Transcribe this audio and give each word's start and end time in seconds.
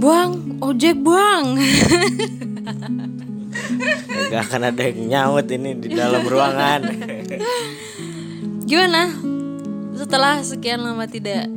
Buang, 0.00 0.60
ojek 0.60 1.00
buang. 1.00 1.56
Gak 4.28 4.42
akan 4.48 4.62
ada 4.68 4.82
yang 4.84 5.00
nyaut 5.08 5.48
ini 5.48 5.72
di 5.80 5.88
dalam 5.96 6.20
ruangan. 6.28 6.84
Gimana? 8.68 9.08
Setelah 9.96 10.44
sekian 10.44 10.84
lama 10.84 11.08
tidak 11.08 11.48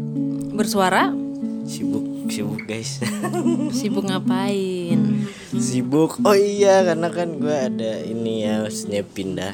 bersuara, 0.55 1.11
sibuk, 1.67 2.31
sibuk 2.31 2.63
guys. 2.63 2.99
sibuk 3.75 4.07
ngapain? 4.07 5.27
sibuk. 5.59 6.19
Oh 6.23 6.35
iya, 6.35 6.83
karena 6.87 7.07
kan 7.11 7.39
gue 7.39 7.55
ada 7.55 7.91
ini 8.07 8.47
ya, 8.47 8.63
maksudnya 8.63 9.03
pindah 9.03 9.53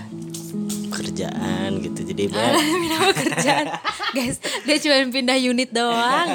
kerjaan 0.94 1.82
gitu. 1.82 2.00
Jadi 2.06 2.30
banyak 2.30 2.54
pindah 2.86 3.00
kerjaan. 3.14 3.66
Guys, 4.16 4.38
dia 4.66 4.78
cuma 4.82 4.96
pindah 5.12 5.38
unit 5.38 5.70
doang. 5.70 6.28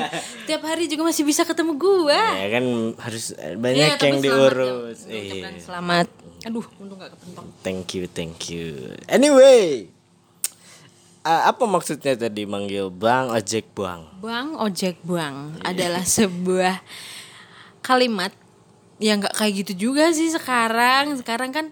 Tiap 0.46 0.62
hari 0.62 0.86
juga 0.86 1.10
masih 1.10 1.26
bisa 1.26 1.42
ketemu 1.42 1.74
gua. 1.74 2.22
ya 2.38 2.48
kan 2.54 2.64
harus 3.02 3.34
banyak 3.34 3.74
Iya, 3.76 3.96
tapi 3.98 4.06
yang 4.06 4.18
selamat 4.18 4.22
diurus. 4.22 4.98
ya. 5.04 5.14
Iya. 5.14 5.48
Selamat. 5.58 6.06
Aduh, 6.44 6.66
untung 6.76 6.98
gak 7.00 7.10
kepentok. 7.16 7.44
Thank 7.60 7.86
you, 7.96 8.04
thank 8.06 8.38
you. 8.46 8.94
Anyway, 9.08 9.88
ah, 11.22 11.48
apa 11.48 11.64
maksudnya 11.64 12.14
tadi 12.14 12.44
manggil 12.44 12.92
bang 12.92 13.32
ojek 13.32 13.72
buang? 13.72 14.06
Bang 14.20 14.54
ojek 14.54 15.00
buang 15.02 15.56
adalah 15.64 16.04
sebuah 16.06 16.78
kalimat 17.80 18.30
yang 19.02 19.18
gak 19.18 19.34
kayak 19.34 19.66
gitu 19.66 19.90
juga 19.90 20.12
sih 20.14 20.30
sekarang. 20.30 21.16
Sekarang 21.18 21.50
kan 21.50 21.66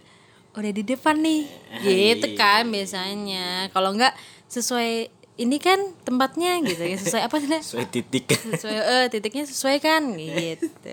udah 0.53 0.73
di 0.73 0.83
depan 0.83 1.17
nih, 1.21 1.47
gitu 1.81 2.27
kan 2.35 2.67
biasanya. 2.69 3.71
Kalau 3.73 3.95
nggak 3.95 4.13
sesuai 4.53 5.09
ini 5.41 5.57
kan 5.57 5.81
tempatnya 6.05 6.61
gitu 6.61 6.85
ya 6.85 6.97
sesuai 7.01 7.23
apa 7.25 7.37
sih? 7.41 7.49
Sesuai 7.49 7.87
titik. 7.89 8.29
sesuai 8.29 8.77
eh 8.77 9.07
titiknya 9.09 9.49
sesuai 9.49 9.77
kan 9.81 10.13
gitu. 10.17 10.93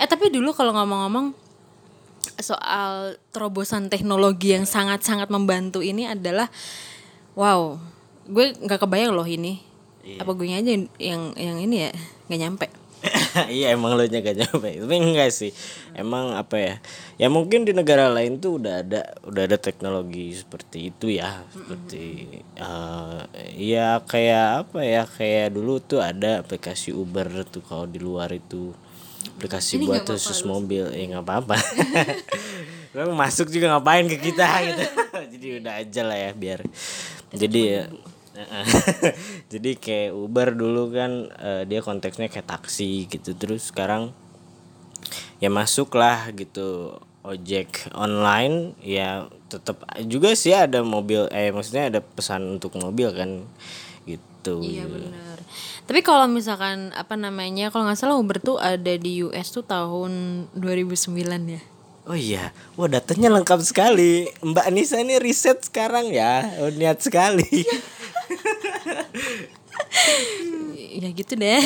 Eh 0.00 0.06
tapi 0.08 0.32
dulu 0.32 0.56
kalau 0.56 0.72
ngomong-ngomong 0.72 1.36
soal 2.40 3.20
terobosan 3.30 3.92
teknologi 3.92 4.56
yang 4.56 4.64
sangat-sangat 4.64 5.28
membantu 5.28 5.84
ini 5.84 6.08
adalah 6.08 6.48
wow, 7.36 7.76
gue 8.24 8.56
nggak 8.56 8.80
kebayang 8.80 9.12
loh 9.12 9.28
ini. 9.28 9.60
Apa 10.16 10.32
gue 10.32 10.48
aja 10.48 10.72
yang 11.00 11.36
yang 11.36 11.58
ini 11.60 11.88
ya 11.88 11.90
nggak 12.28 12.40
nyampe. 12.40 12.66
iya 13.52 13.74
emang 13.74 13.94
lo 13.94 14.04
gak 14.06 14.36
nyampe 14.36 14.80
tapi 14.80 14.96
enggak 14.96 15.30
sih. 15.30 15.50
Emang 15.94 16.34
apa 16.34 16.56
ya? 16.58 16.74
Ya 17.20 17.28
mungkin 17.30 17.62
di 17.68 17.72
negara 17.76 18.10
lain 18.10 18.40
tuh 18.40 18.58
udah 18.62 18.82
ada 18.82 19.00
udah 19.26 19.42
ada 19.46 19.56
teknologi 19.60 20.34
seperti 20.34 20.90
itu 20.90 21.06
ya. 21.12 21.44
Seperti 21.50 22.26
eh 22.58 23.20
ya 23.58 24.00
kayak 24.02 24.46
apa 24.68 24.80
ya? 24.82 25.02
Kayak 25.06 25.54
dulu 25.54 25.78
tuh 25.82 26.00
ada 26.00 26.42
aplikasi 26.42 26.90
Uber 26.94 27.30
tuh 27.46 27.62
kalau 27.62 27.86
di 27.86 28.00
luar 28.00 28.32
itu. 28.32 28.72
Aplikasi 29.36 29.82
buat 29.82 30.04
khusus 30.06 30.44
mobil. 30.46 30.88
Ya 30.94 31.04
nggak 31.16 31.24
apa-apa. 31.24 31.56
Lo 32.94 33.12
masuk 33.22 33.50
juga 33.50 33.74
ngapain 33.74 34.06
ke 34.06 34.18
kita 34.18 34.46
gitu. 34.68 34.84
Jadi 35.34 35.46
udah 35.62 35.72
aja 35.82 36.02
lah 36.06 36.18
ya 36.18 36.30
biar. 36.32 36.60
Jadi 37.34 37.60
ya 37.66 37.90
jadi 39.52 39.70
kayak 39.78 40.10
Uber 40.10 40.48
dulu 40.58 40.90
kan 40.90 41.30
eh, 41.38 41.62
dia 41.70 41.80
konteksnya 41.80 42.26
kayak 42.26 42.50
taksi 42.50 43.06
gitu 43.06 43.34
terus 43.38 43.70
sekarang 43.70 44.10
ya 45.38 45.50
masuk 45.50 45.94
lah 45.94 46.30
gitu 46.34 46.98
ojek 47.24 47.88
online 47.96 48.76
ya 48.84 49.30
tetap 49.48 49.86
juga 50.04 50.36
sih 50.36 50.52
ada 50.52 50.84
mobil 50.84 51.24
eh 51.32 51.54
maksudnya 51.54 51.88
ada 51.88 52.00
pesan 52.04 52.60
untuk 52.60 52.76
mobil 52.76 53.08
kan 53.14 53.30
gitu 54.04 54.60
Iya 54.60 54.84
benar. 54.84 55.40
Tapi 55.84 56.00
kalau 56.04 56.28
misalkan 56.28 56.92
apa 56.92 57.16
namanya 57.16 57.72
kalau 57.72 57.88
nggak 57.88 57.96
salah 57.96 58.16
Uber 58.20 58.40
tuh 58.40 58.56
ada 58.60 58.92
di 58.96 59.24
US 59.24 59.52
tuh 59.52 59.64
tahun 59.64 60.44
2009 60.56 61.16
ya. 61.48 61.62
Oh 62.04 62.12
iya, 62.12 62.52
wah 62.76 62.84
datanya 62.84 63.32
lengkap 63.32 63.64
sekali. 63.64 64.28
Mbak 64.44 64.68
Nisa 64.76 65.00
ini 65.00 65.16
riset 65.16 65.64
sekarang 65.64 66.12
ya, 66.12 66.44
oh, 66.60 66.68
niat 66.68 67.00
sekali. 67.00 67.64
Ya 70.94 71.10
gitu 71.10 71.34
deh. 71.34 71.58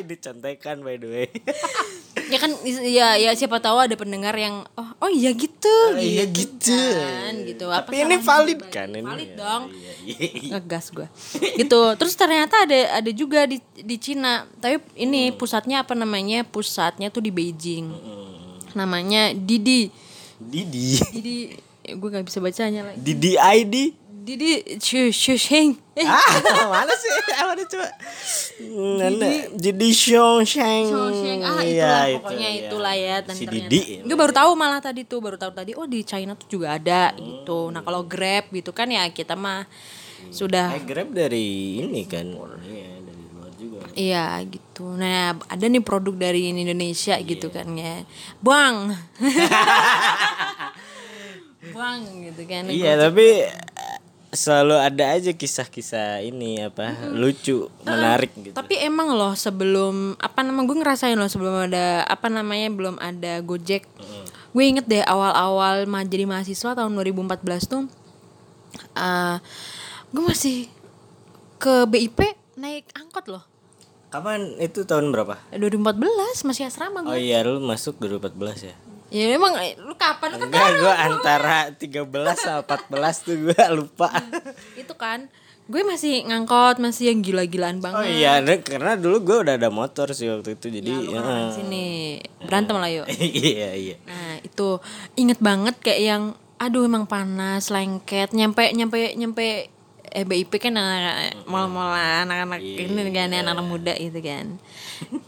ini 0.00 0.16
contekan 0.18 0.82
by 0.82 0.96
the 0.98 1.06
way. 1.06 1.28
ya 2.32 2.38
kan 2.40 2.50
ya 2.82 3.14
ya 3.20 3.30
siapa 3.36 3.60
tahu 3.60 3.78
ada 3.78 3.94
pendengar 3.94 4.34
yang 4.34 4.64
oh 4.74 4.90
oh 4.98 5.10
iya 5.12 5.30
gitu. 5.36 5.70
iya 5.94 6.24
gitu. 6.26 6.74
Kan, 6.74 7.44
gitu. 7.46 7.66
Apa 7.70 7.92
Tapi 7.92 8.02
ini 8.02 8.16
valid 8.18 8.60
kan 8.72 8.88
ini? 8.90 9.04
Valid 9.04 9.30
ya, 9.30 9.36
dong. 9.38 9.62
Iya, 9.70 9.92
iya, 10.02 10.18
iya. 10.32 10.50
Ngegas 10.58 10.90
gue. 10.90 11.06
gitu. 11.60 11.80
Terus 12.00 12.14
ternyata 12.16 12.64
ada 12.64 13.04
ada 13.04 13.10
juga 13.12 13.46
di 13.46 13.60
di 13.76 13.96
Cina. 14.00 14.48
Tapi 14.58 14.80
ini 14.98 15.30
Hmm. 15.30 15.36
pusatnya 15.38 15.84
apa 15.84 15.94
namanya? 15.94 16.42
Pusatnya 16.42 17.12
tuh 17.12 17.22
di 17.22 17.30
Beijing. 17.30 17.92
Namanya 18.74 19.30
Didi. 19.36 19.92
Didi. 20.40 20.98
Didi 21.14 21.36
gue 21.84 22.08
nggak 22.08 22.26
bisa 22.26 22.40
bacanya 22.40 22.90
lagi. 22.90 22.98
Didi 22.98 23.36
ID. 23.36 23.74
Didi 24.24 24.80
Shu 24.80 25.12
Shusheng. 25.12 25.76
Eh, 25.92 26.02
Ah, 26.02 26.24
mana 26.66 26.90
sih? 26.90 27.12
Mana 27.36 27.60
coba? 27.62 27.88
Nana, 28.96 29.28
Didi. 29.52 29.92
Shawshank. 29.92 30.88
Ah 31.44 31.60
Iya, 31.60 31.60
itulah 31.60 32.02
itu, 32.08 32.18
pokoknya 32.18 32.48
iya. 32.48 32.60
itulah 32.64 32.94
ya 32.96 33.16
dan 33.20 33.34
Si 33.36 33.44
ternyata. 33.44 33.68
Didi. 33.68 33.80
Gue 34.00 34.16
baru 34.16 34.32
tahu 34.32 34.50
malah 34.56 34.80
tadi 34.80 35.04
tuh 35.04 35.20
baru 35.20 35.36
tahu 35.36 35.52
tadi 35.52 35.76
oh 35.76 35.84
di 35.84 36.00
China 36.02 36.32
tuh 36.32 36.48
juga 36.48 36.74
ada 36.74 37.12
gitu. 37.12 37.68
Nah 37.68 37.84
kalau 37.84 38.00
Grab 38.02 38.48
gitu 38.48 38.72
kan 38.72 38.88
ya 38.88 39.04
kita 39.08 39.36
mah 39.36 39.68
sudah 40.30 40.72
Eh, 40.72 40.82
Grab 40.82 41.12
dari 41.12 41.78
ini 41.84 42.08
kan. 42.08 42.24
Iya, 42.64 42.90
dari 43.04 43.22
luar 43.28 43.50
juga. 43.54 43.78
iya 43.92 44.26
gitu. 44.42 44.96
Nah 44.96 45.36
ada 45.44 45.64
nih 45.64 45.84
produk 45.84 46.16
dari 46.16 46.48
Indonesia 46.48 47.14
gitu 47.20 47.52
Iya. 47.52 47.54
kan 47.54 47.66
ya. 47.70 47.94
Buang. 48.40 48.76
Buang 51.64 52.00
gitu 52.22 52.42
kan. 52.44 52.66
Iya, 52.66 52.92
tapi 52.98 53.46
selalu 54.34 54.74
ada 54.76 55.14
aja 55.14 55.30
kisah-kisah 55.30 56.20
ini 56.20 56.58
apa 56.60 57.10
lucu, 57.14 57.70
menarik 57.86 58.34
gitu. 58.34 58.52
Tapi 58.52 58.76
emang 58.82 59.14
loh 59.14 59.32
sebelum 59.38 60.18
apa 60.18 60.42
nama 60.42 60.60
gue 60.66 60.76
ngerasain 60.76 61.14
loh 61.14 61.30
sebelum 61.30 61.70
ada 61.70 62.02
apa 62.04 62.26
namanya 62.26 62.68
belum 62.74 62.98
ada 62.98 63.40
Gojek. 63.40 63.86
Gue 64.50 64.64
inget 64.66 64.86
deh 64.86 65.02
awal-awal 65.02 65.86
jadi 66.06 66.26
mahasiswa 66.26 66.74
tahun 66.74 66.92
2014 66.94 67.70
tuh 67.70 67.82
eh 68.98 69.38
gue 70.10 70.22
masih 70.22 70.66
ke 71.58 71.86
BIP 71.88 72.18
naik 72.58 72.90
angkot 72.94 73.26
loh. 73.30 73.44
Kapan 74.14 74.54
itu 74.62 74.86
tahun 74.86 75.10
berapa? 75.10 75.34
2014 75.58 76.46
masih 76.46 76.70
asrama 76.70 77.02
Oh 77.02 77.18
gue. 77.18 77.18
iya, 77.18 77.42
lu 77.42 77.58
masuk 77.58 77.98
2014 77.98 78.70
ya? 78.70 78.74
Ya 79.14 79.30
memang 79.30 79.54
eh, 79.62 79.78
lu 79.78 79.94
kapan 79.94 80.34
lu 80.34 80.42
kan 80.42 80.50
Enggak, 80.50 80.70
gue 80.82 80.94
antara 80.98 81.58
13 81.70 82.10
sama 82.34 82.66
14 82.66 83.22
tuh 83.22 83.36
gue 83.46 83.64
lupa. 83.70 84.10
itu 84.74 84.94
kan 84.98 85.30
gue 85.64 85.80
masih 85.86 86.26
ngangkot 86.26 86.82
masih 86.82 87.14
yang 87.14 87.22
gila-gilaan 87.22 87.78
banget. 87.78 88.02
Oh 88.02 88.04
iya, 88.04 88.42
karena 88.58 88.98
dulu 88.98 89.22
gue 89.22 89.36
udah 89.46 89.54
ada 89.54 89.70
motor 89.70 90.10
sih 90.12 90.26
waktu 90.26 90.58
itu, 90.58 90.66
jadi 90.66 90.92
ya. 90.92 91.22
Orang 91.22 91.54
sini 91.54 91.84
berantem 92.42 92.74
lah 92.74 92.90
yuk. 92.90 93.06
iya 93.46 93.70
iya. 93.78 93.96
Nah 94.02 94.42
itu 94.42 94.82
inget 95.14 95.38
banget 95.38 95.78
kayak 95.78 96.00
yang 96.02 96.22
aduh 96.58 96.82
emang 96.82 97.06
panas 97.06 97.70
lengket 97.70 98.34
nyampe 98.34 98.66
nyampe 98.74 99.14
nyampe 99.14 99.70
eh 100.14 100.22
BIP 100.22 100.62
kan 100.62 100.74
anak 100.78 101.34
mal-mal 101.50 101.90
anak-anak 102.22 102.62
ini 102.62 103.10
kan 103.10 103.30
ya, 103.30 103.46
anak-anak 103.46 103.66
muda 103.66 103.94
gitu 103.94 104.20
kan. 104.20 104.58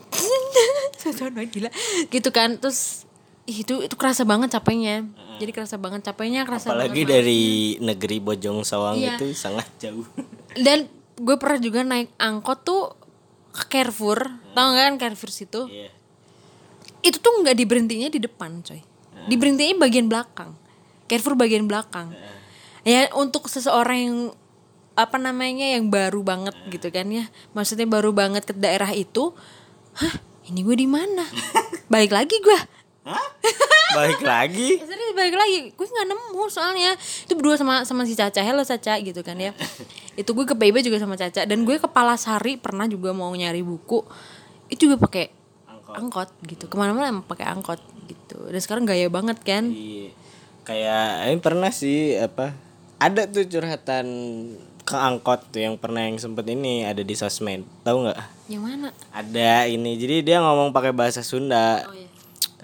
Gila 1.54 1.70
gitu 2.10 2.28
kan 2.34 2.58
terus 2.58 3.05
ih, 3.46 3.62
itu 3.62 3.80
itu 3.80 3.94
kerasa 3.94 4.22
banget 4.22 4.52
capeknya. 4.52 5.06
Jadi 5.36 5.50
kerasa 5.50 5.76
banget 5.76 6.02
capeknya 6.02 6.42
kerasa 6.42 6.70
Apalagi 6.70 7.02
banget. 7.02 7.14
dari 7.14 7.42
negeri 7.78 8.18
Bojong 8.18 8.62
Sawang 8.62 8.96
Iya. 8.96 9.16
itu 9.16 9.30
sangat 9.32 9.66
jauh. 9.78 10.04
Dan 10.66 10.86
gue 11.16 11.36
pernah 11.36 11.56
juga 11.56 11.80
naik 11.80 12.12
angkot 12.16 12.58
tuh 12.62 12.82
ke 13.50 13.72
Carrefour, 13.72 14.20
tau 14.52 14.68
gak 14.70 14.84
kan 14.84 14.94
Carrefour 14.98 15.30
situ? 15.30 15.64
Iya. 15.66 15.88
itu 16.98 17.22
tuh 17.22 17.30
nggak 17.38 17.54
diberhentinya 17.54 18.10
di 18.10 18.18
depan 18.18 18.66
coy 18.66 18.82
diberhentinya 19.24 19.78
bagian 19.78 20.10
belakang 20.10 20.58
Carrefour 21.06 21.38
bagian 21.38 21.70
belakang 21.70 22.10
ya 22.82 23.06
untuk 23.14 23.46
seseorang 23.46 23.98
yang 24.00 24.18
apa 24.92 25.14
namanya 25.14 25.70
yang 25.70 25.86
baru 25.86 26.26
banget 26.26 26.56
gitu 26.66 26.90
kan 26.90 27.06
ya 27.06 27.30
maksudnya 27.52 27.86
baru 27.86 28.10
banget 28.10 28.42
ke 28.42 28.58
daerah 28.58 28.90
itu 28.90 29.30
hah 29.94 30.18
ini 30.46 30.66
gue 30.66 30.74
di 30.74 30.88
mana 30.90 31.22
balik 31.92 32.10
lagi 32.10 32.42
gue 32.42 32.58
Hah? 33.06 33.26
Balik 33.96 34.20
lagi? 34.20 34.76
Ya, 34.76 34.84
serius 34.84 35.14
balik 35.16 35.32
lagi 35.32 35.72
gue 35.72 35.86
nggak 35.86 36.08
nemu 36.10 36.42
soalnya 36.50 36.92
itu 36.98 37.32
berdua 37.32 37.56
sama 37.56 37.86
sama 37.86 38.04
si 38.04 38.12
Caca 38.12 38.42
hello 38.42 38.60
Caca 38.60 38.98
gitu 39.00 39.22
kan 39.22 39.38
ya 39.38 39.54
itu 40.20 40.26
gue 40.26 40.44
ke 40.44 40.52
PIB 40.52 40.84
juga 40.84 41.00
sama 41.00 41.16
Caca 41.16 41.46
dan 41.46 41.64
gue 41.64 41.76
ke 41.78 41.88
Palasari 41.88 42.60
pernah 42.60 42.84
juga 42.84 43.16
mau 43.16 43.32
nyari 43.32 43.64
buku 43.64 44.04
itu 44.68 44.90
juga 44.90 45.00
pakai 45.00 45.32
angkot. 45.88 46.28
gitu 46.44 46.68
ke 46.68 46.74
mana-mana 46.76 47.08
emang 47.08 47.24
pakai 47.24 47.48
angkot 47.48 47.80
gitu 48.04 48.50
dan 48.50 48.60
sekarang 48.60 48.84
gaya 48.84 49.08
banget 49.08 49.38
kan 49.40 49.70
Iya. 49.70 50.12
Kayak 50.66 51.06
ini 51.30 51.38
pernah 51.38 51.70
sih 51.70 52.18
apa? 52.18 52.50
Ada 52.98 53.30
tuh 53.30 53.46
curhatan 53.46 54.06
tukang 54.82 55.02
angkot 55.14 55.40
tuh 55.50 55.62
yang 55.62 55.74
pernah 55.74 56.02
yang 56.04 56.14
sempet 56.14 56.46
ini 56.46 56.82
ada 56.82 57.00
di 57.00 57.14
sosmed 57.14 57.62
tahu 57.82 58.04
nggak 58.04 58.18
Yang 58.46 58.62
mana? 58.62 58.88
ada 59.10 59.66
ini 59.66 59.94
jadi 59.94 60.16
dia 60.22 60.36
ngomong 60.38 60.70
pakai 60.70 60.90
bahasa 60.90 61.22
Sunda 61.22 61.82
Oh 61.82 61.94
iya. 61.94 62.05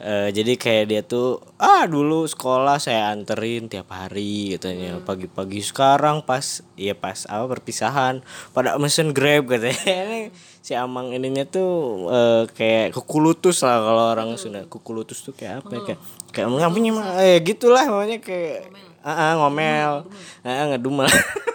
Eh, 0.01 0.33
jadi 0.33 0.57
kayak 0.57 0.85
dia 0.89 1.03
tuh 1.05 1.37
ah 1.61 1.85
dulu 1.85 2.25
sekolah 2.25 2.81
saya 2.81 3.13
anterin 3.13 3.69
tiap 3.69 3.93
hari 3.93 4.57
katanya. 4.57 4.97
Hmm. 4.97 5.05
pagi-pagi 5.05 5.61
sekarang 5.61 6.25
pas 6.25 6.65
iya 6.81 6.97
pas 6.97 7.29
apa 7.29 7.45
perpisahan. 7.45 8.25
Pada 8.57 8.81
mesen 8.81 9.13
grab 9.13 9.53
katanya. 9.53 9.77
Ini 10.09 10.21
si 10.65 10.73
amang 10.73 11.13
ininya 11.13 11.45
tuh 11.45 12.09
eh, 12.09 12.43
kayak 12.57 12.97
kukulutus 12.97 13.61
lah 13.61 13.85
kalau 13.85 14.05
orang 14.17 14.33
Sunda. 14.41 14.65
Kukulutus 14.65 15.21
tuh 15.21 15.37
kayak 15.37 15.61
apa 15.61 15.73
ya? 15.77 15.81
kayak 15.85 16.01
kayak 16.33 16.47
ngapain 16.49 16.89
mah 16.89 17.09
eh 17.21 17.37
gitulah 17.45 17.85
namanya 17.85 18.17
kayak 18.25 18.73
ah 19.05 19.13
ah, 19.13 19.31
ngomel. 19.45 20.09
Ah 20.41 20.49
ah, 20.49 20.65
ngedumel. 20.73 21.05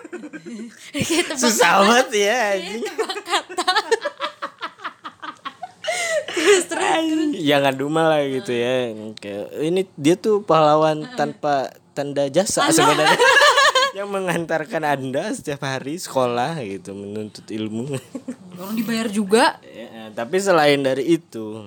Susah 1.42 1.84
banget 1.84 2.10
ya 2.28 2.44
anjing. 6.78 7.32
Ya 7.38 7.58
ngedumel 7.62 8.06
lah 8.08 8.24
gitu 8.26 8.52
ya. 8.54 8.94
Ini 9.62 9.88
dia 9.98 10.16
tuh 10.18 10.42
pahlawan 10.44 11.06
tanpa 11.18 11.74
tanda 11.98 12.30
jasa 12.30 12.70
sebenarnya. 12.70 13.18
Yang 13.98 14.10
mengantarkan 14.14 14.84
anda 14.86 15.34
setiap 15.34 15.66
hari 15.66 15.98
sekolah 15.98 16.62
gitu 16.62 16.94
menuntut 16.94 17.50
ilmu. 17.50 17.98
Orang 18.62 18.78
dibayar 18.78 19.10
juga. 19.10 19.58
Ya, 19.66 20.14
tapi 20.14 20.38
selain 20.38 20.86
dari 20.86 21.18
itu 21.18 21.66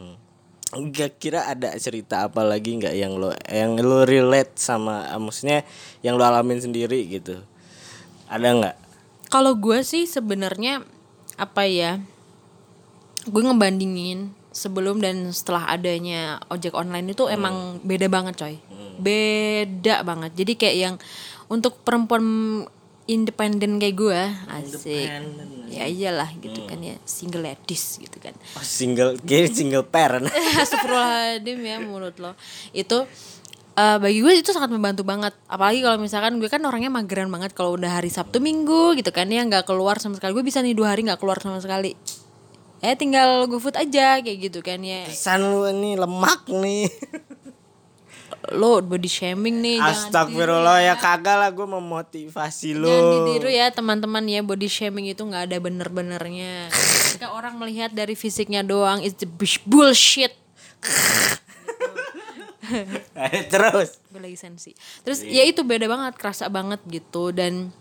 nggak 0.71 1.19
kira 1.19 1.51
ada 1.51 1.75
cerita 1.83 2.31
apa 2.31 2.47
lagi 2.47 2.79
nggak 2.79 2.95
yang 2.95 3.19
lo 3.19 3.35
yang 3.51 3.75
lo 3.83 4.07
relate 4.07 4.55
sama 4.55 5.03
maksudnya 5.19 5.67
yang 6.07 6.15
lo 6.15 6.23
alamin 6.23 6.63
sendiri 6.63 7.11
gitu? 7.11 7.43
Ada 8.31 8.49
nggak? 8.55 8.77
Kalau 9.27 9.59
gue 9.59 9.83
sih 9.83 10.07
sebenarnya 10.07 10.87
apa 11.35 11.67
ya? 11.67 11.99
Gue 13.27 13.43
ngebandingin 13.43 14.40
sebelum 14.51 14.99
dan 14.99 15.31
setelah 15.31 15.71
adanya 15.71 16.43
ojek 16.51 16.75
online 16.75 17.15
itu 17.15 17.31
emang 17.31 17.79
beda 17.87 18.11
banget 18.11 18.35
coy. 18.39 18.55
Beda 18.99 20.03
banget. 20.03 20.35
Jadi 20.35 20.53
kayak 20.59 20.77
yang 20.77 20.95
untuk 21.47 21.79
perempuan 21.87 22.23
independen 23.11 23.79
kayak 23.83 23.97
gue 23.99 24.21
asik. 24.51 25.11
Ya 25.71 25.87
iyalah 25.87 26.31
gitu 26.43 26.67
kan 26.67 26.83
ya 26.83 26.99
single 27.07 27.47
ladies 27.47 27.99
gitu 27.99 28.19
kan. 28.19 28.35
Oh, 28.59 28.67
single 28.67 29.19
kayak 29.23 29.55
single 29.55 29.87
parent. 29.87 30.27
Astagfirullahaladzim 30.63 31.59
ya 31.63 31.77
mulut 31.83 32.19
lo. 32.19 32.35
Itu 32.75 33.07
eh, 33.79 33.99
bagi 34.03 34.19
gue 34.19 34.35
itu 34.35 34.51
sangat 34.51 34.71
membantu 34.75 35.07
banget. 35.07 35.35
Apalagi 35.47 35.83
kalau 35.83 35.99
misalkan 36.03 36.43
gue 36.43 36.51
kan 36.51 36.63
orangnya 36.67 36.91
mageran 36.91 37.31
banget 37.31 37.55
Kalau 37.55 37.79
udah 37.79 38.03
hari 38.03 38.11
Sabtu 38.11 38.43
Minggu 38.43 38.99
gitu 38.99 39.15
kan 39.15 39.31
ya 39.31 39.47
nggak 39.47 39.67
keluar 39.67 40.03
sama 40.03 40.19
sekali. 40.19 40.35
Gue 40.35 40.47
bisa 40.47 40.59
nih 40.59 40.75
dua 40.75 40.95
hari 40.95 41.07
nggak 41.07 41.23
keluar 41.23 41.39
sama 41.39 41.63
sekali 41.63 41.95
Eh 42.81 42.97
tinggal 42.97 43.45
GoFood 43.45 43.77
aja 43.77 44.25
kayak 44.25 44.39
gitu 44.49 44.65
kan 44.65 44.81
ya. 44.81 45.05
Kesan 45.05 45.45
lu 45.45 45.69
ini 45.69 46.01
lemak 46.01 46.49
nih. 46.49 46.89
Lo 48.57 48.81
body 48.81 49.05
shaming 49.05 49.61
nih 49.61 49.77
Astagfirullah 49.77 50.81
ya 50.81 50.97
kagak 50.97 51.37
lah 51.37 51.53
gue 51.53 51.69
memotivasi 51.69 52.73
lu. 52.73 52.89
Jangan 52.89 53.13
ditiru 53.13 53.51
ya 53.53 53.69
teman-teman 53.69 54.25
ya. 54.25 54.41
Body 54.41 54.65
shaming 54.65 55.13
itu 55.13 55.21
nggak 55.21 55.53
ada 55.53 55.57
bener-benernya. 55.61 56.73
Ketika 57.05 57.37
orang 57.37 57.61
melihat 57.61 57.93
dari 57.93 58.17
fisiknya 58.17 58.65
doang 58.65 59.05
it's 59.05 59.21
the 59.21 59.29
bullshit. 59.69 60.33
terus? 63.53 64.01
Gue 64.09 64.21
lagi 64.25 64.41
sensi. 64.41 64.73
Terus 65.05 65.21
ya 65.21 65.45
itu 65.45 65.61
beda 65.61 65.85
banget 65.85 66.17
kerasa 66.17 66.49
banget 66.49 66.81
gitu. 66.89 67.37
Dan 67.37 67.77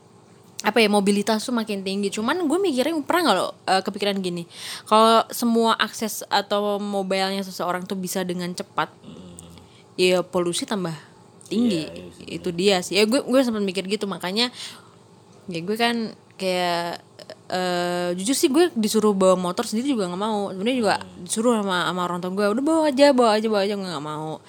apa 0.60 0.84
ya 0.84 0.92
mobilitas 0.92 1.48
tuh 1.48 1.56
makin 1.56 1.88
tinggi. 1.88 2.12
Cuman 2.12 2.44
gue 2.44 2.60
mikirnya 2.60 2.92
pernah 3.08 3.22
nggak 3.32 3.38
lo 3.40 3.48
eh, 3.64 3.82
kepikiran 3.84 4.20
gini? 4.20 4.44
Kalau 4.84 5.24
semua 5.32 5.80
akses 5.80 6.28
atau 6.28 6.78
mobilenya 6.84 7.44
seseorang 7.48 7.88
tuh 7.88 7.96
bisa 7.96 8.28
dengan 8.28 8.52
cepat 8.52 8.92
ya 9.96 10.20
polusi 10.20 10.68
tambah 10.68 10.96
tinggi. 11.48 11.88
Itu 12.28 12.52
dia 12.52 12.84
sih. 12.84 13.00
Ya 13.00 13.08
gue 13.08 13.24
gue 13.24 13.40
sempat 13.40 13.64
mikir 13.64 13.88
gitu. 13.88 14.04
Makanya 14.04 14.52
ya 15.48 15.60
gue 15.64 15.78
kan 15.80 16.12
kayak 16.36 17.08
eh 17.50 18.14
jujur 18.14 18.38
sih 18.38 18.50
gue 18.54 18.70
disuruh 18.78 19.18
bawa 19.18 19.34
motor 19.34 19.64
sendiri 19.64 19.96
juga 19.96 20.12
nggak 20.12 20.22
mau. 20.22 20.52
Sebenarnya 20.52 20.78
juga 20.78 20.96
disuruh 21.24 21.56
sama 21.56 21.88
sama 21.88 22.02
orang 22.04 22.20
tua 22.20 22.32
gue 22.36 22.46
udah 22.52 22.64
bawa 22.64 22.82
aja 22.92 23.16
bawa 23.16 23.32
aja 23.40 23.48
bawa 23.48 23.62
aja. 23.64 23.74
Gue 23.80 23.88
nggak 23.88 24.04
mau. 24.06 24.44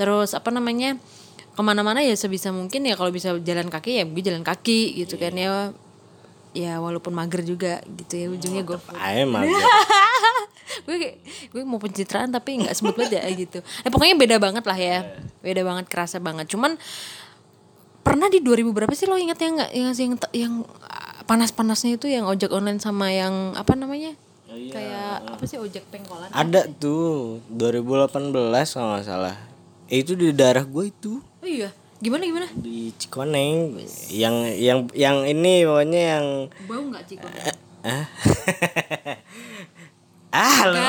Terus 0.00 0.32
apa 0.32 0.48
namanya 0.48 0.96
ke 1.52 1.60
mana-mana 1.60 2.00
ya 2.00 2.16
sebisa 2.16 2.48
mungkin 2.48 2.88
ya 2.88 2.96
kalau 2.96 3.12
bisa 3.12 3.36
jalan 3.36 3.68
kaki 3.68 4.00
ya 4.00 4.04
gue 4.08 4.22
jalan 4.24 4.40
kaki 4.40 4.96
gitu 5.04 5.20
kan 5.20 5.36
ya. 5.36 5.72
Ya 6.52 6.76
walaupun 6.84 7.16
mager 7.16 7.40
juga 7.40 7.80
gitu 7.96 8.12
ya 8.12 8.26
ujungnya 8.28 8.62
gue 8.64 8.76
Ayo 9.00 9.24
mager. 9.24 9.56
Gue 11.52 11.62
mau 11.68 11.76
pencitraan 11.76 12.32
tapi 12.32 12.64
nggak 12.64 12.72
smooth 12.72 12.96
banget 12.96 13.20
ya 13.20 13.24
gitu. 13.44 13.58
Eh 13.84 13.90
pokoknya 13.92 14.16
beda 14.16 14.36
banget 14.40 14.64
lah 14.64 14.78
ya. 14.78 14.98
Beda 15.44 15.62
banget 15.64 15.86
kerasa 15.88 16.16
banget. 16.16 16.48
Cuman 16.48 16.80
pernah 18.02 18.26
di 18.32 18.40
2000 18.40 18.72
berapa 18.72 18.92
sih 18.96 19.06
lo 19.06 19.14
ingat 19.20 19.38
ya 19.38 19.48
nggak 19.52 19.70
yang 19.72 19.92
yang 19.94 20.12
yang 20.32 20.54
panas-panasnya 21.28 22.00
itu 22.00 22.08
yang 22.10 22.24
ojek 22.26 22.50
online 22.50 22.80
sama 22.80 23.12
yang 23.12 23.52
apa 23.54 23.72
namanya? 23.76 24.16
Kayak 24.48 25.24
apa 25.28 25.44
sih 25.48 25.56
ojek 25.56 25.84
pengkolan? 25.88 26.28
Ada 26.32 26.68
tuh 26.68 27.40
2018 27.52 28.12
kalau 28.72 28.96
nggak 28.96 29.06
salah. 29.06 29.36
Eh, 29.88 30.00
Itu 30.04 30.16
di 30.16 30.32
daerah 30.32 30.64
gue 30.64 30.84
itu 30.88 31.20
oh 31.42 31.50
iya 31.50 31.70
gimana 32.02 32.26
gimana? 32.26 32.48
Di 32.58 32.90
Cikoneng 32.98 33.78
Yang 34.10 34.36
yang 34.58 34.78
yang 34.90 35.22
ini 35.22 35.62
pokoknya 35.62 36.00
yang 36.18 36.26
bau 36.66 36.82
nggak 36.90 37.04
Ciko 37.06 37.30
Ah, 37.82 38.06
ah 40.34 40.58
lo 40.70 40.78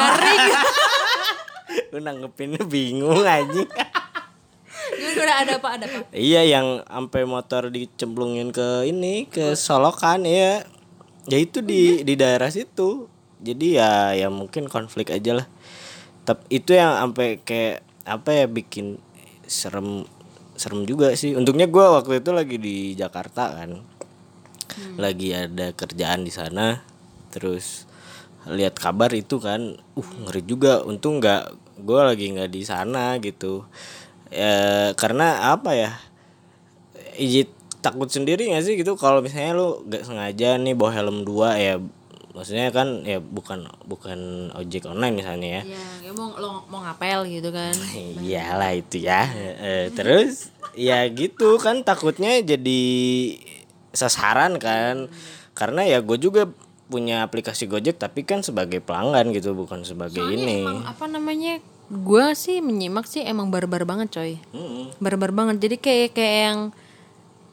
Lu 1.94 1.98
nanggepinnya 2.02 2.62
bingung 2.70 3.26
anjing. 3.26 3.66
Gimana, 3.66 5.10
gimana? 5.14 5.34
Ada 5.42 5.54
apa 5.58 5.70
ada 5.74 5.86
apa? 5.90 6.06
Iya 6.14 6.42
yang 6.46 6.86
sampai 6.86 7.26
motor 7.26 7.74
dicemplungin 7.74 8.54
ke 8.54 8.86
ini 8.86 9.26
ke 9.26 9.58
Solokan 9.58 10.22
ya. 10.26 10.62
Ya 11.30 11.38
itu 11.42 11.66
di 11.66 12.06
di 12.06 12.14
daerah 12.14 12.54
situ. 12.54 13.10
Jadi 13.42 13.82
ya 13.82 14.14
ya 14.14 14.30
mungkin 14.30 14.70
konflik 14.70 15.10
aja 15.10 15.42
lah. 15.42 15.48
Tapi 16.30 16.62
itu 16.62 16.78
yang 16.78 16.94
sampai 16.94 17.42
kayak 17.42 17.82
apa 18.06 18.30
ya 18.38 18.46
bikin 18.46 19.02
serem 19.50 20.06
serem 20.56 20.86
juga 20.88 21.14
sih. 21.14 21.34
Untungnya 21.38 21.70
gua 21.70 22.02
waktu 22.02 22.22
itu 22.22 22.32
lagi 22.34 22.58
di 22.58 22.76
Jakarta 22.94 23.54
kan. 23.64 23.82
Lagi 24.98 25.34
ada 25.34 25.72
kerjaan 25.74 26.26
di 26.26 26.32
sana. 26.34 26.82
Terus 27.30 27.90
lihat 28.50 28.76
kabar 28.76 29.10
itu 29.14 29.40
kan, 29.40 29.78
uh 29.78 30.10
ngeri 30.26 30.44
juga. 30.46 30.82
Untung 30.84 31.22
nggak 31.22 31.54
gua 31.82 32.14
lagi 32.14 32.34
nggak 32.34 32.52
di 32.52 32.62
sana 32.66 33.18
gitu. 33.22 33.66
Ya 34.34 34.92
karena 34.98 35.54
apa 35.54 35.78
ya? 35.78 35.92
Ijit 37.14 37.54
takut 37.84 38.08
sendiri 38.08 38.48
gak 38.56 38.64
sih 38.64 38.80
gitu 38.80 38.96
kalau 38.96 39.20
misalnya 39.20 39.60
lu 39.60 39.84
gak 39.92 40.08
sengaja 40.08 40.56
nih 40.56 40.72
bawa 40.72 40.92
helm 40.96 41.28
dua 41.28 41.60
ya 41.60 41.84
maksudnya 42.34 42.74
kan 42.74 43.06
ya 43.06 43.22
bukan 43.22 43.70
bukan 43.86 44.50
ojek 44.58 44.90
online 44.90 45.22
misalnya 45.22 45.50
ya. 45.62 45.78
Ya, 45.78 45.86
ya 46.10 46.12
mau 46.18 46.34
lo 46.34 46.66
mau 46.66 46.82
ngapel 46.82 47.30
gitu 47.30 47.54
kan. 47.54 47.74
Iyalah 48.26 48.74
itu 48.74 49.06
ya 49.06 49.30
Eh, 49.62 49.94
terus 49.94 50.50
ya 50.74 51.06
gitu 51.14 51.62
kan 51.62 51.86
takutnya 51.86 52.42
jadi 52.42 52.84
sasaran 53.94 54.58
kan. 54.58 55.14
Karena 55.54 55.86
ya 55.86 56.02
gue 56.02 56.18
juga 56.18 56.50
punya 56.90 57.22
aplikasi 57.22 57.70
Gojek 57.70 58.02
tapi 58.02 58.26
kan 58.26 58.42
sebagai 58.42 58.82
pelanggan 58.82 59.30
gitu 59.34 59.54
bukan 59.54 59.86
sebagai 59.86 60.22
ini. 60.26 60.66
emang 60.66 60.86
apa 60.86 61.06
namanya 61.10 61.62
gue 61.90 62.26
sih 62.34 62.60
menyimak 62.60 63.06
sih 63.06 63.22
emang 63.22 63.54
barbar 63.54 63.86
banget 63.86 64.10
coy. 64.10 64.34
Barbar 64.98 65.30
banget. 65.30 65.62
Jadi 65.62 65.76
kayak 65.78 66.10
kayak 66.18 66.38
yang 66.50 66.60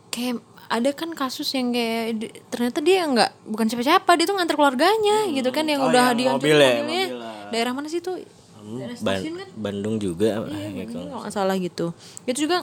kayak 0.08 0.37
ada 0.71 0.91
kan 0.93 1.11
kasus 1.12 1.50
yang 1.50 1.69
kayak 1.69 2.05
di- 2.17 2.31
ternyata 2.47 2.79
dia 2.79 3.03
nggak 3.03 3.31
bukan 3.45 3.67
siapa-siapa 3.67 4.07
dia 4.15 4.25
tuh 4.25 4.35
nganter 4.35 4.55
keluarganya 4.55 5.27
gitu 5.29 5.50
kan 5.50 5.67
yang 5.67 5.83
Oh, 5.83 5.91
udah 5.91 6.05
yang 6.09 6.39
dihancurin 6.39 6.39
mobil 6.47 6.57
ya, 6.57 6.71
mobilnya. 6.73 7.05
mobil 7.05 7.19
lah. 7.19 7.35
daerah 7.50 7.73
mana 7.73 7.87
sih 7.87 7.99
tuh? 7.99 8.17
Hmm, 8.57 8.87
Ban- 8.97 9.25
Bandung 9.53 9.97
juga 9.97 10.47
ya 10.47 10.85
kan. 10.87 11.03
kalau 11.03 11.21
nggak 11.21 11.33
salah 11.33 11.57
gitu. 11.57 11.91
Itu 12.23 12.47
juga 12.47 12.62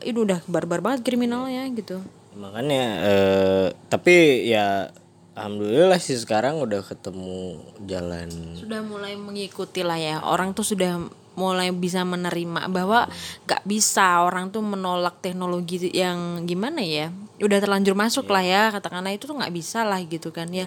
itu 0.00 0.18
udah 0.18 0.40
barbar 0.44 0.80
banget 0.80 1.02
kriminalnya 1.02 1.68
gitu. 1.70 2.00
Makanya 2.34 2.82
eh, 3.02 3.66
tapi 3.86 4.16
ya 4.46 4.88
alhamdulillah 5.32 5.98
sih 5.98 6.16
sekarang 6.16 6.56
udah 6.58 6.80
ketemu 6.80 7.58
jalan 7.84 8.28
sudah 8.56 8.80
mulai 8.80 9.12
mengikuti 9.14 9.80
lah 9.80 9.96
ya. 9.96 10.22
Orang 10.22 10.52
tuh 10.52 10.64
sudah 10.64 11.04
mulai 11.36 11.68
bisa 11.70 12.00
menerima 12.02 12.72
bahwa 12.72 13.06
gak 13.44 13.62
bisa 13.68 14.24
orang 14.24 14.48
tuh 14.48 14.64
menolak 14.64 15.20
teknologi 15.20 15.92
yang 15.92 16.48
gimana 16.48 16.80
ya 16.80 17.12
udah 17.36 17.60
terlanjur 17.60 17.92
masuk 17.92 18.32
lah 18.32 18.40
ya 18.40 18.62
katakanlah 18.72 19.12
itu 19.12 19.28
tuh 19.28 19.36
nggak 19.36 19.52
bisa 19.52 19.84
lah 19.84 20.00
gitu 20.00 20.32
kan 20.32 20.48
ya. 20.48 20.64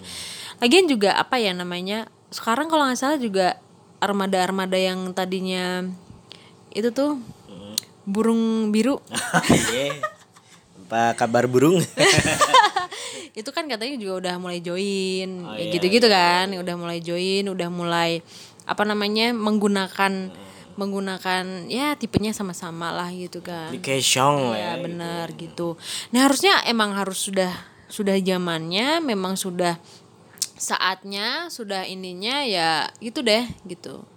Lagian 0.61 0.85
juga 0.85 1.17
apa 1.17 1.41
ya 1.41 1.49
namanya 1.49 2.05
sekarang 2.29 2.69
kalau 2.69 2.85
nggak 2.85 2.99
salah 3.01 3.17
juga 3.17 3.57
armada-armada 3.97 4.77
yang 4.77 5.09
tadinya 5.17 5.89
itu 6.69 6.93
tuh 6.93 7.17
burung 8.05 8.69
biru. 8.69 9.01
Iya. 9.73 9.97
apa 10.89 11.13
kabar 11.13 11.45
burung? 11.45 11.77
Itu 13.37 13.53
kan 13.53 13.69
katanya 13.69 13.93
juga 14.01 14.13
udah 14.25 14.35
mulai 14.41 14.57
join 14.57 15.45
Oh, 15.45 15.53
ya 15.53 15.69
iya, 15.69 15.73
gitu-gitu 15.77 16.09
kan 16.09 16.49
udah 16.49 16.75
mulai 16.75 16.97
join 16.97 17.45
udah 17.45 17.69
mulai 17.69 18.25
apa 18.65 18.83
namanya 18.89 19.29
menggunakan 19.37 20.33
menggunakan 20.79 21.67
ya 21.67 21.99
tipenya 21.99 22.31
sama-sama 22.31 22.95
lah 22.95 23.11
gitu 23.11 23.43
kan 23.43 23.67
application 23.67 24.55
lah 24.55 24.55
ya 24.55 24.71
ya. 24.73 24.73
benar 24.79 25.27
gitu 25.35 25.75
nah 26.15 26.23
harusnya 26.31 26.63
emang 26.63 26.95
harus 26.95 27.19
sudah 27.27 27.51
sudah 27.91 28.15
zamannya 28.15 29.03
memang 29.03 29.35
sudah 29.35 29.75
saatnya 30.55 31.51
sudah 31.51 31.83
ininya 31.83 32.47
ya 32.47 32.87
gitu 33.03 33.19
deh 33.19 33.43
gitu 33.67 34.07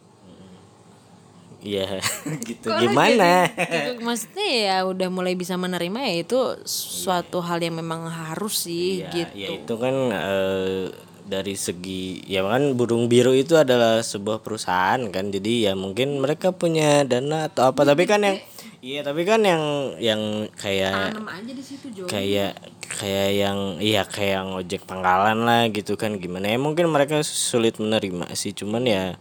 Iya, 1.62 2.02
gitu. 2.50 2.74
Kok 2.74 2.82
Gimana? 2.82 3.46
Gitu, 3.46 4.02
maksudnya 4.02 4.46
ya 4.50 4.76
udah 4.82 5.08
mulai 5.14 5.38
bisa 5.38 5.54
menerima 5.54 6.10
ya 6.10 6.14
itu 6.26 6.40
suatu 6.66 7.38
hal 7.38 7.62
yang 7.62 7.78
memang 7.78 8.10
harus 8.10 8.66
sih 8.66 9.06
ya, 9.06 9.14
gitu 9.14 9.34
ya 9.38 9.48
itu 9.62 9.74
kan 9.78 9.94
eh, 10.10 10.90
dari 11.26 11.54
segi 11.54 12.22
ya 12.26 12.42
kan 12.42 12.74
burung 12.74 13.06
biru 13.06 13.32
itu 13.32 13.54
adalah 13.54 14.02
sebuah 14.02 14.42
perusahaan 14.42 14.98
kan 15.08 15.30
jadi 15.30 15.70
ya 15.70 15.72
mungkin 15.78 16.18
mereka 16.18 16.50
punya 16.50 17.06
dana 17.06 17.48
atau 17.48 17.70
apa. 17.70 17.86
Tapi 17.86 18.04
kan 18.04 18.20
yang 18.26 18.38
iya 18.82 19.00
tapi 19.06 19.22
kan 19.22 19.40
yang 19.46 19.94
yang 20.02 20.50
kayak 20.58 21.14
tanam 21.14 21.26
aja 21.30 21.52
di 21.54 21.62
situ 21.62 21.86
Jo. 21.94 22.10
kayak 22.10 22.58
kayak 22.82 23.30
yang 23.38 23.58
iya 23.78 24.02
kayak 24.02 24.42
yang 24.42 24.50
ojek 24.58 24.82
pangkalan 24.82 25.46
lah 25.46 25.70
gitu 25.70 25.94
kan 25.94 26.18
gimana 26.18 26.50
ya 26.50 26.58
mungkin 26.58 26.90
mereka 26.90 27.22
sulit 27.22 27.78
menerima 27.78 28.34
sih. 28.34 28.52
Cuman 28.52 28.82
ya 28.84 29.14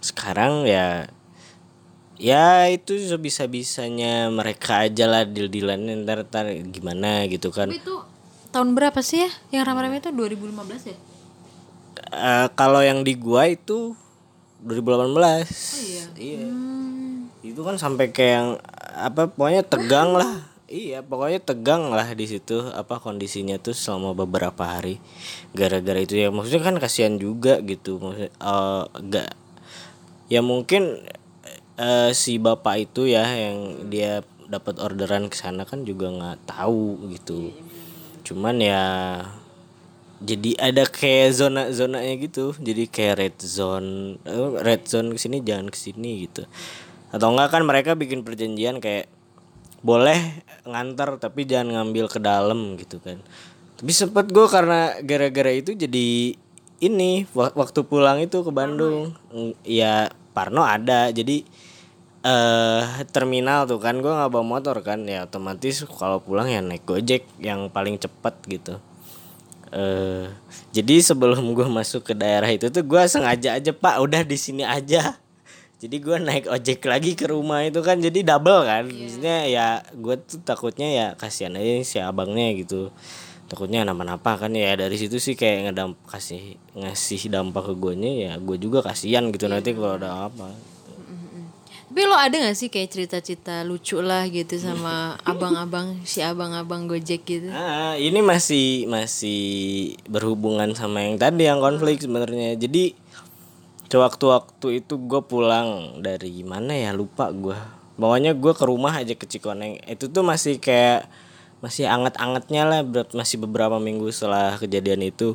sekarang 0.00 0.64
ya 0.64 1.08
ya 2.16 2.72
itu 2.72 2.96
sebisa 2.96 3.44
bisanya 3.44 4.32
mereka 4.32 4.88
aja 4.88 5.04
lah 5.04 5.28
deal 5.28 5.52
dealannya 5.52 6.00
ntar, 6.00 6.24
ntar 6.24 6.48
gimana 6.72 7.28
gitu 7.28 7.52
kan. 7.52 7.68
Tapi 7.68 7.84
itu 7.84 7.96
tahun 8.56 8.72
berapa 8.72 9.00
sih 9.04 9.28
ya 9.28 9.30
yang 9.52 9.68
rame-rame 9.68 10.00
itu? 10.00 10.08
2015 10.08 10.90
ya 10.92 10.96
Eh, 12.12 12.48
kalau 12.54 12.80
yang 12.84 13.02
di 13.02 13.18
gua 13.18 13.50
itu 13.50 13.98
2018 14.62 15.46
iya. 15.82 16.04
iya. 16.14 16.46
Itu 17.42 17.66
kan 17.66 17.78
sampai 17.78 18.10
kayak 18.14 18.32
yang 18.32 18.48
apa 18.96 19.30
pokoknya 19.30 19.62
tegang 19.66 20.14
lah. 20.14 20.54
Iya 20.66 20.98
pokoknya 20.98 21.38
tegang 21.46 21.94
lah 21.94 22.10
di 22.18 22.26
situ 22.26 22.58
apa 22.74 22.98
kondisinya 22.98 23.54
tuh 23.62 23.70
selama 23.70 24.18
beberapa 24.18 24.66
hari. 24.66 24.98
Gara-gara 25.54 26.02
itu 26.02 26.18
ya 26.18 26.34
maksudnya 26.34 26.62
kan 26.62 26.76
kasihan 26.82 27.14
juga 27.22 27.62
gitu. 27.62 28.02
Maksudnya 28.02 28.34
eh, 28.34 28.84
enggak 28.98 29.30
ya 30.26 30.42
mungkin 30.42 31.06
eh, 31.78 32.10
si 32.14 32.42
bapak 32.42 32.90
itu 32.90 33.06
ya 33.06 33.22
yang 33.30 33.86
dia 33.86 34.26
dapat 34.46 34.78
orderan 34.78 35.26
ke 35.26 35.38
sana 35.38 35.66
kan 35.66 35.82
juga 35.86 36.10
nggak 36.10 36.50
tahu 36.50 37.14
gitu. 37.14 37.54
Cuman 38.26 38.58
ya 38.58 38.82
jadi 40.16 40.56
ada 40.56 40.88
kayak 40.88 41.28
zona 41.36 41.62
zonanya 41.68 42.16
gitu. 42.16 42.56
Jadi 42.56 42.88
kayak 42.88 43.14
red 43.20 43.36
zone 43.44 44.16
eh, 44.24 44.50
red 44.64 44.88
zone 44.88 45.12
ke 45.12 45.18
sini 45.20 45.44
jangan 45.44 45.68
ke 45.68 45.76
sini 45.76 46.24
gitu. 46.24 46.48
Atau 47.12 47.36
enggak 47.36 47.52
kan 47.52 47.62
mereka 47.68 47.92
bikin 47.92 48.24
perjanjian 48.24 48.80
kayak 48.80 49.12
boleh 49.84 50.16
ngantar 50.64 51.20
tapi 51.20 51.44
jangan 51.44 51.84
ngambil 51.84 52.08
ke 52.08 52.18
dalam 52.18 52.80
gitu 52.80 52.96
kan. 53.04 53.20
Tapi 53.76 53.92
sempet 53.92 54.32
gue 54.32 54.46
karena 54.48 54.96
gara-gara 55.04 55.52
itu 55.52 55.76
jadi 55.76 56.32
ini 56.80 57.28
wa- 57.36 57.52
waktu 57.52 57.84
pulang 57.84 58.24
itu 58.24 58.40
ke 58.40 58.48
Bandung. 58.48 59.12
Mm, 59.28 59.52
ya 59.68 60.08
Parno 60.32 60.64
ada. 60.64 61.12
Jadi 61.12 61.44
eh 62.26 62.82
terminal 63.12 63.68
tuh 63.68 63.78
kan 63.78 64.00
gue 64.00 64.08
nggak 64.08 64.32
bawa 64.32 64.44
motor 64.44 64.80
kan. 64.80 65.04
Ya 65.04 65.28
otomatis 65.28 65.84
kalau 65.84 66.24
pulang 66.24 66.48
ya 66.48 66.64
naik 66.64 66.88
gojek 66.88 67.28
yang 67.36 67.68
paling 67.68 68.00
cepet 68.00 68.34
gitu 68.48 68.80
eh 69.76 70.24
jadi 70.72 71.04
sebelum 71.04 71.44
gue 71.56 71.68
masuk 71.68 72.12
ke 72.12 72.14
daerah 72.16 72.48
itu 72.48 72.72
tuh 72.72 72.80
gue 72.80 73.02
sengaja 73.08 73.60
aja 73.60 73.72
pak 73.76 74.00
udah 74.00 74.24
di 74.24 74.36
sini 74.40 74.64
aja. 74.64 75.20
Jadi 75.76 76.00
gue 76.00 76.16
naik 76.16 76.48
ojek 76.48 76.88
lagi 76.88 77.12
ke 77.12 77.28
rumah 77.28 77.60
itu 77.60 77.84
kan 77.84 78.00
jadi 78.00 78.24
double 78.24 78.64
kan. 78.64 78.88
Maksudnya 78.88 79.44
ya 79.44 79.66
gue 79.92 80.16
tuh 80.24 80.40
takutnya 80.40 80.88
ya 80.88 81.06
kasihan 81.20 81.52
aja 81.60 81.84
si 81.84 82.00
abangnya 82.00 82.56
gitu. 82.56 82.88
Takutnya 83.46 83.84
kenapa-napa 83.84 84.40
kan 84.40 84.56
ya 84.56 84.72
dari 84.72 84.96
situ 84.96 85.20
sih 85.20 85.36
kayak 85.36 85.70
ngedamp 85.70 86.00
kasih 86.08 86.56
ngasih 86.72 87.28
dampak 87.28 87.70
ke 87.70 87.74
gue 87.76 87.94
ya 88.00 88.40
gue 88.40 88.56
juga 88.56 88.80
kasihan 88.80 89.28
gitu 89.28 89.46
nanti 89.52 89.76
kalau 89.76 90.00
ada 90.00 90.32
apa 90.32 90.75
Tapi 91.96 92.04
lo 92.04 92.12
ada 92.12 92.36
gak 92.36 92.60
sih 92.60 92.68
kayak 92.68 92.92
cerita-cerita 92.92 93.64
lucu 93.64 94.04
lah 94.04 94.28
gitu 94.28 94.60
sama 94.60 95.16
abang-abang 95.24 95.96
si 96.04 96.20
abang-abang 96.20 96.84
Gojek 96.84 97.24
gitu? 97.24 97.48
Ah, 97.48 97.96
ini 97.96 98.20
masih 98.20 98.84
masih 98.84 99.96
berhubungan 100.04 100.76
sama 100.76 101.00
yang 101.00 101.16
tadi 101.16 101.48
yang 101.48 101.56
konflik 101.56 101.96
sebenarnya. 102.04 102.52
Jadi 102.60 102.92
sewaktu-waktu 103.88 104.84
itu 104.84 105.00
gue 105.08 105.24
pulang 105.24 105.96
dari 106.04 106.44
mana 106.44 106.76
ya 106.76 106.92
lupa 106.92 107.32
gue. 107.32 107.56
Pokoknya 107.96 108.36
gue 108.36 108.52
ke 108.52 108.64
rumah 108.68 108.92
aja 108.92 109.16
ke 109.16 109.24
Cikoneng. 109.24 109.80
Itu 109.88 110.12
tuh 110.12 110.20
masih 110.20 110.60
kayak 110.60 111.08
masih 111.64 111.88
anget-angetnya 111.88 112.62
lah. 112.68 112.84
Masih 113.16 113.40
beberapa 113.40 113.80
minggu 113.80 114.12
setelah 114.12 114.60
kejadian 114.60 115.00
itu 115.00 115.32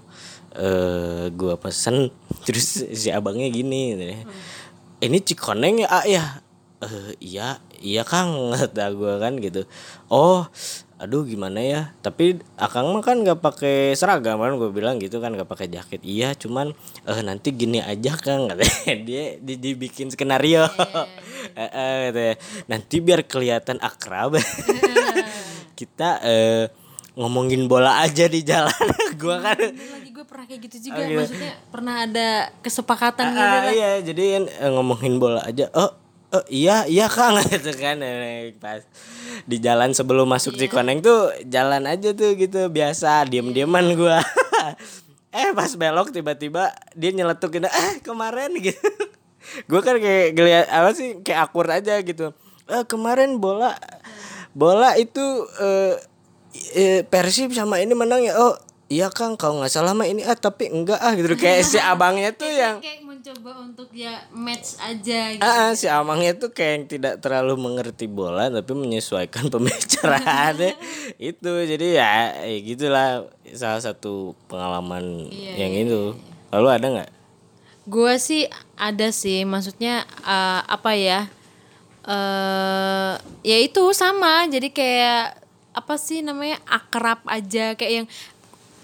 eh 0.53 1.33
gue 1.33 1.57
pesen 1.57 2.13
terus 2.45 2.85
si 2.85 3.09
abangnya 3.09 3.49
gini. 3.49 3.97
Ini 5.01 5.17
Cikoneng 5.25 5.81
ya 5.81 5.89
ah, 5.89 6.05
ya 6.05 6.50
eh 6.81 7.13
iya 7.21 7.61
iya 7.79 8.01
kang 8.01 8.33
kata 8.57 8.93
gue 8.93 9.13
kan 9.21 9.33
gitu. 9.37 9.61
Oh 10.09 10.45
aduh 11.01 11.25
gimana 11.25 11.57
ya? 11.61 11.81
Tapi 12.05 12.37
akang 12.57 12.93
mah 12.93 13.01
kan 13.01 13.21
nggak 13.25 13.41
pakai 13.41 13.97
seragam 13.97 14.37
kan 14.37 14.53
gue 14.53 14.69
bilang 14.69 15.01
gitu 15.01 15.17
kan 15.17 15.33
nggak 15.33 15.49
pakai 15.49 15.69
jaket. 15.69 16.01
Iya 16.01 16.33
cuman 16.37 16.73
eh 17.05 17.21
nanti 17.21 17.53
gini 17.53 17.81
aja 17.81 18.13
kang 18.17 18.45
katanya 18.49 18.93
dia 19.01 19.23
di, 19.37 19.53
dibikin 19.57 20.09
skenario. 20.09 20.65
Eh, 21.51 21.67
eh, 21.67 21.99
katanya. 22.13 22.35
nanti 22.69 22.95
biar 23.01 23.25
kelihatan 23.25 23.81
akrab. 23.81 24.37
Kita 25.73 26.21
eh 26.21 26.69
ngomongin 27.17 27.65
bola 27.67 27.99
aja 28.05 28.29
di 28.29 28.45
jalan. 28.45 28.71
Gue 29.17 29.35
kan 29.41 29.57
pernah 30.21 30.45
kayak 30.47 30.61
gitu 30.69 30.77
juga, 30.93 31.01
maksudnya 31.11 31.53
pernah 31.73 31.95
ada 32.07 32.27
kesepakatan 32.63 33.35
gitu 33.35 33.41
Ah, 33.41 33.67
lah. 33.67 33.73
iya 33.73 33.91
jadi 33.99 34.23
kan 34.37 34.43
eh, 34.47 34.69
ngomongin 34.71 35.19
bola 35.19 35.41
aja. 35.43 35.67
Oh 35.75 35.91
oh 36.31 36.43
iya 36.47 36.87
iya 36.87 37.05
kang 37.11 37.35
gitu 37.51 37.71
kan 37.75 37.99
Eh, 38.03 38.55
pas 38.57 38.83
di 39.47 39.57
jalan 39.59 39.91
sebelum 39.91 40.27
masuk 40.27 40.55
Cikoneng 40.55 41.03
tuh 41.03 41.31
jalan 41.47 41.87
aja 41.87 42.11
tuh 42.15 42.35
gitu 42.35 42.67
biasa 42.71 43.27
diem 43.27 43.51
dieman 43.51 43.95
gua. 43.95 44.19
Eh 45.31 45.55
pas 45.55 45.71
belok 45.79 46.11
tiba-tiba 46.11 46.75
dia 46.91 47.15
nyeletukin 47.15 47.63
eh 47.63 48.03
kemarin 48.03 48.51
gitu. 48.67 48.91
Gua 49.63 49.79
kan 49.79 49.95
kayak 49.95 50.35
ngeliat 50.35 50.67
apa 50.67 50.91
sih 50.91 51.23
kayak 51.23 51.47
akur 51.47 51.71
aja 51.71 52.03
gitu. 52.03 52.35
Eh 52.67 52.83
kemarin 52.83 53.39
bola 53.39 53.71
bola 54.51 54.91
itu 54.99 55.23
eh, 55.63 55.95
eh, 56.75 56.99
Persib 57.07 57.55
sama 57.55 57.79
ini 57.79 57.95
menang 57.95 58.19
ya? 58.27 58.35
Oh 58.35 58.59
iya 58.91 59.07
kang 59.07 59.39
kalau 59.39 59.63
nggak 59.63 59.71
salah 59.71 59.95
mah 59.95 60.03
ini 60.03 60.27
ah 60.27 60.35
tapi 60.35 60.67
enggak 60.67 60.99
ah 60.99 61.15
gitu. 61.15 61.31
Kayak 61.39 61.63
si 61.63 61.79
abangnya 61.79 62.35
tuh 62.35 62.51
yang 62.51 62.83
mencoba 63.21 63.53
untuk 63.61 63.93
ya 63.93 64.17
match 64.33 64.81
aja 64.81 65.37
gitu. 65.37 65.45
Ah, 65.45 65.69
ah, 65.69 65.71
si 65.77 65.85
Amangnya 65.85 66.33
tuh 66.33 66.49
kayak 66.49 66.73
yang 66.73 66.85
tidak 66.89 67.13
terlalu 67.21 67.53
mengerti 67.53 68.09
bola 68.09 68.49
tapi 68.49 68.73
menyesuaikan 68.73 69.45
pembicaraannya 69.53 70.73
itu 71.31 71.51
jadi 71.69 71.87
ya, 72.01 72.13
ya 72.41 72.57
gitulah 72.65 73.29
salah 73.53 73.77
satu 73.77 74.33
pengalaman 74.49 75.29
yang 75.53 75.69
itu 75.69 76.17
lalu 76.49 76.67
ada 76.73 76.87
nggak 76.89 77.11
Gue 77.85 78.17
sih 78.21 78.45
ada 78.77 79.09
sih, 79.13 79.45
maksudnya 79.45 80.05
eh, 80.25 80.61
apa 80.65 80.97
ya? 80.97 81.29
eh 82.01 83.13
ya 83.45 83.57
itu 83.61 83.93
sama, 83.93 84.49
jadi 84.49 84.73
kayak 84.73 85.37
apa 85.73 85.93
sih 86.01 86.25
namanya 86.25 86.61
akrab 86.65 87.21
aja 87.25 87.73
kayak 87.77 87.93
yang. 87.93 88.07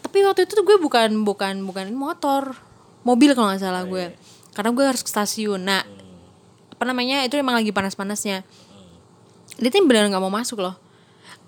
Tapi 0.01 0.17
waktu 0.25 0.49
itu 0.49 0.53
tuh 0.57 0.65
gue 0.65 0.77
bukan 0.81 1.25
bukan 1.25 1.61
bukan 1.65 1.93
motor, 1.93 2.57
mobil 3.07 3.31
kalau 3.31 3.47
nggak 3.55 3.63
salah 3.63 3.87
gue, 3.87 4.11
karena 4.51 4.69
gue 4.75 4.83
harus 4.83 4.99
ke 4.99 5.07
stasiun. 5.07 5.63
Nah, 5.63 5.87
apa 6.75 6.83
namanya 6.83 7.23
itu 7.23 7.39
emang 7.39 7.55
lagi 7.55 7.71
panas-panasnya. 7.71 8.43
Dia 9.57 9.69
tuh 9.71 9.87
benar 9.87 10.11
nggak 10.11 10.19
mau 10.19 10.29
masuk 10.33 10.59
loh. 10.59 10.75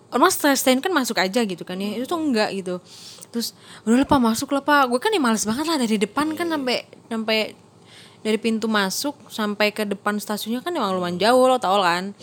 Orang 0.10 0.32
stand 0.32 0.80
kan 0.82 0.90
masuk 0.90 1.20
aja 1.20 1.44
gitu 1.44 1.62
kan 1.68 1.78
ya, 1.78 2.00
itu 2.00 2.08
tuh 2.08 2.18
enggak 2.18 2.50
gitu. 2.56 2.80
Terus 3.30 3.54
udah 3.86 4.02
lah 4.02 4.08
pak 4.10 4.18
masuk 4.18 4.50
lah 4.56 4.64
pak, 4.64 4.90
gue 4.90 4.98
kan 4.98 5.12
ya 5.14 5.22
males 5.22 5.46
banget 5.46 5.68
lah 5.70 5.78
dari 5.78 6.02
depan 6.02 6.34
kan 6.34 6.50
sampai 6.50 6.88
sampai 7.12 7.40
dari 8.26 8.36
pintu 8.42 8.66
masuk 8.66 9.14
sampai 9.30 9.70
ke 9.70 9.86
depan 9.86 10.18
stasiunnya 10.18 10.66
kan 10.66 10.74
emang 10.74 10.98
lumayan 10.98 11.22
jauh 11.22 11.46
lo 11.46 11.62
tau 11.62 11.78
kan. 11.84 12.16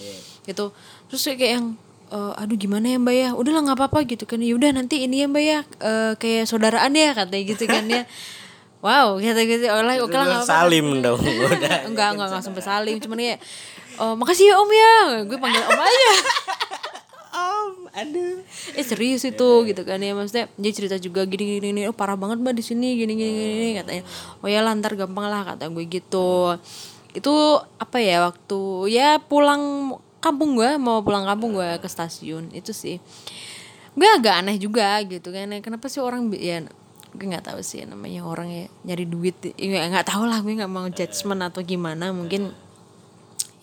Gitu. 0.42 0.74
Terus 1.06 1.22
kayak 1.38 1.52
yang 1.62 1.66
"Eh, 2.10 2.32
aduh 2.42 2.58
gimana 2.58 2.86
ya 2.90 2.98
mbak 2.98 3.14
ya? 3.14 3.28
Udahlah 3.38 3.62
nggak 3.70 3.78
apa-apa 3.78 3.98
gitu 4.06 4.26
kan. 4.26 4.42
Ya 4.42 4.54
udah 4.58 4.70
nanti 4.74 5.06
ini 5.06 5.22
ya 5.22 5.26
mbak 5.30 5.44
ya 5.46 5.58
eh, 5.82 6.12
kayak 6.18 6.50
saudaraan 6.50 6.90
ya 6.90 7.14
katanya 7.14 7.44
gitu 7.54 7.64
kan 7.70 7.86
ya 7.86 8.02
wow 8.84 9.16
kata 9.16 9.42
gitu 9.44 9.64
oleh 9.68 10.00
oke 10.04 10.14
lah 10.16 10.44
salim 10.44 11.00
dong 11.00 11.20
udah. 11.46 11.88
Enggak 11.88 12.08
enggak 12.16 12.26
enggak 12.28 12.42
sampai 12.44 12.62
salim 12.62 12.96
cuman 13.00 13.18
kayak 13.18 13.40
"Oh, 13.96 14.12
makasih 14.12 14.52
ya 14.52 14.54
om 14.60 14.68
ya. 14.68 15.24
Gue 15.24 15.40
panggil 15.40 15.62
om 15.64 15.80
aja. 15.80 16.10
Om 17.36 17.92
aduh. 17.92 18.40
Eh 18.76 18.84
serius 18.84 19.20
itu 19.28 19.48
gitu 19.68 19.82
kan 19.84 20.00
ya 20.00 20.16
maksudnya 20.16 20.48
dia 20.56 20.72
cerita 20.72 20.96
juga 20.96 21.28
gini 21.28 21.60
gini, 21.60 21.68
gini 21.68 21.80
oh 21.84 21.92
parah 21.92 22.16
banget 22.16 22.40
mbak 22.40 22.56
di 22.56 22.64
sini 22.64 22.96
gini 22.96 23.12
gini 23.12 23.32
gini 23.32 23.68
katanya. 23.76 24.04
Oh 24.40 24.48
ya 24.48 24.64
lantar 24.64 24.96
gampang 24.96 25.28
lah 25.28 25.44
kata 25.44 25.68
gue 25.68 25.84
gitu. 25.84 26.56
Itu 27.12 27.60
apa 27.76 28.00
ya 28.00 28.24
waktu 28.24 28.88
ya 28.88 29.20
pulang 29.20 29.96
kampung 30.20 30.56
gue 30.56 30.80
mau 30.80 31.04
pulang 31.04 31.28
kampung 31.28 31.56
gue 31.56 31.76
ke 31.76 31.88
stasiun 31.88 32.48
itu 32.56 32.72
sih. 32.72 33.00
Gue 33.92 34.08
agak 34.08 34.44
aneh 34.44 34.56
juga 34.56 34.96
gitu 35.04 35.28
kan 35.28 35.52
kenapa 35.60 35.92
sih 35.92 36.00
orang 36.00 36.32
ya 36.36 36.64
gue 37.16 37.26
nggak 37.32 37.48
tahu 37.48 37.60
sih 37.64 37.82
namanya 37.88 38.22
orang 38.22 38.48
ya 38.52 38.64
nyari 38.84 39.04
duit. 39.08 39.36
Ya 39.56 39.88
nggak 39.88 40.06
tahu 40.12 40.28
lah 40.28 40.44
gue 40.44 40.54
nggak 40.54 40.70
mau 40.70 40.86
judgement 40.92 41.48
atau 41.48 41.64
gimana. 41.64 42.12
Mungkin 42.12 42.52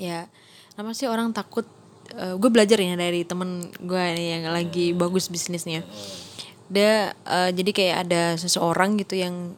ya 0.01 0.25
kenapa 0.73 0.91
sih 0.97 1.05
orang 1.05 1.31
takut 1.31 1.69
eh, 2.17 2.35
gue 2.35 2.49
belajar 2.49 2.81
ya 2.81 2.97
dari 2.97 3.23
temen 3.23 3.69
gue 3.77 4.03
yang 4.17 4.49
lagi 4.49 4.91
bagus 4.97 5.29
bisnisnya. 5.29 5.85
Dia 6.67 7.13
eh, 7.13 7.49
jadi 7.53 7.71
kayak 7.71 7.97
ada 8.09 8.21
seseorang 8.35 8.97
gitu 8.97 9.15
yang 9.15 9.53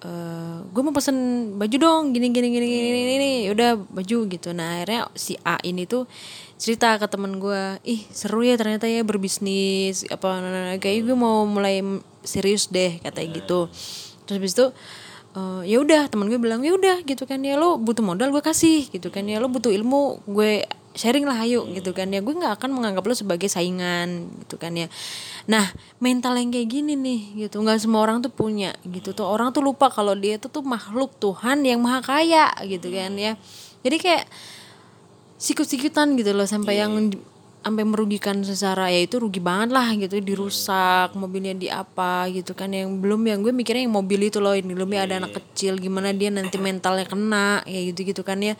eh 0.00 0.58
gue 0.64 0.82
mau 0.86 0.96
pesen 0.96 1.16
baju 1.60 1.76
dong 1.76 2.02
gini 2.16 2.32
gini 2.32 2.48
gini 2.48 2.66
gini 2.66 3.00
gini. 3.18 3.32
udah 3.52 3.76
baju 3.76 4.16
gitu. 4.30 4.54
Nah 4.54 4.80
akhirnya 4.80 5.10
si 5.18 5.36
A 5.44 5.60
ini 5.66 5.84
tuh 5.84 6.08
cerita 6.60 7.00
ke 7.00 7.08
temen 7.08 7.40
gue 7.40 7.80
ih 7.88 8.04
seru 8.12 8.44
ya 8.44 8.60
ternyata 8.60 8.84
ya 8.84 9.00
berbisnis 9.00 10.04
apa 10.12 10.44
nah, 10.44 10.50
nah, 10.52 10.62
nah, 10.68 10.76
kayak 10.76 11.08
gue 11.08 11.16
mau 11.16 11.48
mulai 11.48 11.80
serius 12.20 12.68
deh 12.68 13.00
katanya 13.00 13.40
gitu. 13.40 13.72
terus 14.28 14.36
habis 14.36 14.52
itu 14.52 14.66
eh, 15.40 15.62
ya 15.72 15.80
udah 15.80 16.12
temen 16.12 16.28
gue 16.28 16.36
bilang 16.36 16.60
ya 16.60 16.76
udah 16.76 17.00
gitu 17.08 17.24
kan 17.24 17.40
ya 17.40 17.56
lo 17.56 17.80
butuh 17.80 18.04
modal 18.04 18.28
gue 18.28 18.44
kasih 18.44 18.92
gitu 18.92 19.08
kan 19.08 19.24
ya 19.24 19.40
lo 19.40 19.48
butuh 19.48 19.72
ilmu 19.72 20.20
gue 20.28 20.68
sharing 20.92 21.22
lah 21.24 21.38
ayo 21.46 21.64
gitu 21.70 21.96
kan 21.96 22.10
ya 22.10 22.20
gue 22.20 22.34
nggak 22.34 22.60
akan 22.60 22.76
menganggap 22.76 23.08
lo 23.08 23.14
sebagai 23.14 23.46
saingan 23.46 24.28
gitu 24.44 24.58
kan 24.58 24.74
ya. 24.74 24.90
Nah 25.46 25.64
mental 26.02 26.34
yang 26.34 26.50
kayak 26.50 26.68
gini 26.68 26.92
nih 26.98 27.48
gitu 27.48 27.62
nggak 27.62 27.78
semua 27.78 28.04
orang 28.04 28.20
tuh 28.20 28.28
punya 28.28 28.74
gitu 28.82 29.14
tuh 29.14 29.24
orang 29.24 29.54
tuh 29.54 29.62
lupa 29.62 29.86
kalau 29.88 30.18
dia 30.18 30.36
tuh 30.36 30.50
tuh 30.50 30.66
makhluk 30.66 31.14
Tuhan 31.22 31.62
yang 31.62 31.78
maha 31.78 32.02
kaya 32.02 32.50
gitu 32.66 32.90
kan 32.90 33.14
ya. 33.14 33.38
Jadi 33.80 33.96
kayak 33.96 34.24
sikut-sikutan 35.40 36.20
gitu 36.20 36.36
loh 36.36 36.44
sampai 36.44 36.84
yang 36.84 36.92
sampai 37.60 37.84
merugikan 37.84 38.40
secara 38.40 38.88
ya 38.88 39.04
itu 39.04 39.20
rugi 39.20 39.36
banget 39.36 39.72
lah 39.72 39.92
gitu 39.92 40.16
dirusak 40.20 41.12
mobilnya 41.16 41.56
di 41.56 41.68
apa 41.72 42.28
gitu 42.28 42.52
kan. 42.52 42.72
Yang 42.72 43.00
belum 43.00 43.20
yang 43.24 43.40
gue 43.40 43.52
mikirnya 43.52 43.88
yang 43.88 43.96
mobil 43.96 44.20
itu 44.28 44.40
loh 44.40 44.52
ini 44.52 44.72
belum 44.72 44.88
ya 44.92 45.08
ada 45.08 45.24
anak 45.24 45.32
kecil 45.40 45.80
gimana 45.80 46.12
dia 46.12 46.28
nanti 46.28 46.56
mentalnya 46.60 47.08
kena 47.08 47.64
ya 47.64 47.80
gitu 47.92 48.04
gitu 48.04 48.20
kan 48.24 48.40
ya. 48.40 48.54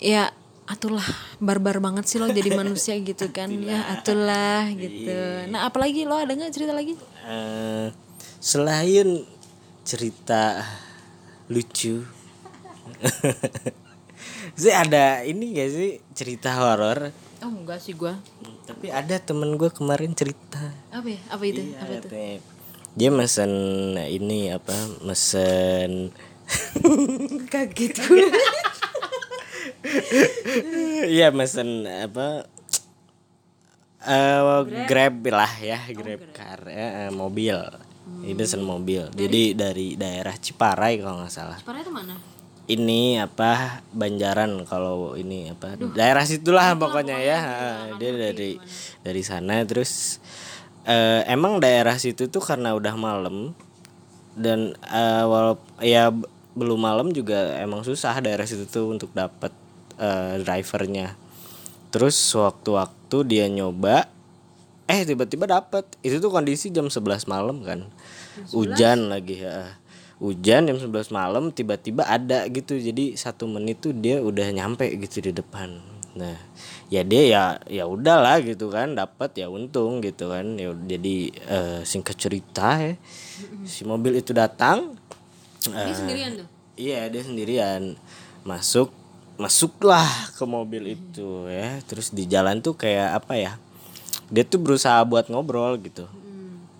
Ya 0.00 0.32
atulah 0.68 1.04
barbar 1.40 1.80
banget 1.80 2.04
sih 2.04 2.20
lo 2.20 2.28
jadi 2.28 2.52
manusia 2.60 2.92
gitu 3.00 3.32
kan 3.32 3.48
ya 3.48 3.88
atulah. 3.96 4.68
gitu. 4.76 5.48
Nah 5.48 5.68
apalagi 5.68 6.04
lo 6.04 6.16
ada 6.20 6.32
nggak 6.32 6.52
cerita 6.52 6.72
lagi? 6.76 6.96
Eh, 7.28 7.88
selain 8.40 9.24
cerita 9.84 10.64
lucu 11.48 12.04
sih 14.58 14.74
ada 14.74 15.22
ini 15.22 15.54
gak 15.54 15.70
sih 15.70 15.90
cerita 16.18 16.50
horor? 16.58 17.14
Oh 17.38 17.50
enggak 17.54 17.78
sih 17.78 17.94
gue 17.94 18.10
tapi 18.66 18.90
ada 18.90 19.16
temen 19.22 19.54
gue 19.56 19.70
kemarin 19.70 20.12
cerita. 20.12 20.74
Apa 20.90 21.08
ya? 21.08 21.20
Apa 21.30 21.44
itu? 21.46 21.62
Apa 21.78 21.92
itu? 22.04 22.42
dia 22.98 23.14
mesen 23.14 23.52
ini 23.94 24.50
apa? 24.50 24.74
Mesen 25.06 26.10
kaget 27.52 27.94
gue 27.94 28.26
Iya 31.16 31.30
mesen 31.30 31.86
apa? 31.86 32.50
Eh 34.02 34.40
grab. 34.90 35.22
lah 35.30 35.54
ya 35.62 35.78
grab 35.94 36.34
car 36.34 36.66
ya, 36.66 37.06
eh, 37.06 37.10
mobil. 37.14 37.56
Ini 38.26 38.34
mesen 38.34 38.66
mobil. 38.66 39.06
Jadi 39.14 39.54
dari 39.54 39.94
daerah 39.94 40.34
Ciparai 40.34 40.98
kalau 40.98 41.22
nggak 41.22 41.32
salah. 41.32 41.58
Parah 41.62 41.80
itu 41.80 41.94
mana 41.94 42.37
ini 42.68 43.16
apa 43.16 43.80
Banjaran 43.96 44.68
kalau 44.68 45.16
ini 45.16 45.48
apa 45.48 45.74
daerah 45.96 46.22
situlah 46.28 46.76
pokoknya 46.76 47.16
ya. 47.16 47.38
Ah, 47.40 47.84
dia 47.96 48.12
dari 48.12 48.60
dari 49.00 49.22
sana. 49.24 49.64
Terus 49.64 50.20
eh, 50.84 51.24
emang 51.26 51.58
daerah 51.64 51.96
situ 51.96 52.28
tuh 52.28 52.44
karena 52.44 52.76
udah 52.76 52.94
malam 52.94 53.56
dan 54.36 54.76
eh, 54.84 55.24
walau 55.24 55.56
ya 55.80 56.12
belum 56.54 56.78
malam 56.78 57.08
juga 57.16 57.56
emang 57.58 57.82
susah 57.82 58.20
daerah 58.20 58.44
situ 58.44 58.68
tuh 58.68 58.92
untuk 58.92 59.10
dapat 59.16 59.50
eh, 59.96 60.44
drivernya. 60.44 61.16
Terus 61.88 62.20
waktu-waktu 62.36 63.16
dia 63.24 63.48
nyoba 63.48 64.12
eh 64.88 65.04
tiba-tiba 65.04 65.48
dapat 65.48 65.84
itu 66.04 66.20
tuh 66.20 66.28
kondisi 66.28 66.68
jam 66.68 66.92
11 66.92 67.24
malam 67.24 67.64
kan. 67.64 67.88
Hujan 68.52 69.08
lagi 69.08 69.40
ya 69.40 69.80
hujan 70.18 70.66
jam 70.66 70.78
11 70.78 71.14
malam 71.14 71.50
tiba-tiba 71.54 72.06
ada 72.06 72.46
gitu. 72.50 72.74
Jadi 72.78 73.14
satu 73.14 73.46
menit 73.46 73.82
tuh 73.82 73.94
dia 73.94 74.18
udah 74.18 74.50
nyampe 74.50 74.86
gitu 74.98 75.22
di 75.22 75.32
depan. 75.34 75.78
Nah 76.18 76.34
ya 76.90 77.06
dia 77.06 77.22
ya 77.24 77.42
ya 77.70 77.84
udahlah 77.86 78.42
gitu 78.42 78.72
kan 78.72 78.98
dapat 78.98 79.34
ya 79.38 79.46
untung 79.46 80.02
gitu 80.02 80.30
kan. 80.30 80.58
Ya 80.58 80.74
jadi 80.74 81.16
eh, 81.30 81.80
singkat 81.86 82.18
cerita 82.18 82.78
ya 82.82 82.94
si 83.62 83.86
mobil 83.86 84.18
itu 84.18 84.34
datang 84.34 84.98
dia 85.62 85.94
sendirian 85.94 86.30
tuh? 86.44 86.48
Iya 86.78 87.00
dia 87.10 87.22
sendirian. 87.22 87.82
Masuk 88.42 88.90
masuklah 89.38 90.08
ke 90.34 90.42
mobil 90.42 90.98
itu 90.98 91.46
ya. 91.46 91.78
Terus 91.86 92.10
di 92.10 92.26
jalan 92.26 92.58
tuh 92.58 92.74
kayak 92.74 93.22
apa 93.22 93.34
ya 93.38 93.52
dia 94.28 94.44
tuh 94.44 94.60
berusaha 94.60 95.00
buat 95.08 95.32
ngobrol 95.32 95.80
gitu 95.80 96.04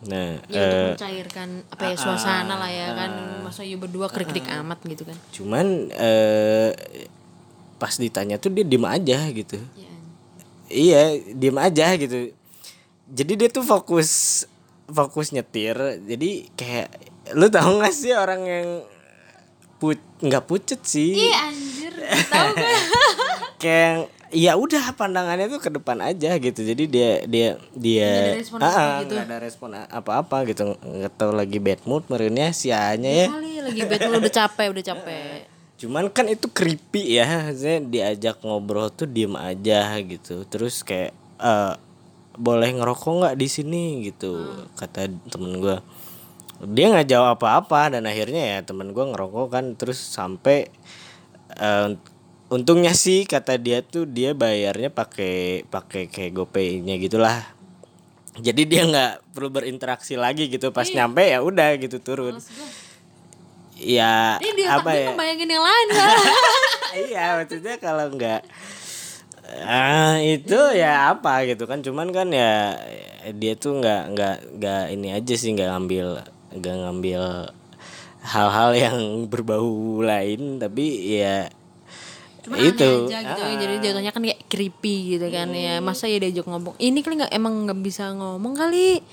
nah 0.07 0.39
ya 0.47 0.55
eh, 0.55 0.63
untuk 0.63 0.95
mencairkan 0.95 1.49
apa 1.75 1.83
ya 1.91 1.97
suasana 1.99 2.55
lah 2.55 2.71
ya 2.71 2.95
kan. 2.95 3.11
masa 3.43 3.67
you 3.67 3.81
berdua 3.81 4.07
kerik-kerik 4.07 4.47
amat 4.63 4.79
gitu 4.87 5.03
kan. 5.03 5.17
Cuman 5.35 5.91
eh, 5.91 6.71
pas 7.83 7.95
ditanya 7.95 8.39
tuh 8.39 8.55
dia 8.55 8.63
diem 8.63 8.87
aja 8.87 9.19
gitu. 9.33 9.59
Ya. 9.75 9.93
iya 10.71 11.03
diem 11.35 11.59
aja 11.59 11.99
gitu. 11.99 12.31
Jadi 13.09 13.33
dia 13.35 13.49
tuh 13.51 13.67
fokus 13.67 14.45
fokus 14.87 15.35
nyetir. 15.35 15.75
Jadi 16.07 16.47
kayak 16.55 16.89
lu 17.35 17.51
tahu 17.51 17.83
gak 17.83 17.95
sih 17.95 18.15
orang 18.15 18.43
yang 18.47 18.69
put 19.79 19.99
nggak 20.23 20.45
pucet 20.47 20.83
sih? 20.83 21.15
Ih 21.15 21.35
anjir 21.35 21.95
tahu 22.31 22.53
kan 22.61 22.75
kayak 23.63 24.11
ya 24.33 24.57
udah 24.57 24.93
pandangannya 24.93 25.49
tuh 25.49 25.61
ke 25.61 25.71
depan 25.73 25.99
aja 26.05 26.37
gitu. 26.37 26.61
Jadi 26.61 26.85
dia 26.89 27.11
dia 27.25 27.49
dia 27.73 28.09
Nggak 28.09 28.29
ada 28.29 28.39
respon 28.41 28.59
gitu. 28.61 29.15
ada 29.17 29.37
respon 29.41 29.69
apa-apa 29.77 30.37
gitu. 30.49 30.77
Nggak 30.77 31.13
tahu 31.17 31.33
lagi 31.33 31.59
bad 31.61 31.81
mood 31.89 32.05
merenya 32.13 32.53
si 32.53 32.69
Anya 32.73 33.27
ya. 33.27 33.27
Kali 33.33 33.61
lagi 33.65 33.81
bad 33.85 34.01
mood, 34.09 34.21
udah 34.25 34.35
capek 34.35 34.67
udah 34.73 34.85
capek. 34.85 35.39
Cuman 35.79 36.11
kan 36.11 36.27
itu 36.27 36.51
creepy 36.51 37.17
ya 37.17 37.55
saya 37.55 37.79
diajak 37.79 38.43
ngobrol 38.43 38.91
tuh 38.91 39.07
diem 39.07 39.33
aja 39.39 39.95
gitu. 40.03 40.45
Terus 40.49 40.83
kayak 40.83 41.15
eh 41.39 41.75
boleh 42.39 42.71
ngerokok 42.71 43.13
nggak 43.25 43.37
di 43.39 43.49
sini 43.51 43.83
gitu 44.07 44.47
kata 44.79 45.11
temen 45.31 45.59
gua. 45.59 45.81
Dia 46.59 46.91
nggak 46.91 47.09
jawab 47.09 47.39
apa-apa 47.39 47.95
dan 47.99 48.07
akhirnya 48.11 48.59
ya 48.59 48.59
temen 48.67 48.91
gua 48.91 49.11
ngerokok 49.15 49.47
kan. 49.49 49.65
Terus 49.79 49.99
sampai 49.99 50.67
eh, 51.55 51.89
untungnya 52.49 52.97
sih 52.97 53.29
kata 53.29 53.61
dia 53.61 53.85
tuh 53.85 54.09
dia 54.09 54.33
bayarnya 54.33 54.89
pakai 54.89 55.65
pakai 55.69 56.09
kayak 56.09 56.33
GoPay-nya 56.33 56.97
gitulah. 56.97 57.45
Jadi 58.39 58.63
dia 58.65 58.83
nggak 58.87 59.35
perlu 59.37 59.51
berinteraksi 59.53 60.17
lagi 60.17 60.49
gitu. 60.49 60.73
Pas 60.73 60.89
nyampe 60.89 61.27
ya 61.29 61.45
udah 61.45 61.77
gitu 61.77 62.01
turun. 62.01 62.41
Ya 63.79 64.41
ini 64.43 64.65
dia 64.65 64.75
apa 64.75 64.91
ya? 64.91 65.15
ngebayangin 65.15 65.49
yang 65.55 65.63
lain 65.63 65.87
iya 67.07 67.25
maksudnya 67.39 67.79
kalau 67.79 68.11
nggak 68.11 68.43
ah 69.63 70.19
itu 70.19 70.59
ya 70.75 71.15
apa 71.15 71.47
gitu 71.47 71.69
kan. 71.69 71.85
Cuman 71.85 72.11
kan 72.11 72.33
ya 72.33 72.75
dia 73.39 73.55
tuh 73.55 73.79
nggak 73.79 74.03
nggak 74.17 74.37
nggak 74.59 74.83
ini 74.97 75.09
aja 75.15 75.35
sih 75.37 75.55
nggak 75.55 75.69
ngambil 75.75 76.07
nggak 76.59 76.77
ngambil 76.81 77.23
hal-hal 78.25 78.71
yang 78.75 78.99
berbau 79.31 80.01
lain. 80.01 80.59
Tapi 80.59 80.87
ya 81.19 81.53
Cuma 82.49 82.57
itu. 82.59 82.91
aja 83.07 83.21
gitu 83.21 83.43
ya. 83.45 83.55
jadi 83.61 83.75
jatuhnya 83.85 84.11
kan 84.11 84.23
kayak 84.25 84.41
creepy 84.49 84.97
gitu 85.15 85.27
kan 85.29 85.53
ya. 85.53 85.79
Masa 85.79 86.09
ya 86.09 86.17
diajak 86.17 86.49
ngomong 86.49 86.75
ini 86.81 86.99
kali 87.01 87.21
nggak 87.21 87.33
emang 87.33 87.69
nggak 87.69 87.79
bisa 87.79 88.11
ngomong 88.11 88.57
kali? 88.57 89.05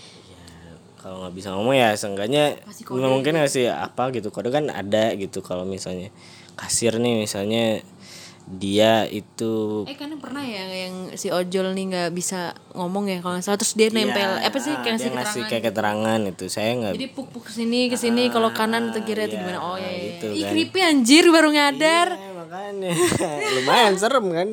Kalau 0.97 1.21
nggak 1.21 1.35
bisa 1.37 1.53
ngomong 1.53 1.75
ya 1.75 1.93
seenggaknya 1.93 2.57
mungkin 2.89 3.37
ngasih 3.37 3.69
apa 3.69 4.09
gitu 4.09 4.33
kode 4.33 4.49
kan 4.49 4.71
ada 4.71 5.13
gitu 5.13 5.45
kalau 5.45 5.61
misalnya 5.61 6.09
kasir 6.57 6.97
nih 6.97 7.21
misalnya 7.21 7.83
dia 8.45 9.09
itu 9.09 9.81
eh 9.89 9.97
kan 9.97 10.13
pernah 10.21 10.45
ya 10.45 10.69
yang 10.69 11.09
si 11.17 11.33
ojol 11.33 11.73
nih 11.73 11.85
nggak 11.89 12.09
bisa 12.13 12.53
ngomong 12.77 13.09
ya 13.09 13.17
kalau 13.17 13.37
nggak 13.37 13.45
salah. 13.45 13.57
Terus 13.57 13.73
dia 13.73 13.89
nempel 13.89 14.21
Ya, 14.37 14.45
apa 14.45 14.57
sih 14.61 14.69
ah, 14.69 14.85
kayak 14.85 15.01
dia 15.01 15.09
ngasih 15.09 15.09
ngasih 15.17 15.17
keterangan 15.17 15.49
kayak 15.49 15.63
keterangan 15.65 16.19
itu. 16.29 16.45
Saya 16.53 16.69
nggak 16.77 16.93
jadi 16.93 17.07
puk 17.09 17.27
puk 17.33 17.43
ke 17.49 17.51
sini 17.57 17.79
ke 17.89 17.97
sini 17.97 18.23
kalau 18.29 18.53
kanan 18.53 18.93
atau 18.93 19.01
kiri 19.01 19.25
atau 19.25 19.37
gimana. 19.41 19.57
Oh 19.65 19.77
ya, 19.81 19.89
ya. 19.89 19.97
gitu 19.97 20.27
Ih 20.29 20.41
kan. 20.45 20.51
creepy 20.53 20.79
anjir 20.85 21.25
baru 21.33 21.49
nyadar 21.49 22.07
Ya, 22.13 22.33
makanya. 22.55 22.91
Lumayan 23.59 23.95
serem 23.99 24.25
kan? 24.31 24.49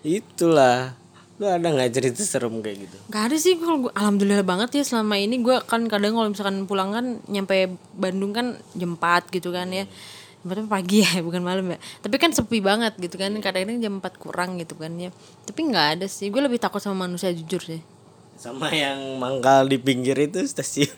Itulah. 0.00 0.96
Lu 1.40 1.48
ada 1.48 1.72
nggak 1.72 1.92
cerita 1.92 2.20
serem 2.20 2.60
kayak 2.60 2.84
gitu? 2.84 2.96
Gak 3.08 3.32
ada 3.32 3.36
sih 3.36 3.56
kalau 3.56 3.88
gua- 3.88 3.94
alhamdulillah 3.96 4.44
banget 4.44 4.76
ya 4.76 4.84
selama 4.84 5.16
ini. 5.16 5.40
Gue 5.40 5.56
kan 5.64 5.84
kadang 5.88 6.12
kalau 6.12 6.28
misalkan 6.28 6.64
pulang 6.64 6.92
kan 6.92 7.06
nyampe 7.28 7.68
Bandung 7.96 8.32
kan 8.32 8.60
jam 8.76 8.96
4 8.96 9.32
gitu 9.32 9.48
kan 9.48 9.68
ya. 9.72 9.84
4 10.40 10.68
pagi 10.68 11.04
ya 11.04 11.20
bukan 11.26 11.40
malam 11.40 11.64
ya. 11.68 11.78
Tapi 12.00 12.16
kan 12.16 12.32
sepi 12.32 12.60
banget 12.60 12.96
gitu 12.96 13.16
kan. 13.16 13.32
Kadang-kadang 13.34 13.80
jam 13.80 14.00
4 14.00 14.20
kurang 14.20 14.56
gitu 14.56 14.76
kan 14.76 14.92
ya. 14.96 15.08
Tapi 15.44 15.60
nggak 15.64 15.86
ada 16.00 16.06
sih. 16.08 16.28
Gue 16.28 16.44
lebih 16.44 16.60
takut 16.60 16.80
sama 16.80 17.08
manusia 17.08 17.32
jujur 17.32 17.60
sih. 17.60 17.80
Sama 18.36 18.72
yang 18.72 19.20
mangkal 19.20 19.64
di 19.64 19.76
pinggir 19.76 20.16
itu 20.16 20.40
stasiun. 20.44 20.92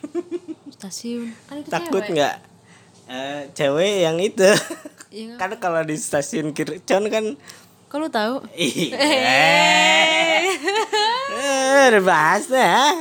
Stasiun. 0.74 1.30
Kan 1.46 1.62
itu 1.62 1.70
takut 1.70 2.02
nggak? 2.02 2.50
Eh, 3.06 3.50
cewek 3.52 4.06
yang 4.06 4.18
itu 4.18 4.46
Iya. 5.12 5.36
kan 5.36 5.52
kalau 5.60 5.84
di 5.84 5.92
stasiun 6.00 6.56
Kircon 6.56 7.12
kan 7.12 7.36
kalau 7.92 8.08
tahu? 8.08 8.40
Iya. 8.56 8.96
Eh 11.82 12.00
bahas 12.00 12.46
ya 12.48 12.94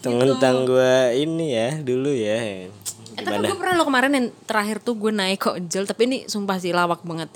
tentang 0.00 0.64
gue 0.68 0.94
ini 1.16 1.46
ya 1.56 1.68
dulu 1.80 2.10
ya. 2.12 2.68
Eh, 3.16 3.22
tapi 3.24 3.48
gue 3.48 3.56
pernah 3.56 3.74
lo 3.76 3.84
kemarin 3.84 4.12
yang 4.16 4.26
terakhir 4.48 4.80
tuh 4.80 4.96
gue 4.96 5.12
naik 5.12 5.40
ke 5.40 5.48
ojol 5.60 5.84
tapi 5.84 6.02
ini 6.08 6.18
sumpah 6.28 6.56
sih 6.56 6.72
lawak 6.72 7.04
banget. 7.04 7.28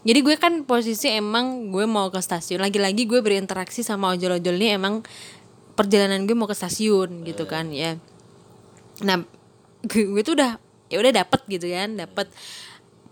Jadi 0.00 0.18
gue 0.24 0.36
kan 0.40 0.64
posisi 0.64 1.12
emang 1.12 1.70
gue 1.70 1.84
mau 1.84 2.08
ke 2.08 2.18
stasiun. 2.18 2.62
Lagi-lagi 2.62 3.04
gue 3.04 3.20
berinteraksi 3.20 3.84
sama 3.84 4.10
ojol-ojol 4.16 4.56
ini 4.58 4.68
emang 4.74 5.04
perjalanan 5.76 6.24
gue 6.26 6.34
mau 6.34 6.48
ke 6.50 6.56
stasiun 6.56 7.22
gitu 7.22 7.44
kan 7.46 7.70
ya. 7.70 8.00
Nah, 9.04 9.22
gue, 9.86 10.22
tuh 10.22 10.34
udah 10.36 10.58
ya 10.90 10.98
udah 10.98 11.12
dapet 11.14 11.40
gitu 11.46 11.66
kan, 11.70 11.96
dapet 11.96 12.26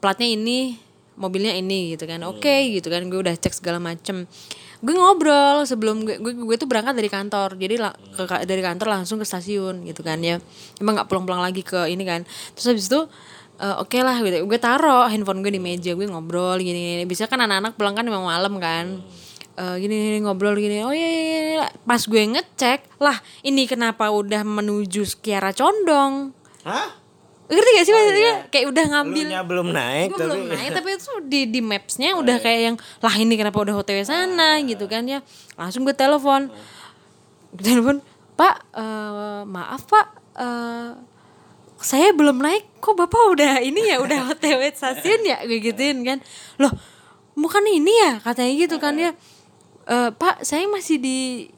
platnya 0.02 0.28
ini, 0.28 0.76
mobilnya 1.14 1.54
ini 1.54 1.94
gitu 1.94 2.04
kan. 2.04 2.20
Oke 2.26 2.74
gitu 2.74 2.88
kan, 2.90 3.06
gue 3.06 3.18
udah 3.18 3.34
cek 3.38 3.54
segala 3.56 3.78
macem. 3.78 4.28
Gue 4.78 4.94
ngobrol 4.94 5.66
sebelum 5.66 6.06
gue, 6.06 6.22
gue 6.22 6.32
gue 6.38 6.56
tuh 6.58 6.70
berangkat 6.70 6.94
dari 6.94 7.10
kantor 7.10 7.58
jadi 7.58 7.74
la- 7.82 7.98
ke, 8.14 8.46
dari 8.46 8.62
kantor 8.62 8.86
langsung 8.94 9.18
ke 9.18 9.26
stasiun 9.26 9.82
gitu 9.82 10.06
kan 10.06 10.22
ya. 10.22 10.38
Emang 10.78 10.94
nggak 10.94 11.10
pulang-pulang 11.10 11.42
lagi 11.42 11.66
ke 11.66 11.90
ini 11.90 12.06
kan. 12.06 12.22
Terus 12.54 12.66
habis 12.70 12.86
itu 12.86 13.00
eh, 13.58 13.76
oke 13.82 13.98
lah 13.98 14.22
gitu 14.22 14.46
gue 14.46 14.58
taruh 14.62 15.10
handphone 15.10 15.42
gue 15.42 15.50
di 15.50 15.58
meja 15.58 15.90
gue 15.98 16.06
ngobrol 16.06 16.62
gini 16.62 16.94
gini 16.94 17.04
bisa 17.10 17.26
kan 17.26 17.42
anak-anak 17.42 17.74
pulang 17.74 17.98
kan 17.98 18.06
memang 18.06 18.22
malam 18.22 18.54
kan. 18.62 19.02
Eh, 19.58 19.76
gini, 19.82 19.94
gini 19.98 20.18
ngobrol 20.22 20.54
gini 20.54 20.86
oh 20.86 20.94
iya, 20.94 21.10
iya, 21.10 21.40
iya. 21.58 21.66
pas 21.82 21.98
gue 21.98 22.22
ngecek 22.22 23.02
lah 23.02 23.18
ini 23.42 23.66
kenapa 23.66 24.06
udah 24.06 24.46
menuju 24.46 25.02
Kiara 25.18 25.50
Condong 25.50 26.30
hah? 26.68 26.88
Ngerti 27.48 27.70
gak 27.80 27.84
sih 27.88 27.94
maksudnya? 27.96 28.32
kayak 28.52 28.66
udah 28.68 28.84
ngambil 28.92 29.24
Lunya 29.24 29.40
belum 29.40 29.68
naik 29.72 30.08
tapi 30.12 30.28
belum 30.28 30.42
naik 30.52 30.70
tapi 30.76 30.88
itu 31.00 31.12
di 31.24 31.40
di 31.48 31.60
mapsnya 31.64 32.12
udah 32.20 32.36
kayak 32.44 32.60
yang 32.60 32.76
lah 33.00 33.14
ini 33.16 33.34
kenapa 33.40 33.56
udah 33.56 33.72
otw 33.80 34.04
sana? 34.04 34.60
Gitu 34.60 34.84
kan 34.84 35.08
ya. 35.08 35.24
Langsung 35.56 35.88
gue 35.88 35.96
telepon. 35.96 36.52
Gue 37.56 37.64
telepon 37.64 38.04
pak 38.36 38.68
eh, 38.76 39.42
maaf 39.48 39.88
pak 39.88 40.06
eh, 40.36 40.92
saya 41.80 42.12
belum 42.12 42.36
naik. 42.36 42.68
Kok 42.84 42.94
bapak 43.00 43.22
udah 43.32 43.52
ini 43.64 43.80
ya 43.88 43.96
udah 44.04 44.28
otw 44.36 44.60
stasiun 44.68 45.24
ya? 45.24 45.40
Gue 45.48 45.64
gituin 45.64 46.04
kan. 46.04 46.20
Loh 46.60 46.76
bukan 47.32 47.64
ini 47.64 47.96
ya? 47.96 48.20
Katanya 48.20 48.52
gitu 48.60 48.76
kan 48.76 48.92
ya. 49.00 49.16
"Eh, 49.88 50.10
pak 50.12 50.44
saya 50.44 50.68
masih 50.68 51.00
di 51.00 51.48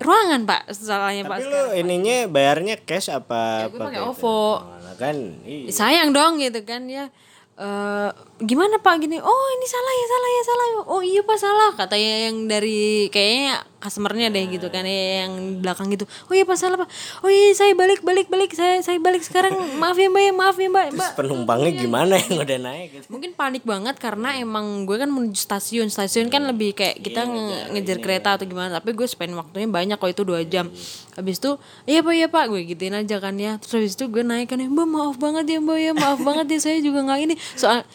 ruangan 0.00 0.48
pak 0.48 0.72
salahnya 0.72 1.28
pak 1.28 1.44
tapi 1.44 1.52
lu 1.52 1.62
ininya 1.76 2.16
bayarnya 2.32 2.80
cash 2.80 3.12
apa 3.12 3.68
gue 3.68 3.76
apa 3.76 3.84
pakai 3.92 4.00
OVO. 4.00 4.42
Nah, 4.80 4.94
kan 4.96 5.16
iya. 5.44 5.68
sayang 5.68 6.10
dong 6.16 6.40
gitu 6.40 6.64
kan 6.64 6.88
ya. 6.88 7.12
Eh 7.60 8.10
gimana 8.40 8.80
pak 8.80 9.04
gini? 9.04 9.20
Oh 9.20 9.46
ini 9.60 9.66
salah 9.68 9.92
ya 9.92 10.06
salah 10.08 10.30
ya 10.30 10.42
salah 10.42 10.66
ya. 10.66 10.80
Oh 10.88 11.02
iya 11.04 11.20
pak 11.20 11.38
salah. 11.38 11.70
Katanya 11.76 12.12
yang 12.32 12.36
dari 12.48 13.12
kayaknya 13.12 13.60
customernya 13.80 14.28
deh 14.28 14.44
gitu 14.46 14.68
kan 14.68 14.84
ya 14.84 15.24
yang 15.24 15.64
belakang 15.64 15.88
gitu. 15.88 16.04
Oh 16.28 16.36
iya 16.36 16.44
pak 16.44 16.60
salah 16.60 16.76
pak. 16.76 16.88
Oh 17.24 17.32
iya 17.32 17.56
saya 17.56 17.72
balik 17.72 18.04
balik 18.04 18.28
balik. 18.28 18.52
Saya 18.52 18.84
saya 18.84 19.00
balik 19.00 19.24
sekarang. 19.24 19.56
Maaf 19.80 19.96
ya 19.96 20.12
mbak 20.12 20.22
ya 20.22 20.32
maaf 20.36 20.56
ya 20.60 20.68
mbak. 20.68 20.86
Mbak 20.92 21.10
penumpangnya 21.16 21.72
gimana 21.72 22.14
yang 22.20 22.44
udah 22.44 22.58
naik 22.60 22.88
gitu? 22.92 23.06
Mungkin 23.08 23.32
panik 23.32 23.64
banget 23.64 23.96
karena 23.96 24.36
emang 24.36 24.84
gue 24.84 25.00
kan 25.00 25.08
menuju 25.08 25.34
stasiun. 25.34 25.88
Stasiun 25.88 26.28
kan 26.28 26.44
lebih 26.44 26.76
kayak 26.76 27.00
kita 27.00 27.24
nge- 27.24 27.72
ngejar 27.72 27.98
kereta 27.98 28.28
atau 28.36 28.44
gimana. 28.44 28.76
Tapi 28.76 28.92
gue 28.92 29.08
spend 29.08 29.32
waktunya 29.32 29.64
banyak 29.64 29.96
kok 29.96 30.12
itu 30.12 30.22
dua 30.28 30.44
jam. 30.44 30.68
Habis 31.16 31.40
itu 31.40 31.56
iya 31.88 32.04
pak 32.04 32.14
iya 32.14 32.28
pak. 32.28 32.52
Gue 32.52 32.68
gituin 32.68 32.92
aja 32.92 33.16
kan 33.16 33.32
ya. 33.40 33.56
Terus 33.58 33.72
habis 33.80 33.92
itu 33.96 34.04
gue 34.06 34.20
naik 34.20 34.52
kan 34.52 34.60
ya 34.60 34.68
mbak 34.68 34.86
maaf 34.86 35.16
banget 35.16 35.56
ya 35.56 35.58
mbak 35.58 35.78
ya 35.80 35.92
maaf 35.96 36.20
banget 36.20 36.46
ya. 36.52 36.58
Saya 36.68 36.84
juga 36.84 37.00
nggak 37.00 37.20
ini. 37.24 37.34
Soal 37.56 37.88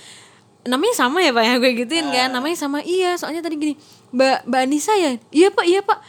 namanya 0.65 0.97
sama 0.97 1.21
ya 1.21 1.29
pak 1.29 1.45
ya. 1.45 1.53
Gue 1.61 1.71
gituin 1.77 2.09
kan 2.09 2.33
namanya 2.33 2.57
sama. 2.57 2.81
Iya 2.81 3.21
soalnya 3.21 3.45
tadi 3.45 3.53
gini 3.55 3.75
mbak 4.15 4.47
mbak 4.47 4.59
Anissa 4.63 4.95
ya? 4.95 5.19
Iya 5.29 5.51
pak 5.51 5.65
iya 5.67 5.81
pak. 5.83 5.99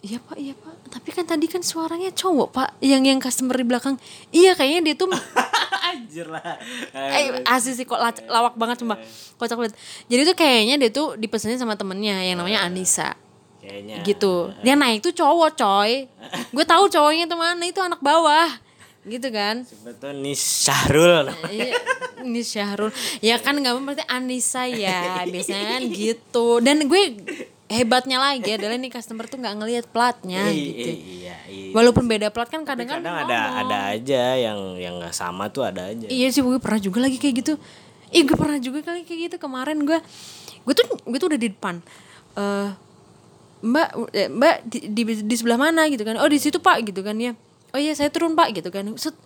Iya 0.00 0.18
pak 0.24 0.36
iya 0.40 0.54
pak. 0.56 0.72
Tapi 0.88 1.08
kan 1.12 1.24
tadi 1.28 1.44
kan 1.44 1.60
suaranya 1.60 2.08
cowok 2.16 2.48
pak 2.52 2.68
yang 2.80 3.04
yang 3.04 3.20
customer 3.20 3.56
di 3.60 3.66
belakang. 3.68 4.00
Iya 4.32 4.56
kayaknya 4.56 4.80
dia 4.90 4.94
tuh 4.96 5.12
anjir 5.92 6.26
lah. 6.26 6.56
Eh, 6.96 7.44
asli 7.44 7.76
sih 7.76 7.84
kok 7.84 8.00
lawak 8.26 8.56
banget 8.56 8.80
cuma 8.80 8.96
kocak 9.36 9.56
banget. 9.60 9.74
Jadi 10.08 10.20
tuh 10.24 10.36
kayaknya 10.36 10.74
dia 10.80 10.90
tuh 10.90 11.20
dipesenin 11.20 11.60
sama 11.60 11.76
temennya 11.76 12.24
yang 12.24 12.40
namanya 12.40 12.64
Anissa. 12.64 13.12
kayaknya. 13.60 14.04
Gitu. 14.04 14.52
Dia 14.60 14.76
naik 14.76 15.04
tuh 15.04 15.12
cowok 15.12 15.56
coy. 15.56 16.08
Gue 16.56 16.64
tahu 16.64 16.88
cowoknya 16.88 17.24
tuh 17.28 17.38
mana 17.40 17.64
itu 17.64 17.80
anak 17.80 18.00
bawah 18.00 18.63
gitu 19.04 19.28
kan. 19.28 19.68
betul 19.84 20.16
nih 20.24 20.32
Syahrul 20.32 21.28
Iya, 21.52 21.76
ini 22.24 22.40
Syahrul. 22.40 22.90
Ya 23.20 23.36
kan 23.36 23.60
nggak 23.60 23.76
berarti 23.80 24.04
Anissa 24.08 24.64
ya 24.64 25.20
biasanya 25.32 25.76
kan 25.76 25.82
gitu. 25.92 26.58
Dan 26.64 26.88
gue 26.88 27.02
hebatnya 27.68 28.20
lagi 28.20 28.54
adalah 28.54 28.76
nih 28.76 28.92
customer 28.92 29.24
tuh 29.24 29.40
nggak 29.40 29.56
ngelihat 29.56 29.84
platnya 29.88 30.52
gitu. 30.52 30.90
iya 31.00 31.36
iya 31.48 31.72
Walaupun 31.72 32.04
beda 32.06 32.28
plat 32.28 32.46
kan 32.46 32.62
kadang 32.62 32.86
kan 32.86 33.00
kadang 33.00 33.16
ada 33.24 33.38
ada 33.64 33.78
aja 33.96 34.36
yang 34.36 34.76
yang 34.76 34.94
nggak 35.00 35.16
sama 35.16 35.48
tuh 35.48 35.64
ada 35.64 35.90
aja 35.90 36.06
Iya 36.06 36.28
sih 36.30 36.44
gue 36.44 36.60
pernah 36.60 36.80
juga 36.80 37.04
lagi 37.04 37.16
kayak 37.16 37.34
gitu. 37.44 37.54
Ih 38.14 38.22
gue 38.22 38.36
pernah 38.38 38.60
juga 38.60 38.78
kali 38.84 39.02
kayak 39.02 39.20
gitu 39.32 39.36
kemarin 39.42 39.82
gue. 39.82 39.98
Gue 40.64 40.74
tuh 40.76 40.86
gue 41.02 41.18
tuh 41.18 41.28
udah 41.28 41.40
di 41.40 41.48
depan. 41.50 41.80
Eh 42.36 42.68
mbak 43.64 43.88
eh, 44.12 44.28
mbak 44.28 44.56
di, 44.68 44.78
di, 44.92 45.02
di 45.24 45.34
sebelah 45.34 45.56
mana 45.56 45.88
gitu 45.88 46.04
kan? 46.04 46.20
Oh 46.20 46.28
di 46.28 46.36
situ 46.38 46.60
pak 46.60 46.84
gitu 46.84 47.00
kan 47.00 47.16
ya. 47.16 47.32
Oh 47.74 47.78
iya 47.82 47.90
saya 47.98 48.08
turun 48.14 48.38
pak 48.38 48.54
gitu 48.54 48.70
kan. 48.70 48.86
Set 48.94 49.18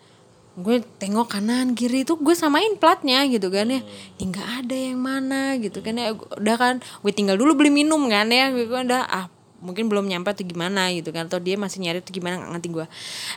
gue 0.59 0.83
tengok 0.99 1.31
kanan 1.31 1.79
kiri 1.79 2.03
itu 2.03 2.19
gue 2.19 2.33
samain 2.35 2.75
platnya 2.81 3.23
gitu 3.29 3.53
kan 3.53 3.69
ya. 3.69 3.85
Ih, 4.19 4.27
nggak 4.27 4.49
ada 4.65 4.75
yang 4.75 4.99
mana 4.99 5.55
gitu 5.61 5.85
kan 5.85 6.01
ya. 6.01 6.17
Udah 6.17 6.57
kan 6.57 6.75
gue 6.81 7.13
tinggal 7.13 7.37
dulu 7.37 7.53
beli 7.55 7.69
minum 7.69 8.01
kan 8.09 8.33
ya. 8.33 8.49
Gue 8.49 8.65
kan 8.67 8.89
udah 8.89 9.05
ah 9.05 9.29
mungkin 9.61 9.93
belum 9.93 10.09
nyampe 10.09 10.33
tuh 10.33 10.49
gimana 10.49 10.89
gitu 10.97 11.13
kan. 11.13 11.29
Atau 11.29 11.45
dia 11.45 11.61
masih 11.61 11.85
nyari 11.85 12.01
tuh 12.01 12.17
gimana 12.17 12.41
nggak 12.41 12.51
ngerti 12.57 12.69
gue. 12.73 12.87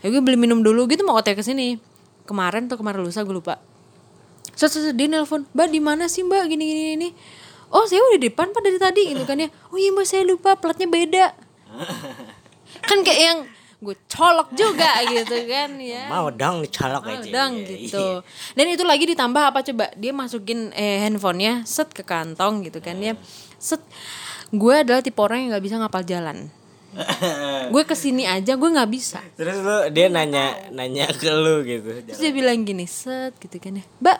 Ya 0.02 0.08
gue 0.08 0.21
beli 0.24 0.39
minum 0.39 0.63
dulu 0.63 0.88
gitu 0.88 1.04
mau 1.04 1.19
OTW 1.19 1.36
ke 1.36 1.43
sini. 1.43 1.76
Kemarin 2.24 2.71
tuh 2.71 2.80
kemarin 2.80 3.04
lusa 3.04 3.28
gue 3.28 3.36
lupa. 3.36 3.60
So, 4.56 4.71
so, 4.71 4.80
so, 4.80 4.95
dia 4.95 5.12
nelpon 5.12 5.43
mbak 5.52 5.67
di 5.76 5.84
mana 5.84 6.08
sih 6.08 6.24
mbak? 6.24 6.47
Gini 6.47 6.63
gini 6.63 6.82
ini 6.95 7.10
oh 7.71 7.88
saya 7.88 8.04
udah 8.04 8.19
di 8.19 8.28
depan 8.28 8.52
pak 8.52 8.62
dari 8.63 8.80
tadi 8.80 9.02
gitu 9.12 9.24
kan 9.28 9.39
ya. 9.39 9.52
Oh 9.71 9.78
iya 9.80 9.91
mbak 9.91 10.08
saya 10.08 10.24
lupa 10.24 10.56
platnya 10.56 10.88
beda. 10.88 11.26
Kan 12.88 13.04
kayak 13.04 13.19
yang 13.19 13.39
gue 13.82 13.98
colok 14.06 14.54
juga 14.54 15.02
gitu 15.13 15.38
kan 15.50 15.74
ya. 15.76 16.06
Mau 16.08 16.30
dong 16.30 16.62
dicolok 16.62 17.02
Mau 17.02 17.17
aja. 17.17 17.26
dong 17.28 17.52
Iya, 17.60 17.65
gitu. 17.82 18.06
dan 18.54 18.65
itu 18.70 18.84
lagi 18.86 19.10
ditambah 19.10 19.41
apa 19.41 19.65
coba? 19.65 19.89
Dia 19.98 20.13
masukin 20.13 20.70
eh, 20.72 21.02
handphonenya 21.02 21.65
set 21.65 21.89
ke 21.89 22.06
kantong 22.06 22.62
gitu 22.62 22.78
kan 22.78 23.02
ya. 23.02 23.17
Set. 23.58 23.82
Gue 24.54 24.86
adalah 24.86 25.02
tipe 25.02 25.17
orang 25.17 25.44
yang 25.44 25.50
nggak 25.52 25.65
bisa 25.65 25.76
ngapal 25.82 26.06
jalan. 26.06 26.54
Gue 27.72 27.88
ke 27.88 27.96
sini 27.96 28.28
aja 28.28 28.60
gue 28.60 28.67
nggak 28.67 28.91
bisa. 28.91 29.24
Terus 29.34 29.63
lu 29.63 29.78
dia 29.89 30.12
nanya 30.12 30.67
nanya 30.70 31.08
ke 31.08 31.32
lu 31.32 31.63
gitu. 31.63 32.04
Terus 32.04 32.20
dia 32.20 32.32
bilang 32.36 32.62
gini 32.62 32.84
set 32.84 33.32
gitu 33.39 33.58
kan 33.58 33.80
ya. 33.80 33.86
Mbak 34.04 34.17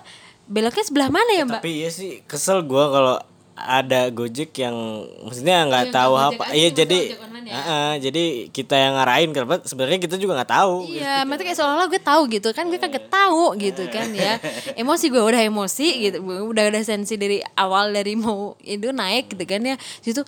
beloknya 0.48 0.84
sebelah 0.84 1.10
mana 1.12 1.32
ya 1.32 1.44
mbak? 1.44 1.60
Tapi 1.60 1.84
iya 1.84 1.90
sih 1.92 2.24
kesel 2.24 2.64
gua 2.64 2.88
kalau 2.90 3.16
ada 3.64 4.08
gojek 4.08 4.56
yang 4.56 4.74
maksudnya 5.22 5.66
nggak 5.66 5.86
Iya, 5.88 5.94
tahu 5.94 6.14
apa 6.16 6.44
iya 6.52 6.70
jadi 6.70 7.00
ya. 7.14 7.30
Heeh, 7.52 7.92
jadi 8.00 8.24
kita 8.48 8.74
yang 8.74 8.94
ngarahin 8.96 9.30
kenapa 9.30 9.60
sebenarnya 9.62 10.00
kita 10.00 10.16
juga 10.16 10.40
nggak 10.40 10.52
tahu 10.52 10.76
Iya, 10.88 11.24
maksudnya 11.24 11.48
kayak 11.48 11.58
seolah-olah 11.58 11.88
gue 11.88 12.02
tahu 12.02 12.22
gitu 12.30 12.50
kan 12.52 12.64
gue 12.66 12.78
kagak 12.78 13.08
tahu 13.08 13.44
gitu 13.56 13.84
kan 13.88 14.08
ya. 14.12 14.40
Emosi 14.80 15.06
gue 15.08 15.20
udah 15.20 15.42
emosi 15.42 15.88
gitu, 16.02 16.18
udah 16.24 16.64
ada 16.68 16.82
sensi 16.82 17.16
dari 17.16 17.44
awal 17.54 17.92
dari 17.92 18.16
mau 18.16 18.56
itu 18.62 18.90
naik 18.90 19.36
gitu 19.36 19.44
kan 19.44 19.62
ya. 19.62 19.76
Situ 20.00 20.24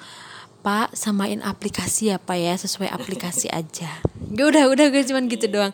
Pak 0.60 0.96
samain 0.96 1.40
aplikasi 1.40 2.08
apa 2.10 2.36
ya 2.36 2.56
sesuai 2.56 2.88
aplikasi 2.88 3.48
aja. 3.60 4.00
Gue 4.32 4.48
udah 4.48 4.68
udah 4.68 4.88
gue 4.90 5.04
cuman 5.04 5.28
gitu 5.28 5.48
doang. 5.48 5.72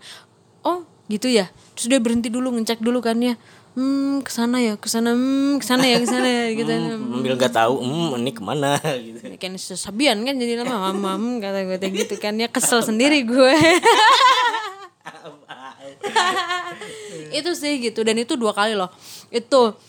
Oh 0.61 0.81
gitu 1.07 1.25
ya. 1.25 1.49
Terus 1.73 1.87
dia 1.87 1.97
berhenti 1.97 2.29
dulu 2.29 2.53
ngecek 2.53 2.81
dulu 2.81 2.99
kan 2.99 3.17
ya. 3.17 3.33
Hmm 3.79 4.19
ke 4.19 4.31
sana 4.35 4.59
ya 4.59 4.75
ke 4.75 4.91
sana 4.91 5.15
hmm 5.15 5.55
ke 5.55 5.63
sana 5.63 5.87
ya 5.87 6.03
ke 6.03 6.07
sana 6.11 6.27
ya 6.27 6.45
gitu. 6.59 6.67
ambil 6.99 7.39
nggak 7.39 7.55
tahu 7.55 7.79
hmm 7.79 8.19
ini 8.19 8.31
ke 8.35 8.43
mana 8.43 8.75
gitu. 9.07 9.23
Kan 9.39 9.55
sesabian 9.55 10.19
kan 10.27 10.35
jadi 10.35 10.59
lama 10.67 10.91
mam 10.91 11.39
kata 11.39 11.63
gue 11.63 11.79
gitu 12.03 12.19
kan. 12.19 12.35
Ya 12.35 12.51
kesel 12.51 12.83
sendiri 12.91 13.23
gue. 13.23 13.55
itu 17.31 17.51
sih 17.55 17.79
gitu. 17.79 18.03
Dan 18.03 18.19
itu 18.19 18.35
dua 18.35 18.51
kali 18.51 18.75
loh. 18.75 18.91
Itu 19.31 19.79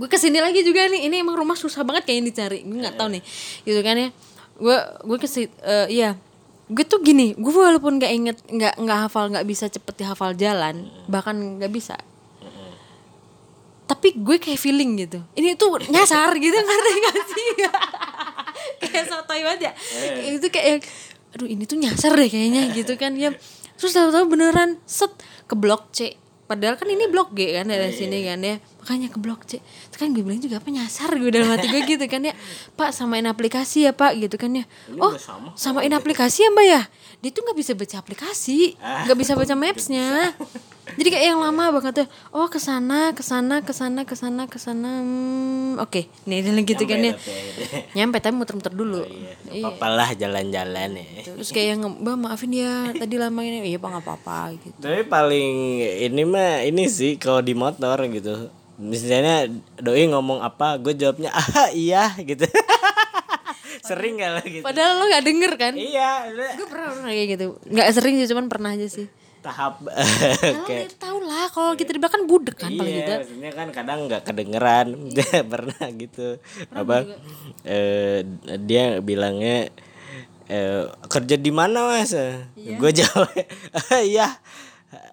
gue 0.00 0.08
ke 0.08 0.16
sini 0.16 0.40
lagi 0.40 0.64
juga 0.64 0.88
nih. 0.88 1.12
Ini 1.12 1.20
emang 1.20 1.36
rumah 1.36 1.60
susah 1.60 1.84
banget 1.84 2.08
kayaknya 2.08 2.32
dicari. 2.32 2.64
Gue 2.64 2.88
nggak 2.88 2.96
tahu 2.96 3.12
nih 3.12 3.22
gitu 3.68 3.80
kan 3.84 4.00
ya. 4.00 4.08
Gue 4.56 4.78
gue 5.04 5.18
kesi 5.20 5.44
eh, 5.60 5.92
iya. 5.92 6.16
Gue 6.72 6.88
tuh 6.88 7.04
gini 7.04 7.36
gue 7.36 7.52
walaupun 7.52 8.00
nggak 8.00 8.12
inget 8.16 8.38
nggak 8.48 8.80
nggak 8.80 8.98
hafal 9.08 9.28
nggak 9.28 9.44
bisa 9.44 9.68
cepet 9.68 10.04
dihafal 10.04 10.32
jalan 10.32 10.88
bahkan 11.08 11.60
nggak 11.60 11.72
bisa 11.72 11.96
tapi 13.88 14.12
gue 14.20 14.36
kayak 14.36 14.60
feeling 14.60 15.00
gitu. 15.00 15.24
Ini 15.32 15.56
tuh 15.56 15.80
nyasar 15.88 16.36
gitu 16.36 16.52
ngerti 16.68 16.92
gak 17.00 17.16
sih? 17.24 17.46
Kayak 18.84 19.04
sotoy 19.08 19.40
banget 19.46 19.70
ya. 19.70 19.72
Itu 20.34 20.50
kayak 20.50 20.66
yang, 20.66 20.82
aduh 21.30 21.48
ini 21.48 21.62
tuh 21.64 21.78
nyasar 21.78 22.12
deh 22.14 22.28
kayaknya 22.28 22.68
gitu 22.74 22.98
kan 23.00 23.14
ya. 23.14 23.32
Terus 23.78 23.94
tahu-tahu 23.94 24.34
beneran 24.34 24.82
set 24.84 25.14
ke 25.46 25.54
blok 25.54 25.94
C. 25.94 26.18
Padahal 26.50 26.80
kan 26.80 26.88
ini 26.90 27.06
blok 27.06 27.36
G 27.36 27.54
kan 27.54 27.70
dari 27.70 27.94
sini 27.94 28.26
kan 28.26 28.42
ya. 28.42 28.58
Makanya 28.82 29.08
ke 29.14 29.18
blok 29.22 29.46
C. 29.46 29.62
Terus 29.62 29.98
kan 30.00 30.10
gue 30.10 30.26
bilang 30.26 30.42
juga 30.42 30.58
apa 30.58 30.68
nyasar 30.74 31.14
gue 31.14 31.30
dalam 31.30 31.54
hati 31.54 31.70
gue 31.70 31.82
gitu 31.86 32.04
kan 32.10 32.26
ya. 32.26 32.34
Pak 32.74 32.90
samain 32.90 33.24
aplikasi 33.24 33.86
ya 33.86 33.92
pak 33.94 34.18
gitu 34.18 34.36
kan 34.36 34.58
ya. 34.58 34.64
Oh 34.98 35.14
sama. 35.14 35.54
samain 35.54 35.92
aplikasi 35.94 36.44
ya 36.44 36.50
mbak 36.50 36.66
ya 36.66 36.82
dia 37.18 37.30
tuh 37.34 37.42
nggak 37.42 37.58
bisa 37.58 37.72
baca 37.74 37.96
aplikasi 37.98 38.78
nggak 38.78 39.18
bisa 39.18 39.34
baca 39.34 39.54
mapsnya. 39.58 40.06
Jadi 40.98 41.08
kayak 41.12 41.36
yang 41.36 41.40
lama 41.44 41.68
banget 41.68 42.00
tuh 42.00 42.08
oh 42.32 42.48
ke 42.48 42.56
sana 42.56 43.12
ke 43.12 43.20
sana 43.20 43.60
ke 43.60 43.76
sana 43.76 44.08
ke 44.08 44.16
sana 44.16 44.48
ke 44.48 44.56
sana 44.56 45.04
hmm, 45.04 45.82
oke. 45.84 46.08
Nih 46.24 46.40
dan 46.40 46.56
gitu 46.64 46.80
kan 46.88 47.02
ya 47.02 47.12
Nyampe, 47.92 48.22
tapi- 48.24 48.38
muter-muter 48.38 48.72
dulu. 48.72 49.04
Iya, 49.04 49.68
apalah 49.68 50.16
jalan-jalan 50.16 50.96
ya. 50.96 51.04
terus 51.28 51.52
kayak 51.52 51.76
yang 51.76 51.92
mbak 51.92 52.16
maafin 52.16 52.54
ya 52.54 52.94
tadi 52.96 53.20
lama 53.20 53.40
ini. 53.44 53.68
Iya 53.68 53.78
pak 53.82 53.88
nggak 53.98 54.04
apa-apa 54.06 54.38
gitu. 54.56 54.78
Tapi 54.80 55.02
paling 55.04 55.50
ini 56.08 56.22
mah 56.24 56.64
ini 56.64 56.88
sih 56.88 57.20
kalau 57.20 57.44
di 57.44 57.52
motor 57.52 57.98
gitu. 58.08 58.48
Misalnya 58.78 59.50
doi 59.76 60.06
ngomong 60.06 60.38
apa, 60.38 60.78
gue 60.78 60.94
jawabnya 60.94 61.34
ah 61.34 61.68
iya 61.74 62.14
gitu. 62.16 62.46
Sering 63.88 64.14
gak 64.20 64.30
lo 64.36 64.40
gitu? 64.44 64.64
padahal 64.64 64.92
lo 65.00 65.04
nggak 65.08 65.24
denger 65.24 65.52
kan? 65.56 65.72
Iya, 65.74 66.10
gue 66.54 66.66
pernah 66.68 66.88
pernah 66.92 67.10
kayak 67.10 67.28
gitu. 67.34 67.46
Nggak 67.72 67.88
sering 67.96 68.14
sih 68.20 68.28
cuman 68.28 68.46
pernah 68.52 68.70
aja 68.76 68.86
sih. 68.86 69.06
Tahap. 69.38 69.74
Kalau 70.44 70.66
kayak 70.66 70.92
dia 70.92 70.98
tahu 70.98 71.18
lah 71.22 71.46
kalau 71.54 71.72
kita 71.78 71.94
di 71.94 72.00
belakang 72.02 72.26
budek 72.26 72.58
kan 72.58 72.74
paling 72.74 72.90
iya, 72.90 73.06
tidak. 73.06 73.18
maksudnya 73.22 73.50
kan 73.54 73.68
kadang 73.70 73.98
nggak 74.10 74.22
kedengeran. 74.26 74.86
Pernah 75.54 75.84
gitu. 75.94 76.28
Apa 76.74 76.96
eh, 77.62 78.26
dia 78.66 78.98
bilangnya 78.98 79.70
eh, 80.50 80.82
kerja 81.06 81.38
di 81.38 81.52
mana 81.54 81.86
mas? 81.86 82.12
Gue 82.58 82.90
jawab 82.90 83.30
"Ah, 83.72 84.02
iya 84.10 84.36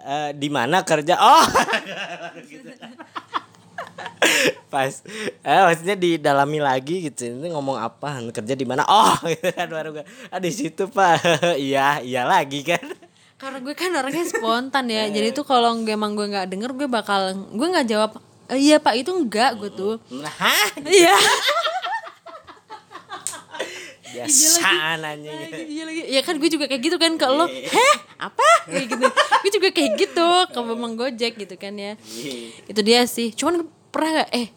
Eh, 0.05 0.31
di 0.37 0.47
mana 0.53 0.85
kerja? 0.85 1.17
Oh. 1.17 1.45
Gitu. 2.45 2.69
Pas 4.75 4.91
eh 5.41 5.61
maksudnya 5.63 5.95
didalami 5.95 6.59
lagi 6.59 6.95
gitu 7.01 7.31
ini 7.31 7.47
ngomong 7.47 7.79
apa 7.79 8.19
kerja 8.29 8.51
di 8.53 8.67
mana 8.67 8.83
oh 8.83 9.15
gitu 9.31 9.47
kan 9.49 9.71
baru 9.71 9.95
gue 9.95 10.05
ah 10.27 10.37
di 10.37 10.51
situ 10.51 10.83
pak 10.87 11.23
iya 11.57 12.03
iya 12.03 12.27
lagi 12.27 12.59
kan 12.61 12.83
karena 13.35 13.59
gue 13.59 13.71
kan 13.71 13.91
orangnya 13.93 14.25
spontan 14.25 14.85
ya 14.87 15.07
jadi 15.15 15.31
tuh 15.31 15.43
kalau 15.43 15.71
nggak- 15.73 15.95
emang 15.95 16.11
gue 16.13 16.27
nggak 16.27 16.47
denger 16.47 16.71
gue 16.75 16.87
bakal 16.87 17.21
gue 17.31 17.67
nggak 17.69 17.87
jawab 17.87 18.11
"Eh, 18.45 18.59
iya 18.61 18.77
pak 18.77 18.93
itu 18.93 19.09
enggak 19.09 19.55
gue 19.55 19.71
tuh 19.71 19.95
Hah? 20.35 20.67
iya 20.85 21.15
biasa 24.15 24.71
nanya 24.95 25.31
gitu. 25.43 25.55
Iya 25.67 25.83
lagi. 25.83 26.01
Ya 26.07 26.21
kan 26.23 26.39
gue 26.39 26.47
juga 26.47 26.65
kayak 26.65 26.81
gitu 26.81 26.95
kan 26.95 27.19
ke 27.19 27.27
lo. 27.27 27.45
Heh, 27.51 27.95
apa? 28.15 28.47
Kayak 28.63 28.87
gitu. 28.87 29.05
gue 29.11 29.51
juga 29.51 29.69
kayak 29.75 29.91
gitu 29.99 30.27
ke 30.47 30.59
Bang 30.63 30.95
Gojek 30.95 31.33
gitu 31.35 31.55
kan 31.59 31.75
ya. 31.75 31.93
Itu 32.63 32.79
dia 32.79 33.03
sih. 33.05 33.35
Cuman 33.35 33.67
pernah 33.91 34.23
gak 34.23 34.29
eh 34.31 34.47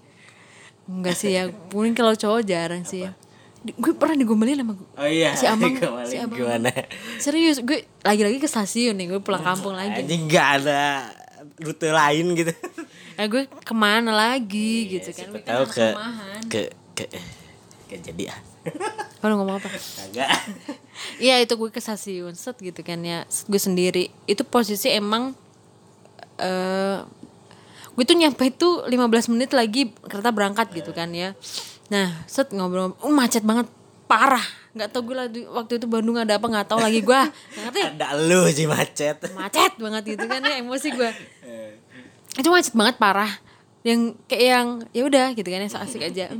enggak 0.88 1.14
sih 1.14 1.30
ya. 1.30 1.46
Mungkin 1.68 1.92
kalau 1.92 2.12
cowok 2.12 2.42
jarang 2.42 2.82
sih 2.82 3.04
ya. 3.04 3.12
Di- 3.58 3.74
Gue 3.74 3.92
pernah 3.92 4.16
digombalin 4.16 4.56
sama 4.56 4.72
Oh 4.94 5.04
iya, 5.04 5.34
si 5.34 5.44
Amang, 5.44 5.74
kemarin 5.78 6.06
si 6.06 6.16
Abang. 6.16 6.38
gimana? 6.38 6.70
Serius, 7.18 7.60
gue 7.60 7.84
lagi-lagi 8.00 8.38
ke 8.38 8.46
stasiun 8.46 8.94
nih, 8.94 9.06
gue 9.08 9.20
pulang 9.20 9.42
kampung 9.42 9.74
lagi. 9.74 10.00
Anjing 10.00 10.26
nggak 10.26 10.48
ada 10.58 11.10
rute 11.58 11.88
lain 11.88 12.26
gitu. 12.34 12.52
Nah, 13.14 13.26
gue 13.26 13.42
ke 13.44 13.74
mana 13.74 14.10
lagi 14.10 14.86
gitu 14.88 15.10
kan. 15.12 15.28
Gue 15.28 15.42
kan 15.42 15.66
ke 15.66 15.86
ke 16.46 16.60
ke 16.94 17.04
ke 17.84 17.94
jadi 18.00 18.30
ah. 18.30 18.40
Kalau 19.20 19.34
ngomong 19.36 19.58
apa? 19.58 19.68
Kagak. 19.68 20.30
Iya 21.16 21.38
itu 21.38 21.54
gue 21.54 21.70
ke 21.70 21.78
stasiun 21.78 22.34
set 22.34 22.58
gitu 22.58 22.82
kan 22.82 22.98
ya 23.00 23.22
set 23.24 23.46
gue 23.46 23.58
sendiri 23.58 24.10
itu 24.26 24.42
posisi 24.42 24.90
emang 24.90 25.30
eh 26.36 26.98
gue 27.98 28.06
tuh 28.06 28.14
nyampe 28.14 28.46
itu 28.46 28.86
15 28.86 29.34
menit 29.34 29.50
lagi 29.50 29.90
kereta 30.06 30.30
berangkat 30.30 30.70
gitu 30.70 30.94
kan 30.94 31.10
ya. 31.10 31.34
Nah 31.90 32.14
set 32.30 32.54
ngobrol 32.54 32.94
uh, 32.94 33.10
macet 33.10 33.42
banget. 33.42 33.66
Parah. 34.06 34.46
Nggak 34.70 34.94
tau 34.94 35.02
gue 35.02 35.16
lagi 35.18 35.42
waktu 35.50 35.82
itu 35.82 35.90
Bandung 35.90 36.14
ada 36.14 36.38
apa 36.38 36.46
nggak 36.46 36.70
tahu 36.70 36.78
lagi 36.78 37.02
gue 37.02 37.20
ngerti. 37.58 37.80
Ada 37.98 38.14
lu 38.22 38.46
sih 38.54 38.70
macet. 38.70 39.18
macet 39.34 39.74
banget 39.82 40.14
gitu 40.14 40.30
kan 40.30 40.38
ya 40.46 40.62
emosi 40.62 40.94
gue 40.94 41.10
itu 42.40 42.48
macet 42.54 42.78
banget 42.78 43.02
parah. 43.02 43.34
Yang 43.82 44.14
kayak 44.30 44.46
yang 44.46 44.68
ya 44.94 45.02
udah 45.02 45.26
gitu 45.34 45.48
kan 45.50 45.58
ya 45.58 45.66
so 45.66 45.82
asik 45.82 46.06
aja. 46.06 46.30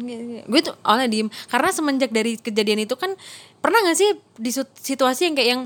Gue 0.47 0.61
tuh 0.63 0.79
awalnya 0.87 1.11
diem. 1.11 1.29
Karena 1.51 1.75
semenjak 1.75 2.15
dari 2.15 2.39
kejadian 2.39 2.87
itu 2.87 2.95
kan 2.95 3.19
pernah 3.59 3.83
gak 3.83 3.99
sih 3.99 4.15
di 4.39 4.55
situasi 4.55 5.27
yang 5.27 5.35
kayak 5.35 5.51
yang 5.59 5.63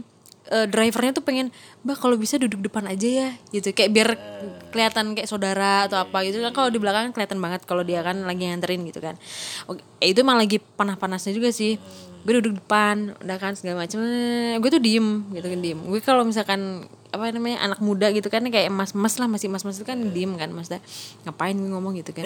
eh, 0.51 0.67
drivernya 0.67 1.13
tuh 1.15 1.25
pengen 1.25 1.55
mbak 1.87 1.99
kalau 2.01 2.19
bisa 2.19 2.41
duduk 2.41 2.59
depan 2.65 2.89
aja 2.91 3.07
ya 3.07 3.29
gitu. 3.55 3.71
Kayak 3.71 3.91
biar 3.95 4.09
kelihatan 4.73 5.15
kayak 5.15 5.29
saudara 5.29 5.87
atau 5.87 6.03
apa 6.03 6.25
gitu. 6.27 6.43
kan 6.43 6.51
kalau 6.51 6.69
di 6.73 6.81
belakang 6.83 7.13
kelihatan 7.15 7.39
banget 7.39 7.63
kalau 7.69 7.87
dia 7.87 8.03
kan 8.03 8.27
lagi 8.27 8.49
nganterin 8.49 8.83
gitu 8.89 8.99
kan. 8.99 9.15
Oke, 9.71 9.85
eh, 10.03 10.11
itu 10.11 10.25
emang 10.25 10.41
lagi 10.41 10.59
panas-panasnya 10.59 11.33
juga 11.37 11.55
sih. 11.55 11.79
Gue 12.23 12.39
duduk 12.39 12.63
depan 12.63 13.19
udah 13.19 13.37
kan 13.39 13.53
segala 13.59 13.87
macam 13.87 13.99
Eh, 14.03 14.57
gue 14.59 14.71
tuh 14.71 14.83
diem 14.83 15.27
gitu 15.35 15.47
kan 15.47 15.61
diem. 15.61 15.79
Gue 15.79 16.01
kalau 16.03 16.23
misalkan 16.27 16.87
apa 17.13 17.29
namanya 17.29 17.61
anak 17.61 17.85
muda 17.85 18.09
gitu 18.09 18.33
kan 18.33 18.41
kayak 18.49 18.73
emas-emas 18.73 19.21
lah 19.21 19.29
masih 19.29 19.53
emas-emas 19.53 19.77
itu 19.77 19.85
kan 19.85 20.01
diem 20.17 20.33
kan 20.41 20.49
mas 20.49 20.73
ngapain 21.29 21.53
gue 21.53 21.71
ngomong 21.71 21.99
gitu 22.01 22.17
kan. 22.17 22.25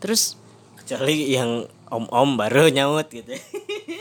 Terus 0.00 0.40
Kecuali 0.84 1.32
yang 1.32 1.64
om-om 1.88 2.36
baru 2.36 2.68
nyaut 2.68 3.08
gitu. 3.08 3.32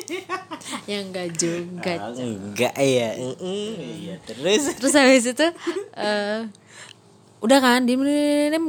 ya 0.92 1.00
enggak 1.00 1.32
juga 1.34 1.96
Ah, 1.96 2.12
enggak 2.12 2.76
ya. 2.76 3.16
Mm-mm. 3.16 3.72
Iya 4.04 4.16
terus. 4.24 4.76
terus 4.76 4.92
habis 4.92 5.24
itu 5.24 5.48
eh 5.96 6.42
udah 7.40 7.60
kan 7.60 7.84
diem, 7.84 8.04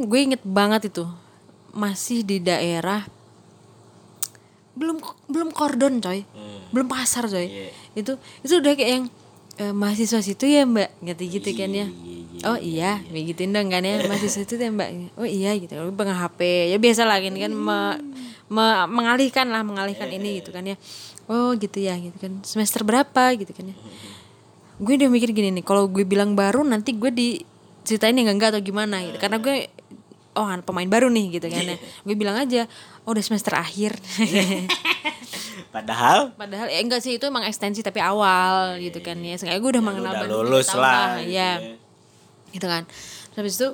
gue 0.02 0.20
inget 0.20 0.42
banget 0.42 0.90
itu 0.90 1.06
masih 1.70 2.22
di 2.22 2.38
daerah 2.38 3.02
belum 4.74 4.98
belum 5.26 5.50
kordon 5.50 5.98
coy 5.98 6.26
belum 6.70 6.86
pasar 6.86 7.26
coy 7.26 7.46
Iya. 7.46 7.70
itu 7.94 8.12
itu 8.42 8.54
udah 8.58 8.74
kayak 8.74 8.90
yang 8.90 9.04
eh, 9.58 9.74
mahasiswa 9.74 10.20
situ 10.20 10.44
ya 10.46 10.66
mbak? 10.66 10.90
Gitu 11.02 11.22
gitu 11.40 11.48
kan 11.54 11.70
ya? 11.70 11.86
Oh 12.44 12.58
iya. 12.60 13.00
begituin 13.08 13.54
dong 13.54 13.70
kan 13.72 13.80
ya 13.80 14.04
mahasiswa 14.04 14.44
itu 14.44 14.54
ya 14.58 14.70
mbak? 14.70 15.16
Oh 15.16 15.24
iya 15.24 15.54
gitu. 15.56 15.74
Pegang 15.94 16.18
hp 16.18 16.38
ya 16.70 16.76
biasa 16.76 17.06
lah 17.06 17.18
gini 17.22 17.38
kan 17.40 17.52
me- 17.54 18.00
me- 18.50 18.88
mengalihkan 18.90 19.48
lah 19.48 19.62
mengalihkan 19.64 20.10
ini 20.10 20.42
gitu 20.42 20.50
kan 20.52 20.66
ya. 20.66 20.76
Oh 21.30 21.54
gitu 21.56 21.78
ya 21.80 21.96
gitu 21.96 22.16
kan. 22.20 22.42
Semester 22.44 22.84
berapa 22.84 23.32
gitu 23.38 23.54
kan 23.54 23.72
ya. 23.72 23.76
Gue 24.82 24.98
udah 24.98 25.08
mikir 25.08 25.30
gini 25.30 25.54
nih 25.54 25.64
kalau 25.64 25.86
gue 25.86 26.02
bilang 26.02 26.34
baru 26.34 26.66
nanti 26.66 26.92
gue 26.92 27.10
di 27.14 27.28
ceritain 27.84 28.16
yang 28.16 28.34
enggak 28.34 28.52
atau 28.52 28.60
gimana 28.60 29.00
gitu. 29.06 29.16
Karena 29.22 29.38
gue 29.40 29.70
oh 30.34 30.46
pemain 30.66 30.90
baru 30.90 31.06
nih 31.08 31.38
gitu 31.38 31.46
kan 31.46 31.62
ya. 31.62 31.76
Gue 32.02 32.14
bilang 32.18 32.36
aja 32.36 32.66
oh 33.06 33.14
udah 33.14 33.24
semester 33.24 33.54
akhir 33.56 33.96
Padahal 35.74 36.30
padahal 36.38 36.70
ya 36.70 36.78
enggak 36.78 37.02
sih 37.02 37.18
itu 37.18 37.26
emang 37.26 37.42
ekstensi 37.42 37.82
tapi 37.82 37.98
awal 37.98 38.78
gitu 38.78 39.02
kan 39.02 39.18
ya 39.18 39.34
sengaja 39.34 39.58
gue 39.58 39.70
udah 39.74 39.82
mengenal 39.82 40.14
udah 40.14 40.30
lulus 40.30 40.70
lah, 40.70 41.18
gitu 41.18 41.34
ya 41.34 41.58
ya. 41.58 41.74
gitu 42.54 42.66
kan 42.70 42.86
terus 43.34 43.38
habis 43.42 43.54
itu 43.58 43.68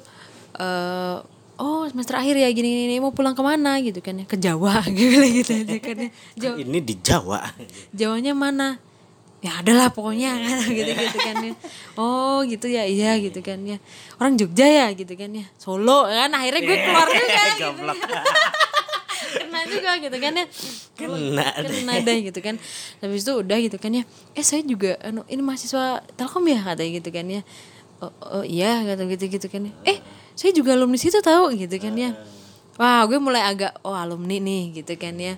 eh 0.57 1.17
oh 1.61 1.85
semester 1.93 2.17
akhir 2.17 2.41
ya 2.41 2.49
gini 2.57 2.89
gini, 2.89 2.97
mau 3.05 3.13
pulang 3.13 3.37
ke 3.37 3.43
mana 3.45 3.77
gitu 3.85 4.01
kan 4.01 4.17
ya 4.17 4.25
ke 4.25 4.41
Jawa 4.41 4.81
gitu 4.97 5.21
gitu 5.29 5.53
aja 5.53 5.77
kan 5.77 5.97
ya 6.01 6.11
Jawa 6.41 6.57
ini 6.57 6.79
di 6.81 6.95
Jawa. 6.97 7.41
Jawanya 7.93 8.33
mana? 8.33 8.69
Ya 9.41 9.61
adalah 9.61 9.89
pokoknya 9.93 10.37
gitu 10.77 10.93
gitu 10.93 11.19
kan 11.21 11.37
ya. 11.41 11.53
Oh 12.01 12.41
gitu 12.49 12.65
ya 12.69 12.89
iya 12.89 13.17
gitu 13.21 13.45
kan 13.45 13.61
ya. 13.65 13.77
Orang 14.17 14.41
Jogja 14.41 14.65
ya 14.65 14.87
gitu 14.97 15.13
kan 15.17 15.33
ya. 15.33 15.45
Solo 15.61 16.09
kan 16.09 16.33
akhirnya 16.33 16.61
gue 16.65 16.77
keluar 16.81 17.09
juga 17.09 17.45
gitu. 17.57 17.85
Kena 19.65 19.75
juga 19.77 19.91
gitu 20.01 20.17
kan 20.17 20.33
ya. 20.33 20.47
Kena. 20.97 21.47
Kena 21.61 21.93
deh 22.01 22.19
gitu 22.33 22.41
kan. 22.41 22.55
Habis 23.05 23.23
itu 23.27 23.33
udah 23.37 23.59
gitu 23.61 23.77
kan 23.77 23.93
ya. 23.93 24.03
Eh 24.33 24.45
saya 24.45 24.65
juga 24.65 24.97
anu 25.05 25.27
ini 25.29 25.43
mahasiswa 25.45 26.01
Telkom 26.17 26.45
ya 26.49 26.61
katanya 26.65 26.91
gitu 27.03 27.11
kan 27.13 27.27
ya. 27.29 27.43
Oh, 28.01 28.13
oh 28.41 28.45
iya 28.45 28.81
kata 28.89 29.05
gitu 29.05 29.25
gitu 29.29 29.47
kan 29.53 29.69
ya. 29.69 29.73
Eh 29.85 29.99
saya 30.33 30.57
juga 30.57 30.73
alumni 30.73 30.97
situ 30.97 31.21
tahu 31.21 31.53
gitu 31.53 31.77
kan 31.77 31.93
ya. 31.93 32.17
Wah 32.81 33.05
gue 33.05 33.21
mulai 33.21 33.45
agak 33.45 33.77
oh 33.85 33.93
alumni 33.93 34.41
nih 34.41 34.81
gitu 34.81 34.97
kan 34.97 35.13
ya. 35.21 35.37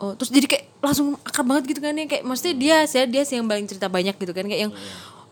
Oh 0.00 0.16
terus 0.16 0.32
jadi 0.32 0.46
kayak 0.48 0.64
langsung 0.80 1.18
akrab 1.26 1.44
banget 1.44 1.76
gitu 1.76 1.80
kan 1.84 1.92
ya 1.92 2.06
kayak 2.06 2.24
maksudnya 2.24 2.54
dia 2.56 2.76
saya 2.86 3.04
dia 3.04 3.26
sih 3.26 3.36
yang 3.36 3.50
paling 3.50 3.66
cerita 3.66 3.90
banyak 3.90 4.14
gitu 4.16 4.32
kan 4.32 4.46
kayak 4.46 4.70
yang 4.70 4.72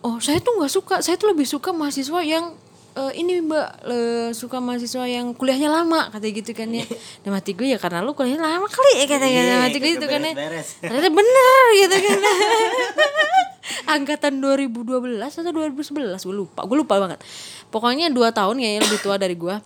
oh 0.03 0.19
saya 0.19 0.43
tuh 0.43 0.59
nggak 0.59 0.73
suka 0.75 0.97
saya 1.01 1.15
tuh 1.15 1.31
lebih 1.31 1.47
suka 1.47 1.71
mahasiswa 1.71 2.21
yang 2.27 2.53
"Eh, 2.97 3.13
ini 3.21 3.45
mbak 3.45 3.69
eh, 3.85 4.29
suka 4.33 4.57
mahasiswa 4.57 5.05
yang 5.05 5.37
kuliahnya 5.37 5.69
lama 5.69 6.09
katanya 6.09 6.33
gitu 6.41 6.57
kan 6.57 6.73
ya. 6.73 6.89
Dan 7.21 7.31
mati 7.37 7.53
gue 7.53 7.69
ya 7.69 7.77
karena 7.77 8.01
lu 8.01 8.17
kuliahnya 8.17 8.41
lama 8.41 8.65
kali 8.65 8.93
ya 8.97 9.07
katanya. 9.07 9.41
Iya, 9.45 9.55
mati 9.69 9.77
gue 9.77 9.91
gitu 10.01 10.09
kan 10.09 10.21
ya. 10.25 10.33
ternyata 10.81 11.11
bener 11.13 11.65
gitu 11.77 11.97
kan. 12.01 12.19
Angkatan 14.01 14.41
2012 14.41 15.21
atau 15.21 15.53
2011 15.53 16.17
gue 16.17 16.35
lupa 16.35 16.65
gue 16.65 16.77
lupa 16.81 16.95
banget. 16.97 17.21
Pokoknya 17.69 18.09
dua 18.09 18.33
tahun 18.33 18.57
kayaknya 18.57 18.81
lebih 18.89 19.01
tua 19.05 19.21
dari 19.21 19.37
gue. 19.37 19.57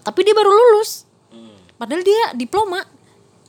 Tapi 0.00 0.20
dia 0.24 0.32
baru 0.32 0.48
lulus. 0.48 1.04
Padahal 1.76 2.00
dia 2.00 2.32
diploma. 2.32 2.80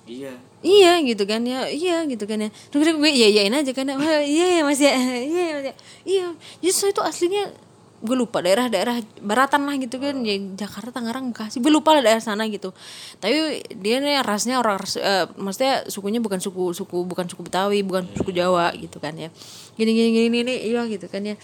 Iya. 0.04 0.36
Iya 0.62 1.00
gitu 1.08 1.24
kan 1.24 1.42
ya. 1.48 1.72
Iya 1.72 2.04
gitu 2.12 2.28
kan 2.28 2.44
ya. 2.44 2.50
Terus 2.70 2.92
gue 2.92 3.12
iya 3.12 3.28
iyain 3.32 3.56
aja 3.56 3.72
kan 3.72 3.88
ya. 3.88 3.96
"Wah, 3.96 4.20
iya 4.20 4.60
ya 4.60 4.62
mas 4.68 4.84
ya. 4.84 4.92
Iya 5.00 5.42
ya 5.48 5.54
mas 5.56 5.66
ya. 5.72 5.76
Iya. 6.04 6.26
Justru 6.60 6.92
itu 6.92 7.00
aslinya 7.00 7.56
gue 8.02 8.18
lupa 8.18 8.42
daerah-daerah 8.42 8.98
baratan 9.22 9.70
lah 9.70 9.78
gitu 9.78 10.02
kan 10.02 10.26
ya 10.26 10.34
Jakarta 10.58 10.90
Tangerang 10.90 11.30
Bekasi 11.30 11.62
gue 11.62 11.70
lupa 11.70 11.94
lah 11.94 12.02
daerah 12.02 12.18
sana 12.18 12.50
gitu. 12.50 12.74
Tapi 13.22 13.62
dia 13.78 14.02
nih 14.02 14.26
rasnya 14.26 14.58
orang 14.58 14.82
ras- 14.82 14.98
eh, 14.98 15.30
maksudnya 15.38 15.86
sukunya 15.86 16.18
bukan 16.18 16.42
suku 16.42 16.74
suku 16.74 17.06
bukan 17.06 17.30
suku 17.30 17.46
Betawi 17.46 17.86
bukan 17.86 18.10
suku 18.18 18.34
Jawa 18.34 18.74
gitu 18.74 18.98
kan 18.98 19.14
ya. 19.14 19.30
Gini 19.78 19.94
gini 19.94 20.10
gini 20.18 20.28
gini 20.34 20.54
iya 20.66 20.82
gitu 20.90 21.06
kan 21.06 21.22
ya. 21.22 21.38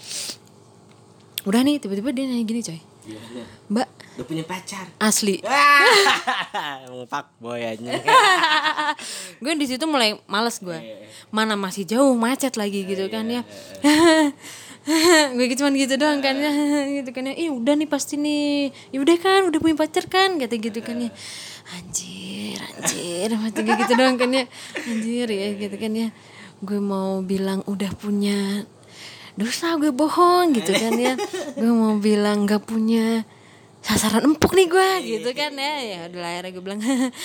Udah 1.46 1.62
nih 1.62 1.78
tiba-tiba 1.78 2.10
dia 2.10 2.26
nanya 2.26 2.42
gini 2.42 2.60
coy 2.66 2.80
gimana 3.08 3.42
mbak. 3.72 3.88
Udah 4.18 4.26
punya 4.26 4.44
pacar? 4.44 4.84
Asli. 5.00 5.40
Emang 6.84 7.06
pak 7.08 7.32
boy 7.40 7.62
aja. 7.62 7.92
Gue 9.42 9.54
di 9.56 9.66
situ 9.70 9.86
mulai 9.88 10.18
males 10.28 10.58
gue. 10.60 10.76
Mana 11.30 11.54
masih 11.54 11.86
jauh 11.86 12.12
macet 12.18 12.58
lagi 12.58 12.84
gitu 12.84 13.06
kan 13.08 13.24
ya. 13.30 13.46
gue 15.36 15.46
cuman 15.54 15.74
gitu 15.78 15.94
doang 15.96 16.18
kan 16.18 16.34
ya. 16.34 16.52
Gitu 16.98 17.10
kan 17.14 17.30
ya. 17.30 17.34
Ih 17.38 17.54
udah 17.54 17.78
nih 17.78 17.88
pasti 17.88 18.18
nih. 18.18 18.74
Ya 18.90 18.98
udah 19.00 19.16
kan 19.22 19.40
udah 19.48 19.58
punya 19.62 19.78
pacar 19.78 20.04
kan 20.10 20.36
kata 20.36 20.58
gitu 20.58 20.82
kan 20.82 20.98
ya. 20.98 21.10
Anjir 21.78 22.58
anjir. 22.58 23.30
Mati 23.38 23.60
gitu 23.62 23.92
doang 23.94 24.18
kan 24.18 24.34
ya. 24.34 24.44
Anjir 24.82 25.30
ya 25.30 25.48
gitu 25.56 25.76
kan 25.78 25.92
ya. 25.94 26.08
Gue 26.58 26.82
mau 26.82 27.22
bilang 27.22 27.62
udah 27.70 27.94
punya 27.94 28.66
dosa 29.38 29.78
gue 29.78 29.94
bohong 29.94 30.50
gitu 30.58 30.74
kan 30.74 30.98
ya. 30.98 31.14
Gue 31.54 31.70
mau 31.70 31.94
bilang 32.02 32.42
gak 32.42 32.66
punya 32.66 33.22
sasaran 33.78 34.26
empuk 34.34 34.50
nih 34.58 34.66
gue 34.66 34.90
gitu 35.06 35.30
kan 35.30 35.54
ya. 35.54 35.74
Ya 35.78 35.98
udah 36.10 36.18
lah, 36.18 36.30
akhirnya 36.34 36.50
gue 36.50 36.62
bilang 36.66 36.80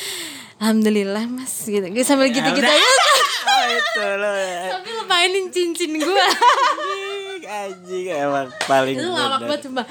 alhamdulillah 0.62 1.26
mas 1.26 1.66
gitu. 1.66 1.82
Gue 1.90 2.06
sambil 2.06 2.30
gitu 2.30 2.46
gitu 2.54 2.70
aja. 2.70 2.78
Oh 3.44 3.68
itu 3.68 4.02
lo 4.24 4.32
tapi 4.72 4.88
lo 4.96 5.04
mainin 5.04 5.52
cincin 5.52 5.92
gue. 6.00 6.26
Anjing 7.44 8.08
emang 8.16 8.48
paling 8.66 8.96
itu 8.96 9.04
lawak 9.04 9.42
banget 9.44 9.62
sumpah. 9.68 9.86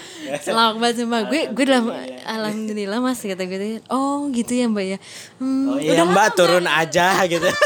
Lawak 0.48 0.76
banget 0.80 0.96
sumpah. 1.04 1.20
Gue 1.28 1.40
gue 1.52 1.64
udah 1.68 1.80
alhamdulillah 2.24 2.98
mas 3.04 3.20
kata 3.20 3.44
gue 3.44 3.84
oh 3.92 4.24
gitu 4.32 4.56
ya 4.56 4.72
mbak 4.72 4.86
ya? 4.96 4.98
Hmm, 5.36 5.76
oh 5.76 5.78
iya 5.78 6.00
mbak. 6.06 6.32
turun 6.32 6.64
aja 6.64 7.18
gitu. 7.28 7.44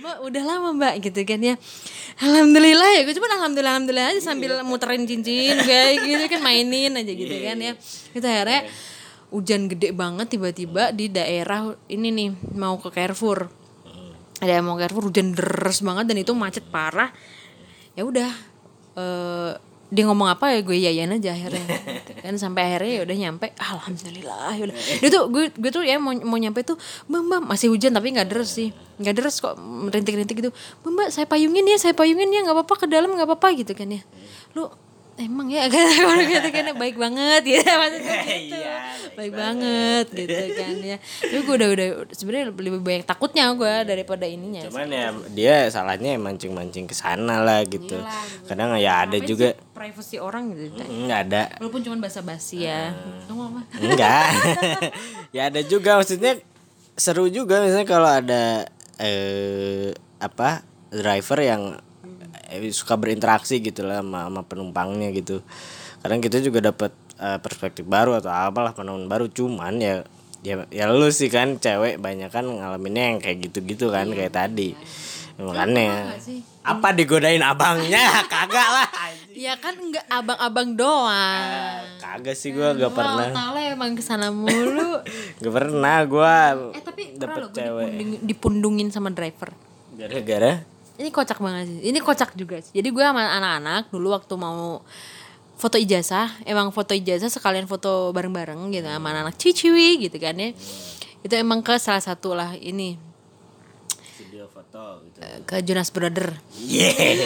Mbak 0.00 0.16
udah 0.24 0.42
lama 0.48 0.68
mbak 0.72 0.94
gitu 1.04 1.20
kan 1.28 1.44
ya 1.44 1.54
alhamdulillah 2.20 3.00
ya 3.00 3.00
gue 3.08 3.14
cuma 3.16 3.32
alhamdulillah 3.32 3.72
alhamdulillah 3.80 4.12
aja 4.12 4.20
sambil 4.20 4.60
muterin 4.60 5.08
cincin 5.08 5.56
kayak 5.56 6.04
gitu 6.04 6.24
kan 6.28 6.40
mainin 6.44 6.92
aja 6.92 7.12
gitu 7.12 7.32
kan 7.32 7.56
ya. 7.56 7.72
Kita 8.12 8.28
akhirnya 8.28 8.68
hujan 9.32 9.70
gede 9.70 9.96
banget 9.96 10.36
tiba-tiba 10.36 10.92
di 10.92 11.08
daerah 11.08 11.72
ini 11.88 12.08
nih 12.12 12.28
mau 12.58 12.76
ke 12.76 12.92
Carrefour. 12.92 13.48
Ada 14.44 14.60
yang 14.60 14.68
mau 14.68 14.76
ke 14.76 14.84
Carrefour 14.84 15.08
hujan 15.08 15.32
deras 15.32 15.80
banget 15.80 16.04
dan 16.12 16.16
itu 16.20 16.32
macet 16.36 16.64
parah. 16.68 17.08
Ya 17.96 18.04
udah 18.04 18.30
eh 19.00 19.69
dia 19.90 20.06
ngomong 20.06 20.30
apa 20.30 20.54
ya 20.54 20.62
gue 20.62 20.78
yayan 20.78 21.10
aja 21.10 21.34
akhirnya. 21.34 21.66
Kan 22.22 22.38
sampai 22.38 22.62
akhirnya 22.70 22.92
ya 22.94 23.02
udah 23.02 23.16
nyampe 23.18 23.46
alhamdulillah. 23.58 24.54
Ya 24.54 24.62
udah. 24.70 24.76
Dia 25.02 25.10
tuh 25.10 25.22
gue 25.34 25.44
gue 25.50 25.70
tuh 25.74 25.82
ya 25.82 25.98
mau 25.98 26.14
mau 26.14 26.38
nyampe 26.38 26.62
tuh 26.62 26.78
mbak 27.10 27.22
mbak 27.26 27.40
masih 27.50 27.74
hujan 27.74 27.90
tapi 27.90 28.14
nggak 28.14 28.30
deres 28.30 28.54
sih. 28.54 28.70
Nggak 29.02 29.14
deres 29.18 29.36
kok 29.42 29.58
rintik 29.90 30.14
rintik 30.14 30.36
gitu. 30.38 30.50
Mbak 30.86 30.90
mbak 30.94 31.08
saya 31.10 31.26
payungin 31.26 31.66
ya 31.66 31.76
saya 31.76 31.94
payungin 31.98 32.30
ya 32.30 32.46
nggak 32.46 32.54
apa 32.54 32.64
apa 32.64 32.74
ke 32.78 32.86
dalam 32.86 33.10
nggak 33.10 33.26
apa 33.26 33.36
apa 33.36 33.48
gitu 33.58 33.74
kan 33.74 33.90
ya. 33.90 34.02
Lu 34.54 34.70
emang 35.20 35.48
ya 35.52 35.68
kan 35.68 35.84
kalau 35.92 36.24
gitu 36.24 36.48
kan 36.48 36.64
baik 36.80 36.96
banget 36.96 37.42
gitu 37.44 37.70
maksudnya 37.80 38.16
gitu. 38.48 38.56
baik 39.14 39.32
banget. 39.36 40.06
gitu 40.10 40.44
kan 40.56 40.74
ya. 40.80 40.96
Tapi 41.00 41.40
gue 41.44 41.54
udah 41.60 41.68
udah 41.76 41.88
sebenarnya 42.16 42.46
lebih 42.50 42.80
banyak 42.80 43.04
takutnya 43.04 43.52
gue 43.52 43.74
daripada 43.84 44.24
ininya 44.24 44.64
cuman 44.66 44.88
ya 44.88 45.06
dia 45.30 45.54
salahnya 45.68 46.16
mancing 46.16 46.52
mancing 46.56 46.88
ke 46.88 46.94
sana 46.96 47.44
lah 47.44 47.60
gitu. 47.68 48.00
Kadang 48.48 48.74
ya 48.80 49.04
ada 49.04 49.18
juga. 49.20 49.52
privacy 49.80 50.20
orang 50.20 50.52
gitu 50.52 50.76
nggak 50.76 51.20
ada. 51.32 51.42
Walaupun 51.56 51.80
cuma 51.80 51.96
basa-basi 52.04 52.68
ya. 52.68 52.92
Kamu 53.24 53.42
apa 53.52 53.60
enggak 53.80 54.28
ya 55.36 55.48
ada 55.48 55.60
juga 55.64 55.96
maksudnya 55.96 56.36
seru 57.00 57.32
juga 57.32 57.64
misalnya 57.64 57.88
kalau 57.88 58.10
ada 58.10 58.68
eh 59.00 59.96
apa 60.20 60.60
driver 60.92 61.38
yang 61.40 61.62
eh, 62.50 62.70
suka 62.70 62.98
berinteraksi 62.98 63.62
gitu 63.62 63.86
lah 63.86 64.02
sama, 64.02 64.26
sama 64.26 64.42
penumpangnya 64.42 65.14
gitu. 65.14 65.40
Kadang 66.02 66.20
kita 66.20 66.42
juga 66.42 66.60
dapat 66.60 66.90
eh, 67.16 67.38
perspektif 67.38 67.86
baru 67.86 68.18
atau 68.18 68.28
apalah 68.28 68.74
penemuan 68.74 69.06
baru. 69.06 69.30
Cuman 69.30 69.78
ya 69.78 70.02
ya 70.40 70.64
ya 70.72 70.88
lu 70.88 71.08
sih 71.12 71.28
kan 71.28 71.56
cewek 71.56 72.00
banyak 72.00 72.32
kan 72.32 72.44
ngalaminnya 72.44 73.14
yang 73.14 73.18
kayak 73.20 73.48
gitu-gitu 73.48 73.88
kan 73.88 74.10
kayak 74.10 74.32
tadi. 74.32 74.74
makanya. 75.40 76.12
nggak 76.12 76.20
sih? 76.20 76.44
apa 76.60 76.92
digodain 76.92 77.40
abangnya? 77.40 78.04
Kagak 78.32 78.68
lah. 78.68 78.88
Ya 79.32 79.56
kan 79.56 79.72
enggak 79.72 80.04
abang-abang 80.12 80.76
doang. 80.76 81.80
Kagak 81.96 82.36
sih 82.36 82.52
gua 82.52 82.76
gak 82.76 82.92
pernah. 82.92 83.32
Tale 83.32 83.72
emang 83.72 83.96
ke 83.96 84.04
sana 84.04 84.28
mulu. 84.28 85.00
Gak 85.40 85.54
pernah 85.56 86.04
gua 86.04 86.52
eh 86.76 86.82
tapi 86.84 87.16
dapet 87.16 87.40
lo 87.40 87.48
gue 87.48 87.56
cewek. 87.56 87.88
dipundung- 87.88 88.20
dipundungin 88.20 88.88
sama 88.92 89.08
driver. 89.08 89.56
Gara-gara 89.96 90.60
ini 91.00 91.08
kocak 91.08 91.40
banget 91.40 91.64
sih. 91.72 91.80
Ini 91.88 91.98
kocak 92.04 92.36
juga 92.36 92.60
sih. 92.60 92.76
Jadi 92.76 92.88
gue 92.92 93.00
sama 93.00 93.24
anak-anak 93.24 93.88
dulu 93.88 94.12
waktu 94.12 94.34
mau 94.36 94.84
foto 95.56 95.76
ijazah 95.76 96.28
emang 96.48 96.72
foto 96.72 96.96
ijazah 96.96 97.28
sekalian 97.28 97.68
foto 97.68 98.12
bareng-bareng 98.16 98.72
gitu 98.72 98.88
sama 98.88 99.12
anak-anak 99.12 99.36
ciwi 99.40 100.08
gitu 100.08 100.16
kan 100.20 100.36
ya. 100.36 100.52
Itu 101.24 101.34
emang 101.40 101.64
ke 101.64 101.80
salah 101.80 102.04
satu 102.04 102.36
lah 102.36 102.52
ini. 102.56 103.00
Video 104.20 104.44
foto 104.48 105.00
gitu. 105.08 105.18
Eh, 105.24 105.40
ke 105.48 105.56
Jonas 105.64 105.88
Brother. 105.88 106.36
Yeah. 106.60 107.24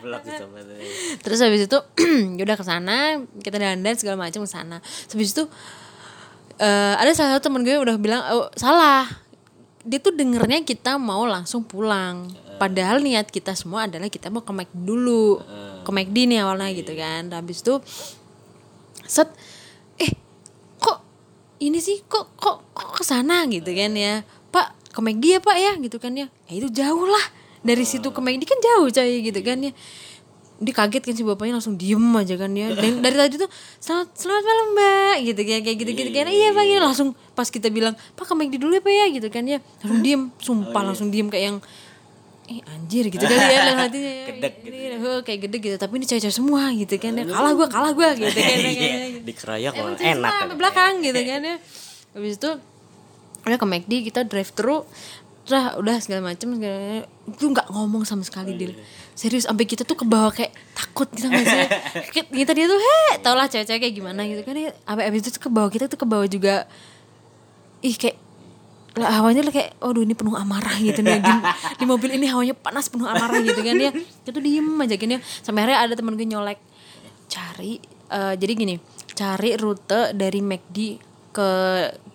Terus 1.24 1.38
habis 1.44 1.68
itu 1.68 1.78
ya 2.40 2.42
udah 2.48 2.56
ke 2.56 2.64
sana 2.64 3.20
kita 3.44 3.60
dandan 3.60 3.96
segala 4.00 4.16
macam 4.24 4.40
ke 4.44 4.48
sana. 4.48 4.80
Habis 5.12 5.36
itu 5.36 5.44
eh, 6.60 6.94
ada 6.96 7.12
salah 7.12 7.36
satu 7.36 7.52
temen 7.52 7.60
gue 7.60 7.76
udah 7.76 7.96
bilang 8.00 8.24
oh, 8.32 8.48
salah 8.56 9.25
dia 9.86 10.02
tuh 10.02 10.12
dengernya 10.12 10.66
kita 10.66 10.98
mau 10.98 11.22
langsung 11.24 11.62
pulang. 11.62 12.26
Padahal 12.58 12.98
niat 12.98 13.30
kita 13.30 13.54
semua 13.54 13.86
adalah 13.86 14.10
kita 14.10 14.28
mau 14.28 14.42
ke 14.42 14.50
McD 14.50 14.74
dulu. 14.74 15.38
Ke 15.86 15.90
McD 15.94 16.16
nih 16.26 16.42
awalnya 16.42 16.74
gitu 16.74 16.92
kan. 16.98 17.30
Dan 17.30 17.46
habis 17.46 17.62
itu 17.62 17.78
set 19.06 19.30
eh 20.02 20.10
kok 20.82 21.06
ini 21.62 21.78
sih? 21.78 22.02
Kok 22.02 22.34
kok 22.34 22.56
kok 22.74 22.90
ke 22.98 23.02
sana? 23.06 23.46
gitu 23.46 23.70
kan 23.70 23.94
ya. 23.94 24.26
Pak 24.50 24.90
ke 24.90 25.00
McD 25.00 25.24
ya 25.36 25.40
pak 25.40 25.56
ya? 25.56 25.72
gitu 25.78 25.96
kan 26.02 26.12
ya. 26.18 26.26
Ya 26.50 26.52
itu 26.58 26.68
jauh 26.74 27.06
lah. 27.06 27.26
Dari 27.62 27.86
situ 27.86 28.10
ke 28.10 28.18
McD 28.18 28.42
kan 28.42 28.58
jauh 28.58 28.90
coy 28.90 29.22
gitu 29.22 29.40
kan 29.46 29.62
ya 29.62 29.72
dia 30.56 30.72
kaget 30.72 31.02
kan 31.02 31.12
si 31.12 31.20
bapaknya 31.20 31.54
langsung 31.54 31.74
diem 31.74 32.00
aja 32.12 32.34
kan 32.34 32.48
ya. 32.50 32.72
Dan 32.72 32.98
dari 33.04 33.12
tadi 33.12 33.36
tuh 33.36 33.50
selamat 33.76 34.08
selamat 34.14 34.42
malam 34.42 34.66
mbak 34.72 35.16
gitu 35.22 35.40
kan 35.42 35.58
kayak 35.60 35.76
gitu 35.76 35.90
gitu 35.94 36.10
kan. 36.10 36.24
Iya 36.26 36.48
pak 36.50 36.64
ya 36.64 36.78
langsung 36.78 37.08
pas 37.32 37.44
kita 37.46 37.68
bilang 37.68 37.92
pak 38.12 38.24
ke 38.24 38.32
McD 38.32 38.56
dulu 38.56 38.72
ya 38.72 38.80
pak 38.80 38.90
ya 38.90 39.06
gitu 39.10 39.28
kan 39.28 39.44
ya. 39.44 39.58
Langsung 39.80 40.00
diem 40.00 40.22
sumpah 40.36 40.82
langsung 40.82 41.08
diem 41.08 41.26
kayak 41.26 41.44
yang 41.46 41.58
eh 42.46 42.62
anjir 42.64 43.10
gitu 43.10 43.20
kan 43.20 43.34
ya 43.34 43.60
dalam 43.60 43.78
hatinya 43.80 44.06
ya. 44.08 44.24
Gedek 44.32 44.54
Ini, 44.62 44.78
oh, 44.98 45.20
kayak 45.20 45.40
gede 45.44 45.56
gitu. 45.58 45.76
Tapi 45.76 45.92
ini 45.94 46.04
cewek-cewek 46.04 46.36
semua 46.36 46.70
gitu 46.70 46.94
kan 46.96 47.12
ya. 47.12 47.24
Kalah 47.34 47.52
gue 47.52 47.66
kalah 47.66 47.92
gue 47.92 48.08
gitu 48.16 48.30
kan 48.32 48.46
ya, 48.48 48.56
Iya, 48.56 48.72
kayak- 48.72 49.24
dikeroyok 49.24 49.72
Emang 49.72 49.84
malah 49.84 49.96
cewek 49.96 50.08
enak 50.08 50.30
semua 50.30 50.40
sampai 50.40 50.56
belakang 50.56 50.92
gitu 51.00 51.20
kan 51.20 51.40
ya. 51.42 51.56
Habis 52.12 52.34
itu 52.34 52.50
udah 53.42 53.58
ke 53.58 53.66
McD 53.68 53.92
kita 54.04 54.20
drive 54.22 54.50
thru 54.50 54.82
udah 55.46 55.78
udah 55.78 55.96
segala 55.98 56.26
macam 56.26 56.48
segala 56.54 57.06
itu 57.28 57.44
nggak 57.46 57.70
ngomong 57.70 58.02
sama 58.02 58.22
sekali 58.22 58.50
Oh, 58.50 58.56
dia 58.56 58.74
iya. 58.74 58.82
Serius 59.16 59.48
sampai 59.48 59.64
kita 59.64 59.82
tuh 59.88 59.96
ke 59.96 60.04
bawah 60.04 60.28
kayak 60.28 60.52
takut 60.76 61.08
gitu 61.16 61.32
nggak 61.32 61.46
sih? 61.48 61.66
Kayak 62.12 62.26
kita 62.36 62.52
dia 62.52 62.66
tuh 62.68 62.76
he 62.76 63.00
tau 63.24 63.32
lah 63.32 63.48
cewek-cewek 63.48 63.80
kayak 63.80 63.94
gimana 63.96 64.20
gitu 64.28 64.44
kan 64.44 64.52
ya. 64.52 64.76
Abis, 64.84 65.04
abis 65.08 65.20
itu 65.24 65.30
tuh 65.40 65.42
ke 65.48 65.50
bawah 65.50 65.70
kita 65.72 65.88
tuh 65.88 65.96
ke 65.96 66.06
bawah 66.06 66.28
juga 66.28 66.68
ih 67.80 67.96
kayak 67.96 68.20
lah 68.96 69.20
hawanya 69.20 69.44
lah 69.44 69.52
kayak 69.56 69.76
aduh 69.80 70.04
ini 70.04 70.12
penuh 70.12 70.36
amarah 70.36 70.76
gitu 70.80 71.00
nih 71.00 71.20
di, 71.20 71.34
di 71.80 71.84
mobil 71.88 72.16
ini 72.16 72.28
hawanya 72.28 72.52
panas 72.52 72.92
penuh 72.92 73.08
amarah 73.08 73.40
gitu 73.40 73.60
kan 73.64 73.76
ya. 73.80 73.90
Kita 73.96 74.36
tuh 74.36 74.42
diem 74.44 74.68
aja 74.84 74.94
gini 75.00 75.16
sampai 75.40 75.64
akhirnya 75.64 75.78
ada 75.80 75.94
temen 75.96 76.12
gue 76.12 76.28
nyolek 76.28 76.60
cari 77.32 77.80
eh, 78.12 78.34
jadi 78.36 78.52
gini 78.52 78.76
cari 79.16 79.56
rute 79.56 80.12
dari 80.12 80.44
McD 80.44 80.78
ke 81.32 81.50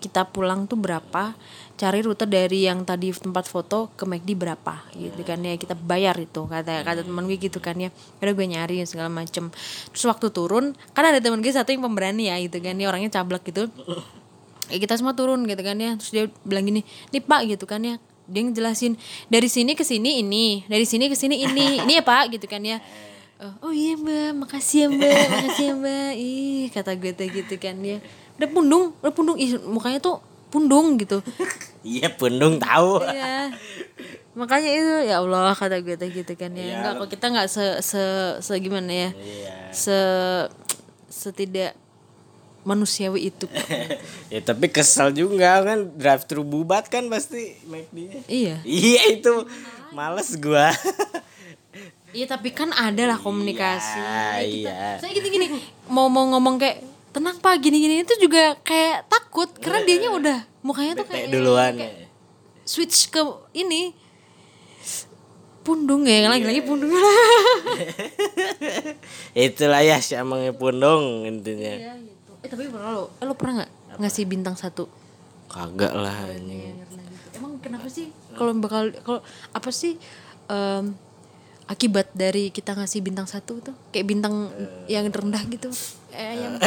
kita 0.02 0.30
pulang 0.30 0.66
tuh 0.66 0.78
berapa 0.78 1.34
cari 1.82 2.06
rute 2.06 2.30
dari 2.30 2.70
yang 2.70 2.86
tadi 2.86 3.10
tempat 3.10 3.50
foto 3.50 3.90
ke 3.98 4.06
McD 4.06 4.38
berapa 4.38 4.86
gitu 4.94 5.26
kan 5.26 5.42
ya 5.42 5.58
kita 5.58 5.74
bayar 5.74 6.14
itu 6.22 6.46
kata 6.46 6.86
kata 6.86 7.02
teman 7.02 7.26
gue 7.26 7.42
gitu 7.42 7.58
kan 7.58 7.74
ya. 7.74 7.90
Udah 8.22 8.34
gue 8.38 8.46
nyari 8.46 8.86
segala 8.86 9.10
macem. 9.10 9.50
Terus 9.90 10.06
waktu 10.06 10.30
turun 10.30 10.78
kan 10.94 11.10
ada 11.10 11.18
teman 11.18 11.42
gue 11.42 11.50
satu 11.50 11.74
yang 11.74 11.82
pemberani 11.82 12.30
ya 12.30 12.38
gitu 12.38 12.62
kan 12.62 12.78
dia 12.78 12.86
orangnya 12.86 13.10
cablak 13.10 13.42
gitu. 13.50 13.66
Ya 14.70 14.78
kita 14.78 14.94
semua 15.02 15.18
turun 15.18 15.42
gitu 15.50 15.66
kan 15.66 15.74
ya 15.82 15.98
terus 15.98 16.14
dia 16.14 16.30
bilang 16.46 16.70
gini 16.70 16.86
nih 17.10 17.26
pak 17.26 17.50
gitu 17.50 17.66
kan 17.66 17.82
ya. 17.82 17.98
Dia 18.30 18.46
ngejelasin 18.46 19.02
dari 19.34 19.50
sini 19.50 19.74
ke 19.74 19.82
sini 19.82 20.22
ini 20.22 20.62
dari 20.70 20.86
sini 20.86 21.10
ke 21.10 21.18
sini 21.18 21.42
ini 21.42 21.82
ini 21.82 21.98
ya 21.98 22.06
pak 22.06 22.38
gitu 22.38 22.46
kan 22.46 22.62
ya. 22.62 22.78
Eh, 23.42 23.54
oh 23.66 23.74
iya 23.74 23.98
mbak 23.98 24.38
makasih 24.38 24.86
ya 24.86 24.88
mbak 24.94 25.24
makasih 25.34 25.66
ya 25.66 25.74
mbak. 25.74 26.14
Ih 26.14 26.70
kata 26.70 26.94
gue 26.94 27.10
tuh 27.10 27.26
gitu 27.26 27.58
kan 27.58 27.74
ya. 27.82 27.98
Udah 28.38 28.50
pundung 28.54 28.94
udah 29.02 29.14
pundung. 29.18 29.34
Ih 29.42 29.58
mukanya 29.66 29.98
tuh 29.98 30.22
pundung 30.52 31.00
gitu 31.00 31.24
Iya 31.82 32.14
pundung 32.14 32.62
tahu. 32.62 33.02
Iya. 33.10 33.58
Makanya 34.38 34.70
itu 34.70 34.94
ya 35.10 35.16
Allah 35.18 35.52
kata 35.58 35.82
gue 35.82 35.98
tuh 35.98 36.10
gitu 36.14 36.34
kan 36.38 36.54
ya. 36.54 36.78
Enggak 36.78 36.94
kok 37.02 37.10
kita 37.10 37.26
nggak 37.34 37.50
se 37.50 37.66
se 37.82 38.04
se 38.38 38.54
gimana 38.62 38.92
ya. 38.94 39.10
Iya. 39.18 39.56
Se 39.74 40.00
setidak 41.10 41.74
manusiawi 42.62 43.34
itu. 43.34 43.50
ya 44.34 44.40
tapi 44.46 44.70
kesel 44.70 45.10
juga 45.10 45.66
kan 45.66 45.90
drive 45.98 46.24
thru 46.30 46.46
bubat 46.46 46.86
kan 46.86 47.10
pasti 47.10 47.58
iya. 48.30 48.62
Iya 48.62 49.02
itu 49.18 49.34
males 49.90 50.38
gua. 50.38 50.70
Iya 52.12 52.28
tapi 52.28 52.52
kan 52.54 52.70
ada 52.76 53.08
lah 53.08 53.18
komunikasi. 53.18 53.98
Iya, 53.98 54.28
kita, 54.44 54.70
iya. 54.70 54.82
Saya 55.00 55.12
gini-gini 55.16 55.48
mau 55.90 56.12
mau 56.12 56.28
ngomong 56.30 56.60
kayak 56.60 56.91
tenang 57.12 57.38
pak 57.38 57.60
gini-gini 57.60 58.02
itu 58.02 58.14
juga 58.18 58.56
kayak 58.62 59.06
takut 59.06 59.52
karena 59.54 59.84
dianya 59.84 60.10
udah 60.10 60.40
mukanya 60.62 60.96
tuh 60.96 61.06
Kayak 61.06 61.28
kayak 61.28 61.34
duluan. 61.34 61.74
switch 62.64 63.10
ke 63.10 63.20
ini 63.54 63.92
pundung 65.62 66.04
ya 66.04 66.26
lagi-lagi 66.26 66.64
pundung 66.64 66.90
Itulah 69.38 69.82
ya 69.82 69.98
si 70.00 70.14
amangnya 70.14 70.52
pundung 70.52 71.24
intinya. 71.24 71.72
Iya 71.72 71.94
gitu. 71.98 72.32
Eh 72.42 72.48
tapi 72.48 72.64
pernah 72.68 72.90
lo, 72.92 73.04
eh, 73.14 73.26
lo 73.26 73.34
pernah 73.34 73.54
nggak 73.62 73.72
ngasih 74.00 74.24
bintang 74.26 74.56
satu? 74.56 74.88
Kagak 75.48 75.94
lah 75.94 76.16
anjing. 76.26 76.80
Emang 77.34 77.60
kenapa 77.60 77.88
sih 77.88 78.10
kalau 78.34 78.56
bakal 78.58 78.92
kalau 79.02 79.20
apa 79.52 79.70
sih 79.70 80.00
em, 80.48 80.96
akibat 81.68 82.12
dari 82.12 82.50
kita 82.50 82.74
ngasih 82.74 83.00
bintang 83.00 83.28
satu 83.28 83.60
tuh 83.62 83.76
kayak 83.92 84.08
bintang 84.08 84.50
yang 84.88 85.08
rendah 85.08 85.44
gitu? 85.48 85.70
Eh 86.12 86.34
yang. 86.40 86.56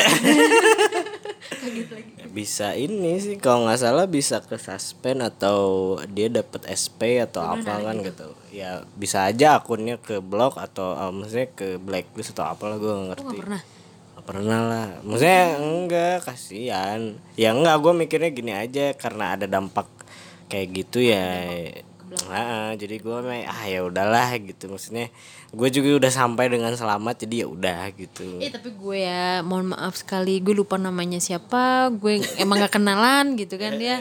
Bisa 2.35 2.75
ini 2.75 3.23
sih 3.23 3.39
kalau 3.39 3.71
nggak 3.71 3.79
salah 3.79 4.11
bisa 4.11 4.43
ke 4.43 4.59
suspend 4.59 5.23
atau 5.23 5.95
dia 6.11 6.27
dapat 6.27 6.67
SP 6.67 7.23
atau 7.23 7.47
apa 7.47 7.79
kan 7.79 7.95
gitu. 8.03 8.35
Ya 8.51 8.83
bisa 8.99 9.31
aja 9.31 9.63
akunnya 9.63 10.03
ke 10.03 10.19
blok 10.19 10.59
atau 10.59 10.99
uh, 10.99 11.15
maksudnya 11.15 11.47
ke 11.55 11.79
blacklist 11.79 12.35
atau 12.35 12.51
apalah 12.51 12.77
gue 12.83 12.91
nggak 12.91 13.07
ngerti. 13.15 13.23
Nggak 13.23 13.39
pernah. 13.39 13.61
Nggak 13.63 14.25
pernah 14.27 14.61
lah. 14.67 14.89
Maksudnya 15.07 15.45
enggak 15.63 16.17
kasihan. 16.27 17.01
Ya 17.39 17.55
enggak 17.55 17.77
gue 17.79 17.93
mikirnya 18.03 18.31
gini 18.35 18.53
aja 18.53 18.87
karena 18.99 19.39
ada 19.39 19.47
dampak 19.47 19.87
kayak 20.51 20.69
gitu 20.75 21.07
ya. 21.07 21.23
Ah, 22.27 22.73
jadi 22.75 22.99
gue 22.99 23.17
ah 23.45 23.63
ya 23.65 23.83
udahlah 23.83 24.35
gitu. 24.39 24.69
Maksudnya 24.69 25.11
gue 25.51 25.69
juga 25.71 25.89
udah 25.99 26.13
sampai 26.13 26.49
dengan 26.49 26.73
selamat 26.73 27.27
jadi 27.27 27.45
ya 27.45 27.47
udah 27.47 27.81
gitu. 27.95 28.39
Eh 28.39 28.49
tapi 28.49 28.73
gue 28.73 28.99
ya 29.01 29.41
mohon 29.41 29.71
maaf 29.71 29.95
sekali 29.95 30.39
gue 30.39 30.53
lupa 30.53 30.75
namanya 30.77 31.19
siapa 31.19 31.91
gue 31.91 32.23
emang 32.37 32.59
gak 32.61 32.75
kenalan 32.75 33.37
gitu 33.37 33.55
kan 33.55 33.77
dia. 33.77 33.99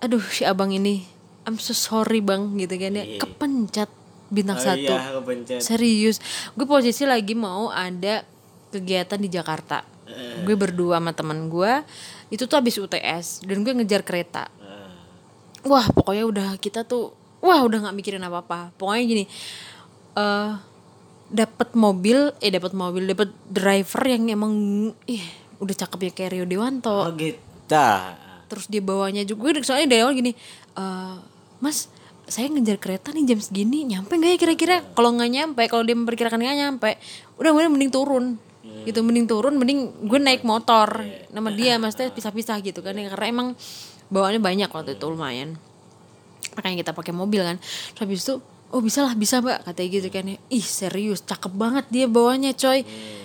Aduh 0.00 0.22
si 0.22 0.44
abang 0.44 0.70
ini 0.70 1.06
I'm 1.44 1.56
so 1.56 1.72
sorry 1.72 2.24
bang 2.24 2.56
gitu 2.56 2.76
kan 2.76 2.92
dia 2.92 3.04
kepencet 3.16 3.90
bintang 4.32 4.56
Oh 4.58 4.64
satu. 4.64 4.94
iya, 4.94 5.12
kepencet. 5.14 5.60
serius. 5.60 6.16
Gue 6.56 6.64
posisi 6.64 7.04
lagi 7.04 7.36
mau 7.36 7.68
ada 7.68 8.24
kegiatan 8.70 9.20
di 9.20 9.28
Jakarta. 9.28 9.84
Gue 10.44 10.54
berdua 10.54 11.00
sama 11.00 11.16
teman 11.16 11.48
gue 11.48 11.72
itu 12.28 12.44
tuh 12.44 12.58
habis 12.58 12.76
UTS 12.76 13.44
dan 13.46 13.62
gue 13.62 13.72
ngejar 13.72 14.02
kereta 14.02 14.48
wah 15.64 15.86
pokoknya 15.90 16.24
udah 16.28 16.48
kita 16.60 16.84
tuh 16.84 17.12
wah 17.44 17.60
udah 17.64 17.88
nggak 17.88 17.96
mikirin 17.96 18.24
apa 18.24 18.40
apa 18.40 18.58
pokoknya 18.76 19.04
gini 19.04 19.24
eh 20.14 20.50
dapat 21.34 21.74
mobil 21.74 22.30
eh 22.38 22.52
dapat 22.52 22.72
mobil 22.76 23.10
dapat 23.10 23.32
driver 23.48 24.02
yang 24.06 24.28
emang 24.30 24.52
ih 25.08 25.24
udah 25.58 25.74
cakep 25.74 26.10
ya 26.10 26.12
kayak 26.12 26.30
Rio 26.36 26.46
Dewanto. 26.46 26.92
Oh 26.92 27.10
gitu. 27.16 27.40
terus 28.44 28.68
dia 28.68 28.84
bawanya 28.84 29.24
juga 29.24 29.56
soalnya 29.64 29.88
dari 29.96 30.00
awal 30.04 30.14
gini 30.14 30.36
eh 30.76 31.16
mas 31.58 31.88
saya 32.24 32.48
ngejar 32.48 32.80
kereta 32.80 33.12
nih 33.12 33.34
jam 33.34 33.40
segini 33.40 33.84
nyampe 33.84 34.16
nggak 34.16 34.30
ya 34.36 34.38
kira-kira? 34.40 34.76
Kalau 34.96 35.12
nggak 35.12 35.30
nyampe 35.32 35.62
kalau 35.68 35.84
dia 35.84 35.96
memperkirakan 35.96 36.40
nggak 36.40 36.58
nyampe 36.60 36.90
udah 37.36 37.50
gue 37.52 37.62
mending 37.68 37.92
turun. 37.92 38.40
Gitu 38.64 39.00
mending 39.04 39.28
turun 39.28 39.60
mending 39.60 40.08
gue 40.08 40.20
naik 40.20 40.40
motor 40.44 41.04
nama 41.32 41.48
dia 41.52 41.76
maksudnya 41.76 42.12
pisah-pisah 42.12 42.64
gitu 42.64 42.80
kan 42.80 42.96
ya 42.96 43.12
karena 43.12 43.26
emang 43.28 43.48
bawaannya 44.12 44.40
banyak 44.42 44.70
waktu 44.72 44.96
itu 44.96 45.04
lumayan. 45.08 45.56
Makanya 46.54 46.76
kita 46.86 46.92
pakai 46.92 47.12
mobil 47.14 47.40
kan. 47.42 47.56
Terus 47.58 48.00
habis 48.00 48.20
itu 48.24 48.34
oh 48.74 48.82
bisa 48.82 49.06
lah 49.06 49.14
bisa 49.14 49.38
mbak 49.38 49.62
katanya 49.64 49.88
gitu 50.00 50.08
kan 50.10 50.24
ya. 50.26 50.36
Ih 50.50 50.64
serius 50.64 51.22
cakep 51.22 51.52
banget 51.54 51.84
dia 51.90 52.06
bawanya 52.10 52.52
coy. 52.54 52.82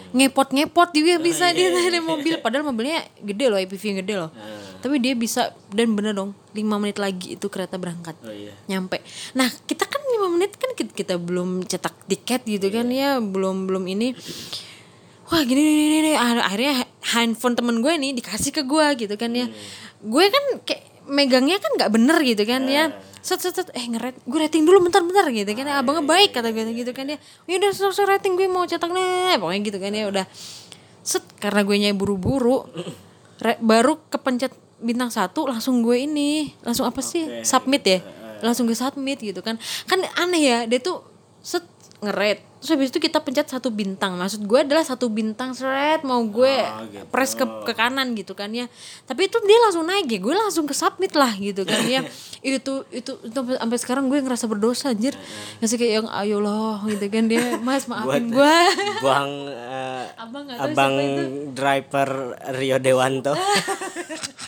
Ngepot 0.10 0.50
ngepot 0.50 0.90
dia 0.90 1.22
bisa 1.22 1.54
dia 1.54 1.70
naik 1.70 2.02
mobil. 2.02 2.42
Padahal 2.42 2.66
mobilnya 2.66 3.06
gede 3.22 3.46
loh 3.50 3.60
IPV 3.62 3.84
yang 3.94 4.00
gede 4.06 4.16
loh. 4.18 4.32
Tapi 4.80 4.96
dia 4.98 5.14
bisa 5.14 5.54
dan 5.70 5.92
bener 5.94 6.16
dong 6.16 6.32
5 6.56 6.64
menit 6.82 6.98
lagi 6.98 7.36
itu 7.36 7.46
kereta 7.52 7.76
berangkat. 7.76 8.16
Oh 8.26 8.32
iya. 8.34 8.56
nyampe. 8.66 9.04
Nah 9.38 9.52
kita 9.68 9.86
kan 9.86 10.02
lima 10.10 10.28
menit 10.34 10.56
kan 10.58 10.72
kita, 10.74 10.92
kita 10.96 11.16
belum 11.20 11.68
cetak 11.68 12.10
tiket 12.10 12.42
gitu 12.48 12.68
kan 12.74 12.90
ya 12.90 13.22
belum 13.22 13.70
belum 13.70 13.86
ini. 13.86 14.16
Wah 15.30 15.46
gini 15.46 15.62
nih, 15.62 15.88
nih, 15.94 16.02
nih. 16.10 16.16
Akhirnya 16.18 16.74
handphone 17.14 17.54
temen 17.54 17.86
gue 17.86 17.94
nih 17.94 18.18
dikasih 18.18 18.50
ke 18.50 18.66
gue 18.66 18.86
gitu 19.06 19.14
kan 19.14 19.30
ya 19.30 19.46
gue 20.00 20.26
kan 20.32 20.44
kayak 20.64 20.84
megangnya 21.10 21.58
kan 21.58 21.72
nggak 21.76 21.92
bener 21.92 22.18
gitu 22.24 22.44
kan 22.46 22.64
ya. 22.70 22.94
Set 23.20 23.44
set 23.44 23.58
set. 23.58 23.68
Eh 23.76 23.84
ngeret 23.84 24.16
gue 24.24 24.40
rating 24.40 24.64
dulu 24.64 24.88
bentar 24.88 25.04
bentar 25.04 25.28
gitu 25.34 25.52
kan 25.52 25.66
ya. 25.66 25.82
Abangnya 25.82 26.06
baik 26.06 26.32
kata 26.38 26.56
gue 26.56 26.64
gitu 26.72 26.92
kan 26.96 27.10
ya. 27.10 27.18
ya 27.50 27.56
udah 27.60 27.72
selesai 27.74 28.06
rating 28.08 28.40
gue 28.40 28.48
mau 28.48 28.64
cetak 28.64 28.92
nih 28.94 29.36
pokoknya 29.42 29.62
gitu 29.66 29.78
kan 29.82 29.92
ya 29.92 30.06
udah. 30.08 30.26
Set 31.04 31.26
karena 31.42 31.62
gue 31.66 31.76
nyai 31.76 31.96
buru-buru 31.96 32.64
baru 33.70 34.00
kepencet 34.12 34.54
bintang 34.80 35.12
satu 35.12 35.50
langsung 35.50 35.84
gue 35.84 36.06
ini. 36.06 36.54
Langsung 36.64 36.88
apa 36.88 37.04
sih? 37.04 37.44
Submit 37.44 37.84
ya? 37.84 38.00
Langsung 38.40 38.70
gue 38.70 38.78
submit 38.78 39.20
gitu 39.20 39.44
kan. 39.44 39.60
Kan 39.90 40.00
aneh 40.16 40.42
ya 40.42 40.58
dia 40.70 40.80
tuh 40.80 41.04
set 41.44 41.66
ngeret 42.00 42.50
terus 42.60 42.76
habis 42.76 42.92
itu 42.92 43.00
kita 43.00 43.24
pencet 43.24 43.48
satu 43.48 43.72
bintang. 43.72 44.20
Maksud 44.20 44.44
gue 44.44 44.60
adalah 44.60 44.84
satu 44.84 45.08
bintang 45.08 45.56
seret 45.56 46.04
mau 46.04 46.20
gue 46.28 46.60
press 47.08 47.32
ke 47.32 47.48
ke 47.64 47.72
kanan 47.72 48.12
gitu 48.20 48.36
kan 48.36 48.52
ya. 48.52 48.68
Tapi 49.08 49.32
itu 49.32 49.40
dia 49.48 49.58
langsung 49.64 49.88
naik 49.88 50.12
ya 50.12 50.20
gue 50.20 50.36
langsung 50.36 50.68
ke 50.68 50.76
submit 50.76 51.16
lah 51.16 51.32
gitu 51.40 51.64
kan 51.64 51.80
ya. 51.88 52.04
Itu 52.40 52.88
itu, 52.88 53.20
itu 53.20 53.36
sampai 53.36 53.78
sekarang 53.80 54.08
gue 54.08 54.20
ngerasa 54.24 54.48
berdosa 54.48 54.96
anjir. 54.96 55.12
Ngasih 55.60 55.76
kayak 55.76 55.94
yang 56.04 56.08
ayo 56.24 56.40
loh 56.40 56.80
gitu 56.88 57.08
kan 57.12 57.28
dia 57.28 57.60
mas 57.60 57.84
maafin 57.88 58.32
gue 58.32 58.58
Bang 59.08 59.32
eh, 59.52 60.08
Abang 60.16 60.48
Abang 60.48 60.96
driver 61.52 62.40
Rio 62.56 62.80
Dewanto. 62.80 63.36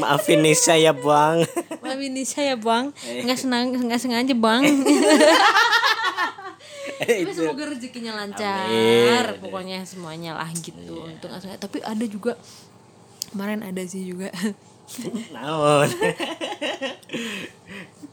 Maafin 0.00 0.42
Nisa 0.42 0.74
ya, 0.74 0.90
Bang. 0.90 1.46
maafin 1.84 2.10
ini 2.10 2.24
saya 2.24 2.56
bang. 2.56 2.90
Nggak 2.96 3.38
senang 3.38 3.76
nggak 3.76 4.00
sengaja 4.00 4.34
bang. 4.34 4.62
Tapi 7.04 7.32
semoga 7.34 7.62
rezekinya 7.68 8.12
lancar. 8.16 9.36
Pokoknya 9.38 9.84
semuanya 9.84 10.34
lah 10.34 10.48
gitu. 10.54 11.04
Untuk 11.04 11.28
nggak 11.28 11.42
sengaja. 11.42 11.60
Tapi 11.60 11.78
ada 11.84 12.04
juga 12.08 12.32
kemarin 13.30 13.62
ada 13.62 13.82
sih 13.84 14.06
juga. 14.06 14.30
Naon. 15.34 15.90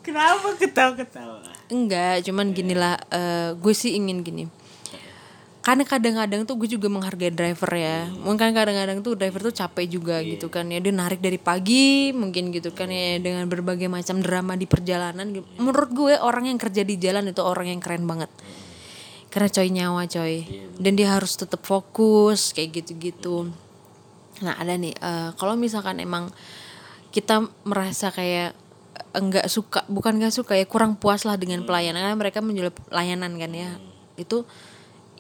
Kenapa 0.05 0.57
ketawa-ketawa? 0.57 1.45
enggak 1.71 2.27
cuman 2.27 2.51
gini 2.51 2.75
lah 2.75 2.99
eh, 3.07 3.55
gue 3.55 3.71
sih 3.71 3.95
ingin 3.95 4.27
gini 4.27 4.43
karena 5.61 5.85
kadang-kadang 5.85 6.41
tuh 6.49 6.57
gue 6.57 6.73
juga 6.73 6.89
menghargai 6.89 7.29
driver 7.29 7.69
ya. 7.77 8.09
Mungkin 8.09 8.49
kadang-kadang 8.49 9.05
tuh 9.05 9.13
driver 9.13 9.45
tuh 9.45 9.53
capek 9.53 9.85
juga 9.85 10.17
gitu 10.25 10.49
kan 10.49 10.65
ya. 10.65 10.81
Dia 10.81 10.89
narik 10.89 11.21
dari 11.21 11.37
pagi 11.37 12.09
mungkin 12.17 12.49
gitu 12.49 12.73
kan 12.73 12.89
ya 12.89 13.21
dengan 13.21 13.45
berbagai 13.45 13.85
macam 13.85 14.25
drama 14.25 14.57
di 14.57 14.65
perjalanan 14.65 15.29
menurut 15.61 15.89
gue 15.93 16.13
orang 16.17 16.49
yang 16.49 16.57
kerja 16.57 16.81
di 16.81 16.97
jalan 16.97 17.29
itu 17.29 17.45
orang 17.45 17.69
yang 17.69 17.77
keren 17.77 18.09
banget. 18.09 18.33
Karena 19.29 19.47
coy 19.53 19.69
nyawa 19.69 20.01
coy. 20.09 20.35
Dan 20.81 20.97
dia 20.97 21.13
harus 21.13 21.37
tetap 21.37 21.61
fokus 21.61 22.57
kayak 22.57 22.81
gitu-gitu. 22.81 23.53
Nah 24.41 24.57
ada 24.57 24.73
nih 24.73 24.97
eh, 24.97 25.29
kalau 25.37 25.53
misalkan 25.53 26.01
emang 26.01 26.33
kita 27.13 27.45
merasa 27.69 28.09
kayak 28.09 28.57
enggak 29.13 29.45
suka 29.45 29.85
bukan 29.85 30.17
enggak 30.17 30.33
suka 30.33 30.57
ya 30.57 30.65
kurang 30.65 30.97
puas 30.97 31.21
lah 31.21 31.37
dengan 31.37 31.61
pelayanan. 31.69 32.01
Karena 32.01 32.17
mereka 32.17 32.41
menjual 32.41 32.73
layanan 32.89 33.37
kan 33.37 33.53
ya. 33.53 33.77
Itu 34.17 34.49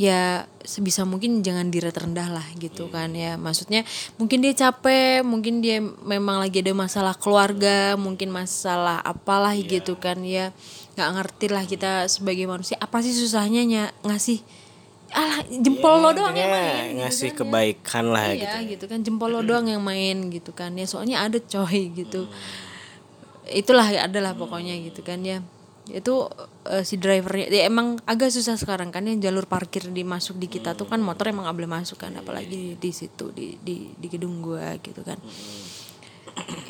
ya 0.01 0.49
sebisa 0.65 1.05
mungkin 1.05 1.45
jangan 1.45 1.69
direct 1.69 2.01
rendah 2.01 2.25
lah 2.33 2.47
gitu 2.57 2.89
kan 2.89 3.13
ya. 3.13 3.37
Maksudnya 3.37 3.85
mungkin 4.17 4.41
dia 4.41 4.57
capek 4.57 5.21
mungkin 5.21 5.61
dia 5.61 5.77
memang 5.81 6.41
lagi 6.41 6.65
ada 6.65 6.73
masalah 6.73 7.13
keluarga 7.13 7.93
mungkin 8.01 8.33
masalah 8.33 8.97
apalah 9.05 9.53
gitu 9.53 10.01
kan 10.01 10.25
ya. 10.25 10.49
Nggak 10.97 11.09
ngerti 11.13 11.45
lah 11.53 11.63
kita 11.69 12.09
sebagai 12.09 12.49
manusia 12.49 12.81
apa 12.81 12.97
sih 13.05 13.13
susahnya 13.13 13.61
nya 13.61 13.83
ngasih 14.01 14.41
alah 15.11 15.43
jempol 15.51 16.01
lo 16.01 16.15
doang 16.15 16.33
yang 16.33 16.49
Intinya 16.49 16.55
main 16.55 16.87
gitu 16.87 16.99
ngasih 17.03 17.29
kan 17.29 17.35
ya. 17.35 17.39
kebaikan 17.43 18.05
lah 18.09 18.25
gitu 18.31 18.57
iya 18.63 18.69
gitu. 18.73 18.85
kan 18.87 18.99
jempol 19.03 19.29
lo 19.29 19.41
doang 19.43 19.67
yang 19.69 19.83
main 19.85 20.17
gitu 20.33 20.49
kan 20.57 20.73
ya. 20.73 20.89
Soalnya 20.89 21.21
ada 21.29 21.37
coy 21.37 21.93
gitu. 21.93 22.25
Itulah 23.53 23.85
adalah 24.01 24.33
pokoknya 24.33 24.73
gitu 24.81 25.05
kan 25.05 25.21
ya 25.21 25.45
itu 25.91 26.27
eh, 26.71 26.83
si 26.87 26.95
drivernya 26.95 27.51
ya 27.51 27.63
emang 27.67 27.99
agak 28.07 28.31
susah 28.31 28.55
sekarang 28.55 28.89
kan 28.95 29.03
yang 29.03 29.19
jalur 29.19 29.43
parkir 29.45 29.91
dimasuk 29.91 30.39
di 30.39 30.47
kita 30.47 30.71
tuh 30.73 30.87
kan 30.87 31.03
motor 31.03 31.27
emang 31.27 31.47
nggak 31.47 31.57
boleh 31.57 31.71
masuk 31.71 31.99
kan 31.99 32.15
apalagi 32.15 32.47
di, 32.47 32.63
di 32.79 32.91
situ 32.95 33.29
di 33.35 33.59
di 33.59 33.91
di 33.91 34.07
gedung 34.07 34.39
gua 34.39 34.79
gitu 34.79 35.03
kan 35.03 35.19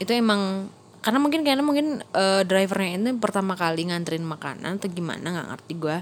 itu 0.02 0.12
emang 0.12 0.74
karena 1.02 1.18
mungkin 1.22 1.42
kayaknya 1.46 1.66
mungkin 1.66 1.88
eh, 2.02 2.42
drivernya 2.46 2.98
itu 2.98 3.10
pertama 3.22 3.54
kali 3.54 3.90
nganterin 3.90 4.26
makanan 4.26 4.82
atau 4.82 4.90
gimana 4.90 5.26
nggak 5.30 5.48
ngerti 5.54 5.74
gua 5.78 5.98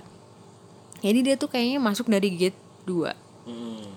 jadi 0.99 1.20
dia 1.24 1.36
tuh 1.36 1.51
kayaknya 1.51 1.80
masuk 1.80 2.07
dari 2.07 2.32
gate 2.36 2.59
2 2.88 3.30
Hmm. 3.49 3.89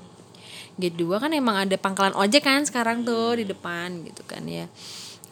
Gate 0.81 0.97
2 0.97 1.21
kan 1.21 1.31
emang 1.37 1.69
ada 1.69 1.77
pangkalan 1.77 2.17
ojek 2.17 2.41
kan 2.41 2.65
sekarang 2.65 3.05
tuh 3.05 3.37
di 3.37 3.45
depan 3.45 4.01
gitu 4.09 4.25
kan 4.25 4.41
ya. 4.49 4.65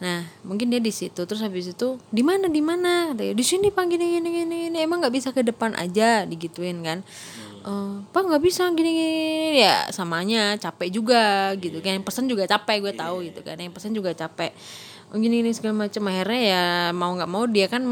Nah, 0.01 0.25
mungkin 0.41 0.73
dia 0.73 0.81
di 0.81 0.89
situ 0.89 1.29
terus 1.29 1.45
habis 1.45 1.69
itu 1.69 2.01
di 2.09 2.25
mana 2.25 2.49
di 2.49 2.57
mana? 2.57 3.13
Di 3.13 3.45
sini 3.45 3.69
Pak 3.69 3.85
gini 3.85 4.17
gini 4.17 4.29
gini, 4.33 4.55
gini. 4.67 4.77
emang 4.81 4.97
nggak 4.97 5.13
bisa 5.13 5.29
ke 5.29 5.45
depan 5.45 5.77
aja 5.77 6.25
digituin 6.25 6.81
kan. 6.81 7.05
Eh, 7.61 7.95
Pak 8.09 8.21
nggak 8.25 8.41
bisa 8.41 8.65
gini, 8.73 8.91
gini 8.91 8.91
gini." 8.97 9.61
ya 9.61 9.85
samanya 9.93 10.57
capek 10.57 10.89
juga 10.89 11.53
gitu 11.61 11.77
kan. 11.85 12.01
Yang 12.01 12.05
pesen 12.09 12.25
juga 12.25 12.49
capek 12.49 12.77
gue 12.81 12.93
tahu 12.97 13.15
gitu 13.29 13.45
kan. 13.45 13.61
Yang 13.61 13.73
pesen 13.77 13.93
juga 13.93 14.11
capek. 14.17 14.49
Oh, 15.13 15.21
gini 15.21 15.45
gini 15.45 15.53
segala 15.53 15.85
macam 15.85 16.09
akhirnya 16.09 16.41
ya 16.41 16.63
mau 16.97 17.13
nggak 17.13 17.29
mau 17.29 17.45
dia 17.45 17.69
kan 17.69 17.83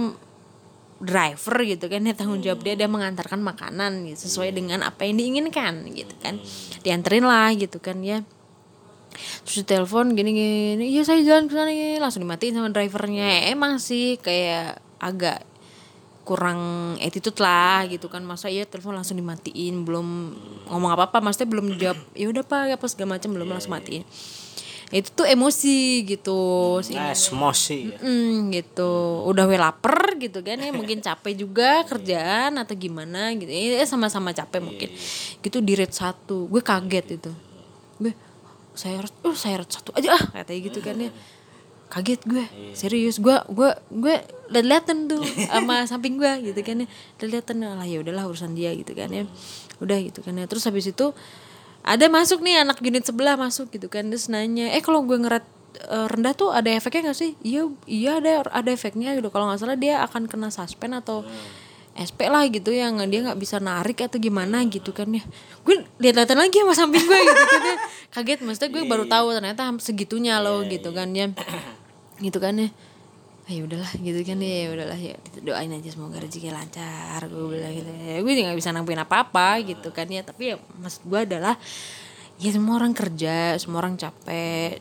driver 1.00 1.56
gitu 1.64 1.86
kan 1.88 2.04
ya 2.04 2.14
tanggung 2.16 2.44
jawab 2.44 2.60
dia 2.64 2.76
dia 2.76 2.88
mengantarkan 2.92 3.40
makanan 3.40 4.08
gitu, 4.08 4.28
sesuai 4.28 4.52
dengan 4.52 4.84
apa 4.84 5.08
yang 5.08 5.16
diinginkan 5.16 5.88
gitu 5.96 6.12
kan 6.20 6.36
dianterin 6.84 7.24
lah 7.24 7.56
gitu 7.56 7.80
kan 7.80 8.04
ya 8.04 8.24
terus 9.44 9.66
telepon 9.66 10.14
gini 10.14 10.32
gini 10.32 10.86
iya 10.90 11.02
saya 11.08 11.24
jalan 11.24 11.48
ke 11.48 11.54
sana 11.54 11.72
gini." 11.72 11.98
langsung 12.00 12.24
dimatiin 12.24 12.56
sama 12.56 12.70
drivernya. 12.72 13.52
Emang 13.52 13.78
sih 13.78 14.18
kayak 14.20 14.80
agak 15.00 15.44
kurang 16.24 16.94
attitude 17.02 17.42
lah 17.42 17.90
gitu 17.90 18.06
kan. 18.06 18.22
Masa 18.22 18.54
iya 18.54 18.62
telepon 18.68 18.94
langsung 18.94 19.18
dimatiin 19.18 19.82
belum 19.82 20.08
ngomong 20.70 20.94
apa 20.94 21.10
apa 21.10 21.18
maksudnya 21.26 21.50
belum 21.50 21.68
jawab 21.82 22.00
ya 22.14 22.30
udah 22.30 22.44
pak 22.46 22.78
apa 22.78 22.86
segala 22.86 23.18
macam 23.18 23.34
belum 23.34 23.50
langsung 23.50 23.74
matiin. 23.74 24.06
Itu 24.90 25.14
tuh 25.22 25.28
emosi 25.30 26.02
gitu. 26.02 26.42
Si 26.82 26.98
Nah, 26.98 27.14
emosi. 27.14 27.94
Mm, 28.02 28.50
gitu. 28.50 29.22
Udah 29.30 29.46
we 29.46 29.54
lapar 29.58 30.18
gitu 30.18 30.42
kan 30.42 30.58
ya 30.58 30.74
mungkin 30.74 30.98
capek 31.06 31.34
juga 31.38 31.86
kerjaan 31.86 32.58
atau 32.58 32.74
gimana 32.74 33.34
gitu. 33.38 33.50
Ya 33.50 33.86
sama-sama 33.86 34.34
capek 34.34 34.62
mungkin. 34.62 34.90
gitu 35.46 35.62
di 35.62 35.74
rate 35.78 35.94
satu. 35.94 36.50
Gue 36.50 36.66
kaget 36.66 37.22
itu. 37.22 37.32
gue 38.00 38.16
saya 38.80 39.04
harus 39.04 39.12
oh 39.28 39.36
saya 39.36 39.60
harus 39.60 39.68
satu 39.68 39.92
aja 40.00 40.16
ah 40.16 40.24
katanya 40.40 40.60
gitu 40.72 40.80
kan 40.80 40.96
ya. 40.96 41.12
Kaget 41.90 42.22
gue 42.24 42.46
serius 42.78 43.20
gue 43.20 43.36
gue 43.52 43.72
gue 43.92 44.16
liatan 44.56 45.10
tuh 45.10 45.20
sama 45.52 45.84
samping 45.92 46.16
gue 46.16 46.54
gitu 46.54 46.64
kan 46.64 46.86
ya. 46.86 46.88
Liatan 47.20 47.60
lah 47.60 47.84
ya 47.84 48.00
udahlah 48.00 48.24
urusan 48.32 48.56
dia 48.56 48.72
gitu 48.72 48.96
kan 48.96 49.12
ya. 49.12 49.28
Udah 49.84 50.00
gitu 50.00 50.24
kan 50.24 50.40
ya. 50.40 50.48
Terus 50.48 50.64
habis 50.64 50.88
itu 50.88 51.12
ada 51.84 52.06
masuk 52.08 52.40
nih 52.40 52.64
anak 52.64 52.80
unit 52.80 53.04
sebelah 53.04 53.36
masuk 53.36 53.68
gitu 53.76 53.92
kan 53.92 54.08
terus 54.08 54.32
nanya 54.32 54.72
eh 54.72 54.84
kalau 54.84 55.04
gue 55.04 55.16
ngerat 55.16 55.44
eh, 55.92 56.08
rendah 56.08 56.32
tuh 56.38 56.56
ada 56.56 56.72
efeknya 56.72 57.12
gak 57.12 57.20
sih? 57.20 57.36
Iya 57.44 57.68
iya 57.84 58.24
ada 58.24 58.48
ada 58.48 58.70
efeknya 58.72 59.12
gitu. 59.20 59.28
Kalau 59.28 59.52
nggak 59.52 59.60
salah 59.60 59.76
dia 59.76 60.00
akan 60.08 60.32
kena 60.32 60.54
suspend 60.56 60.96
atau 60.96 61.28
SP 62.00 62.32
lah 62.32 62.48
gitu 62.48 62.72
yang 62.72 62.96
dia 63.12 63.20
nggak 63.20 63.36
bisa 63.36 63.60
narik 63.60 64.08
atau 64.08 64.16
gimana 64.16 64.64
gitu 64.72 64.96
kan 64.96 65.12
ya. 65.12 65.20
Gue 65.68 65.84
lihat-lihatan 66.00 66.40
lagi 66.40 66.58
sama 66.64 66.74
samping 66.74 67.04
gue 67.04 67.20
gitu 67.20 67.44
kan 67.44 67.62
ya. 67.62 67.76
Kaget 68.16 68.40
maksudnya 68.48 68.70
gue 68.72 68.84
baru 68.88 69.06
tahu 69.06 69.28
ternyata 69.36 69.62
segitunya 69.84 70.40
loh 70.40 70.64
gitu 70.64 70.96
kan 70.96 71.12
ya. 71.12 71.28
Gitu 72.20 72.36
kan 72.36 72.52
ya. 72.60 72.68
Ah, 73.48 73.56
ya 73.56 73.64
udahlah 73.64 73.90
gitu 73.96 74.20
kan 74.28 74.44
ya 74.44 74.68
ya 74.68 74.68
udahlah 74.76 75.00
ya. 75.00 75.16
Doain 75.40 75.72
aja 75.72 75.88
semoga 75.88 76.20
rezeki 76.20 76.52
lancar 76.52 77.24
gue 77.32 77.46
bilang 77.48 77.72
gitu 77.72 77.92
ya. 77.96 78.20
Gue 78.20 78.32
nggak 78.36 78.60
bisa 78.60 78.76
nambahin 78.76 79.02
apa 79.08 79.24
apa 79.24 79.64
gitu 79.64 79.90
kan 79.96 80.06
ya. 80.12 80.20
Tapi 80.20 80.52
ya 80.52 80.56
maksud 80.84 81.08
gue 81.08 81.20
adalah 81.24 81.56
ya 82.40 82.50
semua 82.56 82.80
orang 82.80 82.96
kerja 82.96 83.60
semua 83.60 83.84
orang 83.84 84.00
capek 84.00 84.80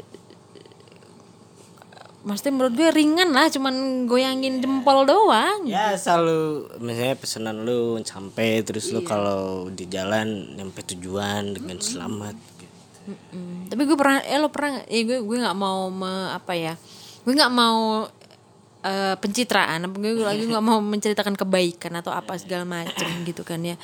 maksudnya 2.29 2.53
menurut 2.61 2.75
gue 2.77 2.89
ringan 2.93 3.33
lah 3.33 3.49
cuman 3.49 4.05
goyangin 4.05 4.61
jempol 4.61 5.09
doang. 5.09 5.65
Ya 5.65 5.97
selalu 5.97 6.69
misalnya 6.77 7.17
pesanan 7.17 7.65
lu 7.65 7.97
sampai 8.05 8.61
terus 8.61 8.93
lu 8.93 9.01
kalau 9.01 9.73
di 9.73 9.89
jalan 9.89 10.53
nyampe 10.53 10.85
tujuan 10.85 11.57
dengan 11.57 11.81
selamat 11.81 12.37
gitu. 12.61 12.77
Mm, 13.33 13.73
tapi 13.73 13.83
gue 13.89 13.97
pernah 13.97 14.21
eh 14.21 14.37
lo 14.37 14.53
pernah 14.53 14.85
eh 14.85 15.01
gue 15.09 15.25
gue 15.25 15.37
nggak 15.41 15.57
mau 15.57 15.89
me- 15.89 16.29
apa 16.37 16.53
ya 16.53 16.77
gue 17.25 17.33
nggak 17.33 17.55
mau 17.57 18.05
eh, 18.85 19.17
pencitraan 19.17 19.89
gue 19.97 20.21
lagi 20.21 20.45
nggak 20.53 20.65
mau 20.65 20.85
menceritakan 20.85 21.33
kebaikan 21.33 21.97
atau 21.97 22.13
apa 22.13 22.37
segala 22.37 22.69
macem 22.69 23.09
gitu 23.25 23.41
kan 23.49 23.65
ya 23.65 23.81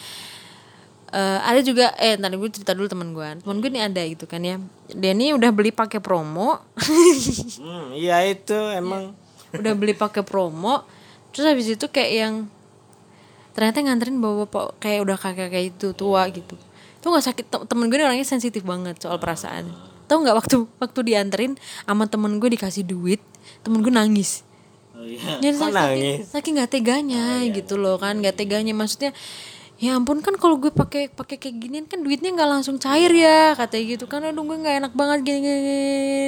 Eh, 1.14 1.38
ada 1.46 1.62
juga 1.62 1.94
eh 1.94 2.18
tadi 2.18 2.34
gue 2.34 2.50
cerita 2.50 2.74
dulu 2.74 2.90
teman 2.90 3.14
gue 3.14 3.38
teman 3.38 3.62
gue 3.62 3.70
nih 3.70 3.86
ada 3.86 4.02
gitu 4.02 4.26
kan 4.26 4.42
ya. 4.42 4.58
Dia 4.90 5.14
nih 5.14 5.38
udah 5.38 5.50
beli 5.54 5.70
pakai 5.70 6.02
promo. 6.02 6.58
Hmm, 7.64 7.94
iya 7.94 8.18
itu 8.26 8.58
emang. 8.74 9.14
Udah 9.54 9.72
beli 9.78 9.94
pakai 9.94 10.26
promo. 10.26 10.82
Terus 11.30 11.46
habis 11.46 11.70
itu 11.70 11.86
kayak 11.86 12.12
yang 12.12 12.34
ternyata 13.54 13.78
nganterin 13.86 14.18
bawa 14.18 14.44
bapak 14.46 14.82
kayak 14.82 15.06
udah 15.06 15.14
kakek 15.14 15.48
kayak 15.54 15.66
itu 15.78 15.94
tua 15.94 16.26
gitu. 16.34 16.58
Tuh 16.98 17.08
nggak 17.14 17.26
sakit 17.30 17.44
Tem- 17.46 17.66
temen 17.70 17.86
gue 17.86 17.96
ini 18.02 18.04
orangnya 18.10 18.26
sensitif 18.26 18.66
banget 18.66 18.98
soal 18.98 19.22
perasaan. 19.22 19.70
Tau 20.10 20.18
nggak 20.18 20.34
waktu 20.34 20.66
waktu 20.82 21.00
dianterin 21.14 21.54
sama 21.86 22.10
temen 22.10 22.42
gue 22.42 22.50
dikasih 22.58 22.82
duit 22.82 23.22
temen 23.62 23.86
gue 23.86 23.94
nangis. 23.94 24.42
Oh 24.98 25.06
iya. 25.06 25.38
Jadi 25.38 25.54
saking, 25.62 25.74
nangis? 25.78 26.18
saking 26.26 26.52
nggak 26.58 26.72
teganya 26.74 27.24
gitu 27.54 27.78
loh 27.78 28.02
kan 28.02 28.18
nggak 28.18 28.34
teganya. 28.34 28.74
Maksudnya 28.74 29.14
ya 29.74 29.98
ampun 29.98 30.22
kan 30.22 30.38
kalau 30.38 30.54
gue 30.54 30.70
pakai 30.70 31.10
pakai 31.10 31.34
kayak 31.34 31.56
ginian 31.58 31.86
kan 31.90 31.98
duitnya 31.98 32.30
nggak 32.30 32.46
langsung 32.46 32.78
cair 32.78 33.10
ya 33.10 33.58
katanya 33.58 33.84
gitu 33.98 34.06
kan. 34.06 34.22
Aduh 34.22 34.46
gue 34.46 34.54
nggak 34.54 34.76
enak 34.80 34.92
banget 34.94 35.26
gini 35.26 35.38
gini, 35.42 35.62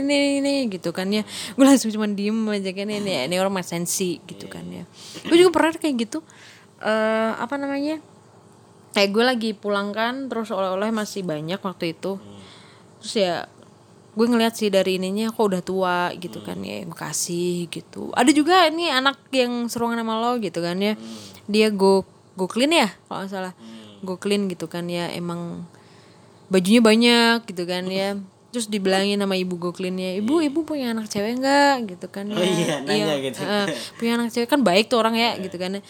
gini, 0.02 0.18
gini, 0.42 0.54
gitu 0.74 0.90
kan 0.90 1.06
ya. 1.08 1.22
Gue 1.54 1.64
langsung 1.64 1.94
cuma 1.94 2.10
diem 2.10 2.34
aja 2.50 2.70
kan 2.74 2.90
ini 2.90 3.30
ini 3.30 3.36
orang 3.38 3.54
sensi 3.62 4.18
gitu 4.26 4.50
kan 4.50 4.66
ya. 4.66 4.82
Gue 5.24 5.38
juga 5.38 5.54
pernah 5.54 5.78
kayak 5.78 5.94
gitu 6.08 6.18
eh 6.82 7.32
apa 7.38 7.56
namanya 7.56 8.02
kayak 8.92 9.10
gue 9.14 9.24
lagi 9.24 9.50
pulang 9.56 9.94
kan 9.94 10.28
terus 10.28 10.50
oleh-oleh 10.50 10.90
masih 10.90 11.22
banyak 11.22 11.62
waktu 11.62 11.94
itu. 11.94 12.18
Terus 12.98 13.14
ya 13.14 13.46
gue 14.16 14.26
ngeliat 14.26 14.56
sih 14.56 14.72
dari 14.72 14.96
ininya 14.96 15.28
kok 15.28 15.44
udah 15.44 15.62
tua 15.62 16.08
gitu 16.16 16.40
kan 16.42 16.58
ya 16.66 16.82
gue 16.82 16.98
kasih 16.98 17.70
gitu. 17.70 18.10
Ada 18.10 18.34
juga 18.34 18.66
ini 18.66 18.90
anak 18.90 19.30
yang 19.30 19.70
seruangan 19.70 20.02
sama 20.02 20.18
lo 20.18 20.40
gitu 20.42 20.58
kan 20.58 20.82
ya. 20.82 20.98
Dia 21.46 21.70
go 21.70 22.02
go 22.36 22.46
clean 22.46 22.72
ya 22.72 22.88
kalau 23.08 23.24
nggak 23.24 23.32
salah. 23.32 23.54
Go 24.04 24.20
clean 24.20 24.46
gitu 24.52 24.68
kan 24.68 24.86
ya 24.86 25.08
emang 25.10 25.64
bajunya 26.52 26.84
banyak 26.84 27.48
gitu 27.48 27.64
kan 27.64 27.88
ya. 27.88 28.20
Terus 28.54 28.72
dibilangin 28.72 29.20
sama 29.20 29.36
ibu 29.36 29.60
go 29.60 29.74
cleannya 29.74 30.16
ibu 30.16 30.40
ibu 30.40 30.64
punya 30.64 30.92
anak 30.94 31.10
cewek 31.10 31.40
nggak? 31.42 31.96
Gitu 31.96 32.06
kan 32.08 32.28
ya. 32.30 32.36
Oh 32.38 32.44
iya, 32.44 32.74
nanya 32.84 33.16
gitu. 33.20 33.40
eh, 33.42 33.66
punya 33.98 34.12
anak 34.20 34.30
cewek 34.32 34.48
kan 34.48 34.60
baik 34.62 34.88
tuh 34.92 35.00
orang 35.00 35.16
ya 35.16 35.36
gitu 35.40 35.56
kan. 35.56 35.80
Ya. 35.80 35.82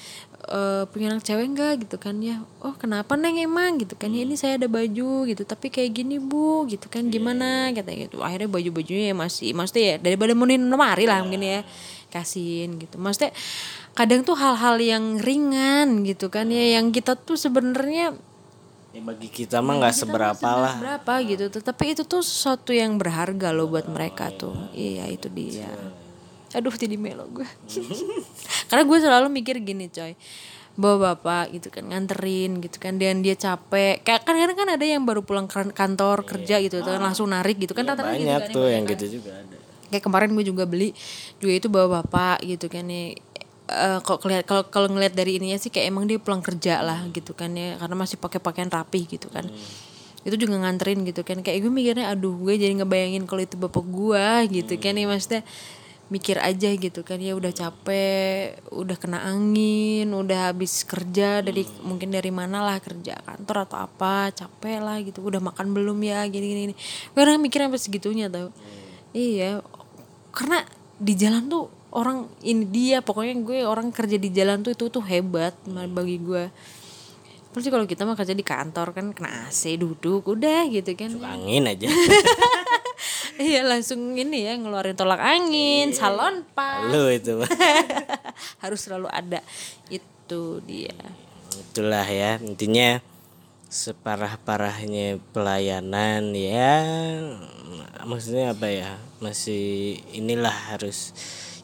Eh, 0.47 0.87
punya 0.95 1.11
anak 1.11 1.27
cewek 1.27 1.43
enggak 1.43 1.75
gitu 1.83 1.99
kan 1.99 2.23
ya. 2.23 2.39
Oh 2.63 2.71
kenapa 2.79 3.19
neng 3.19 3.35
emang? 3.35 3.83
Gitu 3.83 3.99
kan 3.99 4.15
ya 4.15 4.23
ini 4.23 4.39
saya 4.39 4.55
ada 4.55 4.71
baju 4.71 5.27
gitu. 5.27 5.43
Tapi 5.43 5.75
kayak 5.75 5.91
gini 5.91 6.23
bu 6.23 6.71
gitu 6.71 6.87
kan 6.87 7.11
gimana? 7.11 7.75
kata 7.75 7.91
gitu. 7.91 8.23
Akhirnya 8.23 8.47
baju 8.47 8.71
bajunya 8.79 9.11
ya 9.11 9.17
masih 9.19 9.51
maksudnya 9.59 9.85
ya 9.85 9.97
daripada 9.99 10.39
munin 10.39 10.63
lemari 10.63 11.03
lah 11.03 11.27
mungkin 11.27 11.43
ya 11.43 11.61
kasihin 12.15 12.79
gitu. 12.79 12.95
Maksudnya 12.95 13.35
kadang 13.97 14.21
tuh 14.23 14.37
hal-hal 14.37 14.77
yang 14.77 15.17
ringan 15.17 16.05
gitu 16.05 16.29
kan 16.29 16.47
ya 16.47 16.77
yang 16.77 16.91
kita 16.91 17.17
tuh 17.17 17.35
sebenarnya 17.35 18.13
Ya 18.93 19.01
bagi 19.03 19.29
kita 19.29 19.61
mah 19.61 19.77
nggak 19.77 19.93
seberapa 19.95 20.41
lah. 20.49 20.73
berapa 20.75 21.13
gitu. 21.23 21.49
Tetapi 21.51 21.93
itu 21.93 22.03
tuh 22.03 22.25
sesuatu 22.25 22.73
yang 22.73 22.97
berharga 22.97 23.53
loh 23.53 23.69
buat 23.69 23.85
mereka 23.87 24.33
tuh. 24.33 24.57
Iya 24.73 25.05
itu 25.07 25.29
dia. 25.29 25.69
Aduh 26.53 26.73
jadi 26.73 26.97
melo 26.97 27.29
gue. 27.29 27.45
Karena 28.69 28.83
gue 28.83 28.99
selalu 28.99 29.29
mikir 29.29 29.61
gini 29.61 29.93
coy. 29.93 30.17
Bawa 30.73 31.13
bapak 31.13 31.53
gitu 31.53 31.69
kan 31.69 31.85
nganterin 31.85 32.57
gitu 32.59 32.77
kan 32.77 32.97
dan 32.97 33.21
dia 33.21 33.33
capek. 33.33 34.01
Kayak 34.01 34.25
kan 34.25 34.33
kadang 34.35 34.57
kan 34.57 34.69
ada 34.71 34.87
yang 34.87 35.05
baru 35.05 35.21
pulang 35.21 35.45
kan- 35.45 35.77
kantor 35.77 36.25
kerja 36.25 36.57
gitu 36.61 36.81
kan 36.81 36.97
langsung 36.97 37.29
narik 37.29 37.61
gitu 37.61 37.73
kan 37.73 37.85
gitu 37.85 38.01
Banyak 38.01 38.49
kan 38.49 38.49
tuh 38.49 38.65
yang 38.65 38.85
gitu 38.87 39.21
juga 39.21 39.37
ada. 39.37 39.57
kayak 39.87 40.03
kemarin 40.03 40.33
gue 40.33 40.45
juga 40.47 40.65
beli 40.65 40.97
juga 41.37 41.53
itu 41.55 41.69
bawa 41.69 42.01
bapak 42.01 42.43
gitu 42.43 42.67
kan 42.67 42.83
nih 42.83 43.15
eh, 43.71 43.99
kok 44.03 44.19
kelihat 44.23 44.45
kalau 44.47 44.65
kalau 44.71 44.89
ngelihat 44.91 45.15
dari 45.15 45.39
ininya 45.39 45.59
sih 45.59 45.71
kayak 45.71 45.91
emang 45.91 46.07
dia 46.07 46.19
pulang 46.23 46.43
kerja 46.43 46.83
lah 46.83 47.07
gitu 47.11 47.35
kan 47.35 47.53
ya 47.55 47.79
karena 47.79 47.97
masih 47.99 48.17
pakai 48.19 48.41
pakaian 48.43 48.71
rapi 48.71 49.07
gitu 49.07 49.29
kan. 49.31 49.47
Itu 50.27 50.35
juga 50.35 50.59
nganterin 50.59 51.07
gitu 51.07 51.23
kan 51.23 51.39
kayak 51.43 51.63
gue 51.63 51.71
mikirnya 51.71 52.11
aduh 52.11 52.35
gue 52.35 52.59
jadi 52.59 52.75
ngebayangin 52.83 53.31
kalau 53.31 53.43
itu 53.47 53.55
bapak 53.55 53.85
gue 53.87 54.27
gitu 54.59 54.75
kan 54.83 54.99
ya 54.99 55.07
maksudnya 55.07 55.43
mikir 56.07 56.39
aja 56.39 56.71
gitu 56.71 57.03
kan 57.03 57.19
ya 57.19 57.35
udah 57.35 57.51
capek 57.51 58.63
udah 58.71 58.95
kena 58.95 59.27
angin 59.27 60.07
udah 60.15 60.55
habis 60.55 60.87
kerja 60.87 61.43
dari 61.43 61.67
mungkin 61.83 62.15
dari 62.15 62.31
mana 62.31 62.63
lah 62.63 62.79
kerja 62.79 63.19
kantor 63.27 63.67
atau 63.67 63.79
apa 63.83 64.31
capek 64.31 64.79
lah 64.79 65.03
gitu 65.03 65.19
udah 65.27 65.43
makan 65.43 65.75
belum 65.75 65.99
ya 66.07 66.23
gini 66.31 66.47
gini, 66.47 66.61
gini. 66.71 66.75
gue 67.11 67.19
kadang 67.19 67.43
mikir 67.43 67.59
sampai 67.59 67.83
segitunya 67.83 68.31
tau. 68.31 68.55
Iya 69.11 69.67
karena 70.31 70.63
di 70.97 71.13
jalan 71.19 71.51
tuh 71.51 71.67
orang 71.95 72.27
ini 72.43 72.65
dia 72.67 72.99
pokoknya 73.05 73.35
gue 73.43 73.59
orang 73.63 73.95
kerja 73.95 74.19
di 74.19 74.31
jalan 74.33 74.63
tuh 74.65 74.75
itu 74.75 74.91
tuh 74.91 75.05
hebat 75.05 75.55
bagi 75.67 76.19
gue. 76.19 76.51
Terus 77.57 77.73
kalau 77.73 77.89
kita 77.89 78.05
mah 78.05 78.19
kerja 78.19 78.37
di 78.37 78.45
kantor 78.45 78.93
kan 78.93 79.17
kena 79.17 79.49
AC 79.49 79.81
duduk 79.81 80.29
udah 80.29 80.69
gitu 80.69 80.93
kan. 80.93 81.13
Angin 81.25 81.69
aja. 81.69 81.89
Iya 83.37 83.69
langsung 83.69 84.17
ini 84.17 84.49
ya 84.49 84.57
ngeluarin 84.57 84.97
tolak 84.97 85.21
angin 85.21 85.93
salon 85.93 86.41
pas. 86.57 86.89
Lu 86.89 87.13
itu. 87.13 87.37
Harus 88.65 88.81
selalu 88.81 89.13
ada. 89.13 89.45
Itu 89.93 90.65
dia. 90.65 90.97
Itulah 91.53 92.09
ya 92.09 92.41
intinya 92.41 93.05
separah 93.69 94.41
parahnya 94.41 95.21
pelayanan 95.37 96.33
ya. 96.33 96.81
Maksudnya 98.09 98.57
apa 98.57 98.73
ya? 98.73 98.97
Masih 99.21 100.01
inilah 100.17 100.73
harus 100.73 101.13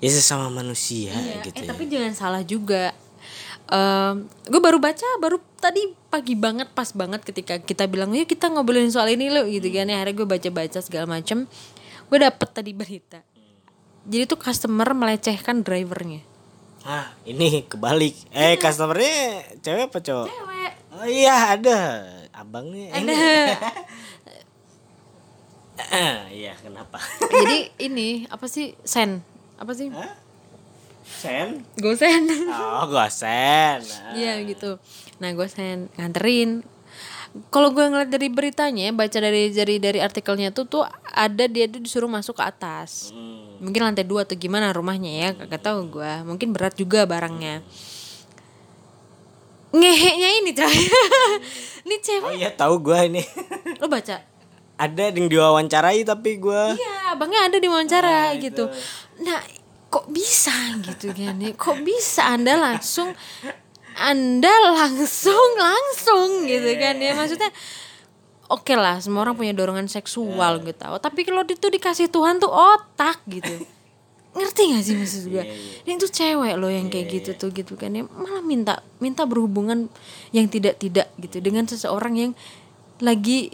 ya 0.02 0.10
sesama 0.10 0.50
manusia 0.50 1.14
gitu 1.46 1.62
eh 1.62 1.62
ya 1.62 1.70
tapi 1.70 1.86
jangan 1.86 2.12
salah 2.18 2.42
juga. 2.42 2.90
Em, 3.70 4.26
gue 4.50 4.58
baru 4.58 4.82
baca 4.82 5.06
baru 5.22 5.38
tadi 5.62 5.94
pagi 6.10 6.34
banget 6.34 6.74
pas 6.74 6.90
banget 6.90 7.22
ketika 7.22 7.62
kita 7.62 7.86
bilang 7.86 8.10
yuk 8.10 8.26
kita 8.26 8.50
ngobrolin 8.50 8.90
soal 8.90 9.14
ini 9.14 9.30
lo 9.30 9.46
gitu 9.46 9.70
kan. 9.70 9.86
Ya 9.86 10.02
akhirnya 10.02 10.18
gue 10.18 10.26
baca 10.26 10.48
baca 10.50 10.78
segala 10.82 11.06
macem. 11.06 11.46
Gue 12.10 12.18
dapet 12.18 12.48
tadi 12.50 12.74
berita. 12.74 13.22
Jadi 14.02 14.26
tuh 14.26 14.42
customer 14.42 14.90
melecehkan 14.90 15.62
drivernya. 15.62 16.26
Ah 16.82 17.14
ini 17.22 17.62
kebalik. 17.62 18.18
Eh 18.34 18.58
customernya 18.58 19.46
cewek 19.62 19.86
apa 19.86 19.98
cowok? 20.02 20.26
Cewek. 20.26 20.72
Oh 20.98 21.06
iya 21.06 21.54
ada. 21.54 21.78
Abangnya. 22.34 22.90
Ada. 22.90 23.14
Ah, 25.78 26.26
iya 26.34 26.58
kenapa? 26.58 26.98
Jadi 27.22 27.70
ini 27.78 28.26
apa 28.26 28.50
sih 28.50 28.74
sen 28.82 29.31
apa 29.58 29.72
sih 29.76 29.88
Hah? 29.92 30.14
sen 31.02 31.66
gue 31.76 31.94
sen 31.98 32.24
oh 32.48 32.86
gosen 32.88 33.82
Ah. 33.82 34.14
Iya 34.14 34.38
gitu. 34.46 34.78
Nah 35.18 35.30
gue 35.34 35.46
sen 35.50 35.90
nganterin. 35.98 36.62
Kalau 37.48 37.72
gue 37.72 37.80
ngeliat 37.80 38.12
dari 38.12 38.28
beritanya, 38.28 38.92
baca 38.92 39.16
dari 39.16 39.48
dari 39.48 39.80
dari 39.80 40.04
artikelnya 40.04 40.52
tuh 40.52 40.68
tuh 40.68 40.84
ada 41.08 41.48
dia 41.48 41.64
tuh 41.64 41.80
disuruh 41.80 42.10
masuk 42.10 42.36
ke 42.36 42.44
atas. 42.44 43.08
Hmm. 43.08 43.56
Mungkin 43.64 43.80
lantai 43.80 44.04
dua 44.04 44.28
atau 44.28 44.36
gimana 44.36 44.68
rumahnya 44.68 45.08
ya, 45.10 45.28
kagak 45.32 45.64
tahu 45.64 45.96
gue. 45.96 46.12
Mungkin 46.28 46.52
berat 46.52 46.76
juga 46.76 47.08
barangnya. 47.08 47.64
Ngeheknya 49.72 50.28
ini 50.44 50.50
coy. 50.52 50.76
ini 51.88 51.96
oh 51.96 52.00
cewek. 52.04 52.32
iya 52.36 52.50
tahu 52.52 52.84
gua 52.84 53.08
ini 53.08 53.24
Lo 53.80 53.88
baca? 53.88 54.20
Ada 54.82 55.04
yang 55.14 55.30
diwawancarai 55.30 56.02
tapi 56.02 56.42
gua 56.42 56.74
Iya, 56.74 57.14
abangnya 57.14 57.46
ada 57.46 57.56
di 57.62 57.68
wawancara 57.70 58.34
gitu. 58.42 58.66
Nah, 59.22 59.38
kok 59.92 60.10
bisa 60.10 60.54
gitu 60.82 61.14
kan? 61.14 61.38
Kok 61.54 61.78
bisa 61.86 62.32
Anda 62.34 62.58
langsung 62.58 63.14
Anda 63.94 64.50
langsung 64.72 65.48
langsung 65.60 66.48
gitu 66.50 66.70
kan 66.80 66.98
ya? 66.98 67.14
Maksudnya 67.14 67.52
oke 68.50 68.74
lah, 68.74 68.98
semua 68.98 69.28
orang 69.28 69.36
punya 69.38 69.52
dorongan 69.54 69.86
seksual 69.86 70.64
gitu. 70.66 70.82
Tapi 70.82 71.20
kalau 71.22 71.46
itu 71.46 71.66
dikasih 71.68 72.10
Tuhan 72.10 72.42
tuh 72.42 72.50
otak 72.50 73.22
gitu. 73.28 73.62
Ngerti 74.32 74.62
gak 74.72 74.84
sih 74.88 74.96
maksud 74.96 75.24
gue? 75.28 75.44
Dan 75.84 76.00
itu 76.00 76.08
cewek 76.08 76.56
loh 76.56 76.72
yang 76.72 76.88
kayak 76.88 77.20
gitu 77.20 77.36
tuh 77.36 77.52
gitu 77.52 77.76
kan 77.76 77.92
ya. 77.92 78.08
Malah 78.08 78.40
minta 78.40 78.80
minta 78.96 79.28
berhubungan 79.28 79.92
yang 80.32 80.48
tidak-tidak 80.48 81.12
gitu 81.20 81.44
dengan 81.44 81.68
seseorang 81.68 82.16
yang 82.16 82.32
lagi 83.04 83.52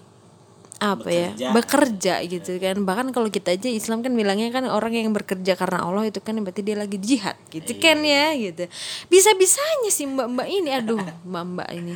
apa 0.78 1.08
ya? 1.10 1.28
Bekerja. 1.50 2.22
Gitu 2.24 2.58
kan. 2.62 2.76
Bahkan 2.86 3.10
kalau 3.10 3.28
kita 3.28 3.54
aja 3.54 3.68
Islam 3.68 4.00
kan 4.00 4.14
bilangnya 4.14 4.48
kan 4.54 4.66
orang 4.70 4.94
yang 4.94 5.10
bekerja 5.10 5.58
karena 5.58 5.82
Allah 5.82 6.06
itu 6.06 6.22
kan 6.22 6.38
berarti 6.40 6.62
dia 6.62 6.78
lagi 6.78 6.98
jihad 6.98 7.36
gitu 7.50 7.74
kan 7.82 7.98
ya 8.02 8.34
gitu. 8.38 8.70
Bisa 9.10 9.34
bisanya 9.34 9.90
sih 9.90 10.06
mbak 10.06 10.26
mbak 10.30 10.48
ini. 10.48 10.70
Aduh 10.72 11.02
mbak 11.26 11.44
mbak 11.44 11.68
ini. 11.74 11.94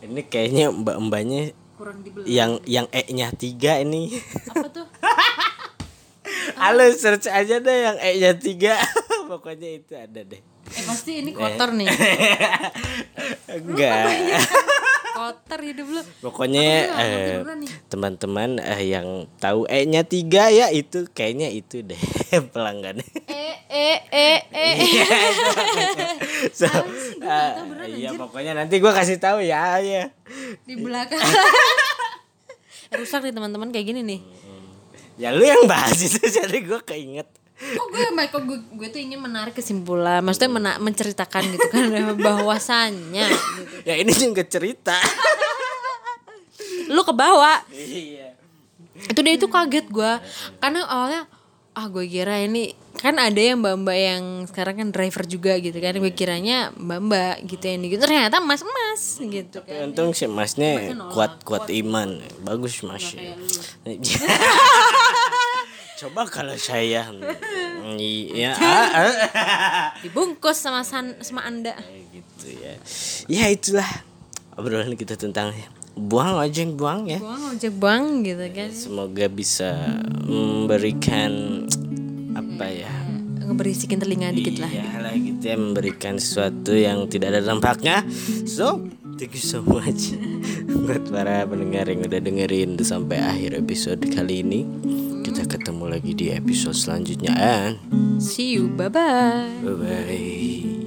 Ini 0.00 0.20
kayaknya 0.30 0.72
mbak 0.72 0.96
mbaknya 0.96 1.42
kurang 1.76 2.04
dibeli. 2.04 2.28
yang 2.28 2.60
yang 2.68 2.86
e 2.92 3.02
nya 3.12 3.32
tiga 3.34 3.80
ini. 3.82 4.14
Apa 4.52 4.68
tuh? 4.70 4.86
Halo 6.60 6.84
search 6.92 7.26
aja 7.26 7.58
deh 7.58 7.78
yang 7.90 7.96
e 7.98 8.10
nya 8.20 8.32
tiga. 8.36 8.78
Pokoknya 9.30 9.68
itu 9.80 9.92
ada 9.96 10.20
deh. 10.22 10.40
Eh 10.70 10.84
pasti 10.86 11.24
ini 11.24 11.34
kotor 11.34 11.74
nih. 11.74 11.88
Enggak 13.56 14.04
hidup 15.62 15.86
lu. 15.88 16.02
Pokoknya 16.24 16.90
eh, 17.00 17.40
teman-teman 17.92 18.60
eh, 18.60 18.92
yang 18.92 19.28
tahu 19.38 19.64
e 19.68 19.84
nya 19.86 20.02
tiga 20.02 20.48
ya 20.48 20.72
itu 20.72 21.06
kayaknya 21.12 21.48
itu 21.52 21.84
deh 21.84 22.00
pelanggannya. 22.54 23.06
Eh 23.28 23.56
eh 23.70 23.98
eh 24.10 24.40
eh. 24.50 24.74
So, 26.58 26.66
eh, 26.66 27.52
iya 27.92 28.16
pokoknya 28.16 28.56
nanti 28.56 28.80
gua 28.80 28.96
kasih 28.96 29.20
tahu 29.20 29.44
ya 29.44 29.78
ya. 29.80 30.08
Di 30.64 30.74
belakang. 30.76 31.20
Rusak 32.98 33.22
nih 33.22 33.34
teman-teman 33.36 33.70
kayak 33.70 33.86
gini 33.92 34.00
nih. 34.02 34.20
Ya 35.20 35.30
lu 35.36 35.44
yang 35.44 35.68
bahas 35.68 36.00
itu 36.00 36.18
jadi 36.18 36.58
gua 36.64 36.80
keinget. 36.82 37.28
Kok 37.60 37.86
gue 37.92 38.08
kok 38.08 38.42
gue, 38.48 38.58
gue 38.72 38.88
tuh 38.88 39.00
ingin 39.04 39.20
menarik 39.20 39.52
kesimpulan 39.52 40.24
maksudnya 40.24 40.48
mena- 40.48 40.80
menceritakan 40.80 41.44
gitu 41.44 41.66
kan 41.68 41.92
bahwasannya 42.16 43.28
gitu. 43.28 43.84
ya 43.84 44.00
ini 44.00 44.16
juga 44.16 44.40
cerita 44.48 44.96
lu 46.90 47.02
kebawa. 47.06 47.62
Iya. 47.70 48.34
Itu 49.06 49.22
dia 49.22 49.34
itu 49.38 49.46
kaget 49.46 49.86
gue 49.88 50.12
karena 50.58 50.84
awalnya 50.84 51.22
ah 51.70 51.86
gue 51.86 52.02
kira 52.10 52.42
ini 52.42 52.74
kan 52.98 53.14
ada 53.16 53.38
yang 53.38 53.62
mbak 53.62 53.78
mbak 53.86 53.94
yang 53.96 54.24
sekarang 54.50 54.74
kan 54.82 54.88
driver 54.90 55.24
juga 55.24 55.54
gitu 55.62 55.78
kan. 55.78 55.94
Gue 55.96 56.12
kiranya 56.12 56.74
mbak 56.74 57.00
mbak 57.06 57.36
gitu 57.46 57.64
yang 57.64 57.86
gitu 57.86 58.02
ternyata 58.02 58.42
mas 58.42 58.66
mas 58.66 59.02
gitu 59.22 59.62
Tapi 59.62 59.70
kan. 59.70 59.94
untung 59.94 60.10
si 60.12 60.26
masnya 60.26 60.92
kuat 61.14 61.40
kuat 61.46 61.70
iman. 61.70 62.18
Bagus 62.42 62.82
mas. 62.82 63.14
Ya. 63.14 63.38
coba 66.00 66.24
kalau 66.26 66.56
saya. 66.56 67.06
Iya. 67.96 68.52
Dibungkus 70.04 70.56
sama 70.58 70.80
san, 70.82 71.16
sama 71.20 71.44
anda. 71.46 71.76
Gitu 72.10 72.56
ya. 72.56 72.74
Ya 73.28 73.44
itulah 73.52 73.88
obrolan 74.56 74.96
kita 74.96 75.16
tentang 75.16 75.52
buang 76.00 76.40
ojek 76.40 76.72
buang 76.74 77.06
ya. 77.06 77.20
Buang 77.20 77.52
ojek 77.52 77.72
buang 77.76 78.24
gitu 78.24 78.46
kan. 78.50 78.70
Semoga 78.72 79.26
bisa 79.28 80.00
memberikan 80.24 81.64
apa 82.32 82.66
ya? 82.66 82.92
Ngeberisikin 83.44 84.00
telinga 84.00 84.32
dikit 84.32 84.62
lah. 84.62 84.70
Iya 84.70 85.02
lah 85.02 85.14
gitu 85.14 85.42
ya 85.44 85.56
memberikan 85.58 86.16
sesuatu 86.16 86.72
yang 86.72 87.06
tidak 87.12 87.36
ada 87.36 87.40
dampaknya. 87.44 88.06
So 88.48 88.88
thank 89.20 89.36
you 89.36 89.44
so 89.44 89.60
much 89.60 90.16
buat 90.86 91.10
para 91.12 91.44
pendengar 91.44 91.90
yang 91.90 92.06
udah 92.06 92.20
dengerin 92.22 92.80
sampai 92.80 93.20
akhir 93.20 93.58
episode 93.60 94.00
kali 94.08 94.40
ini. 94.46 94.60
Kita 95.20 95.44
ketemu 95.44 95.84
lagi 95.92 96.12
di 96.16 96.32
episode 96.32 96.74
selanjutnya 96.74 97.36
and 97.36 97.76
see 98.18 98.56
you 98.56 98.72
bye 98.72 98.88
bye 98.88 99.46
bye 99.62 99.76
bye 99.76 100.79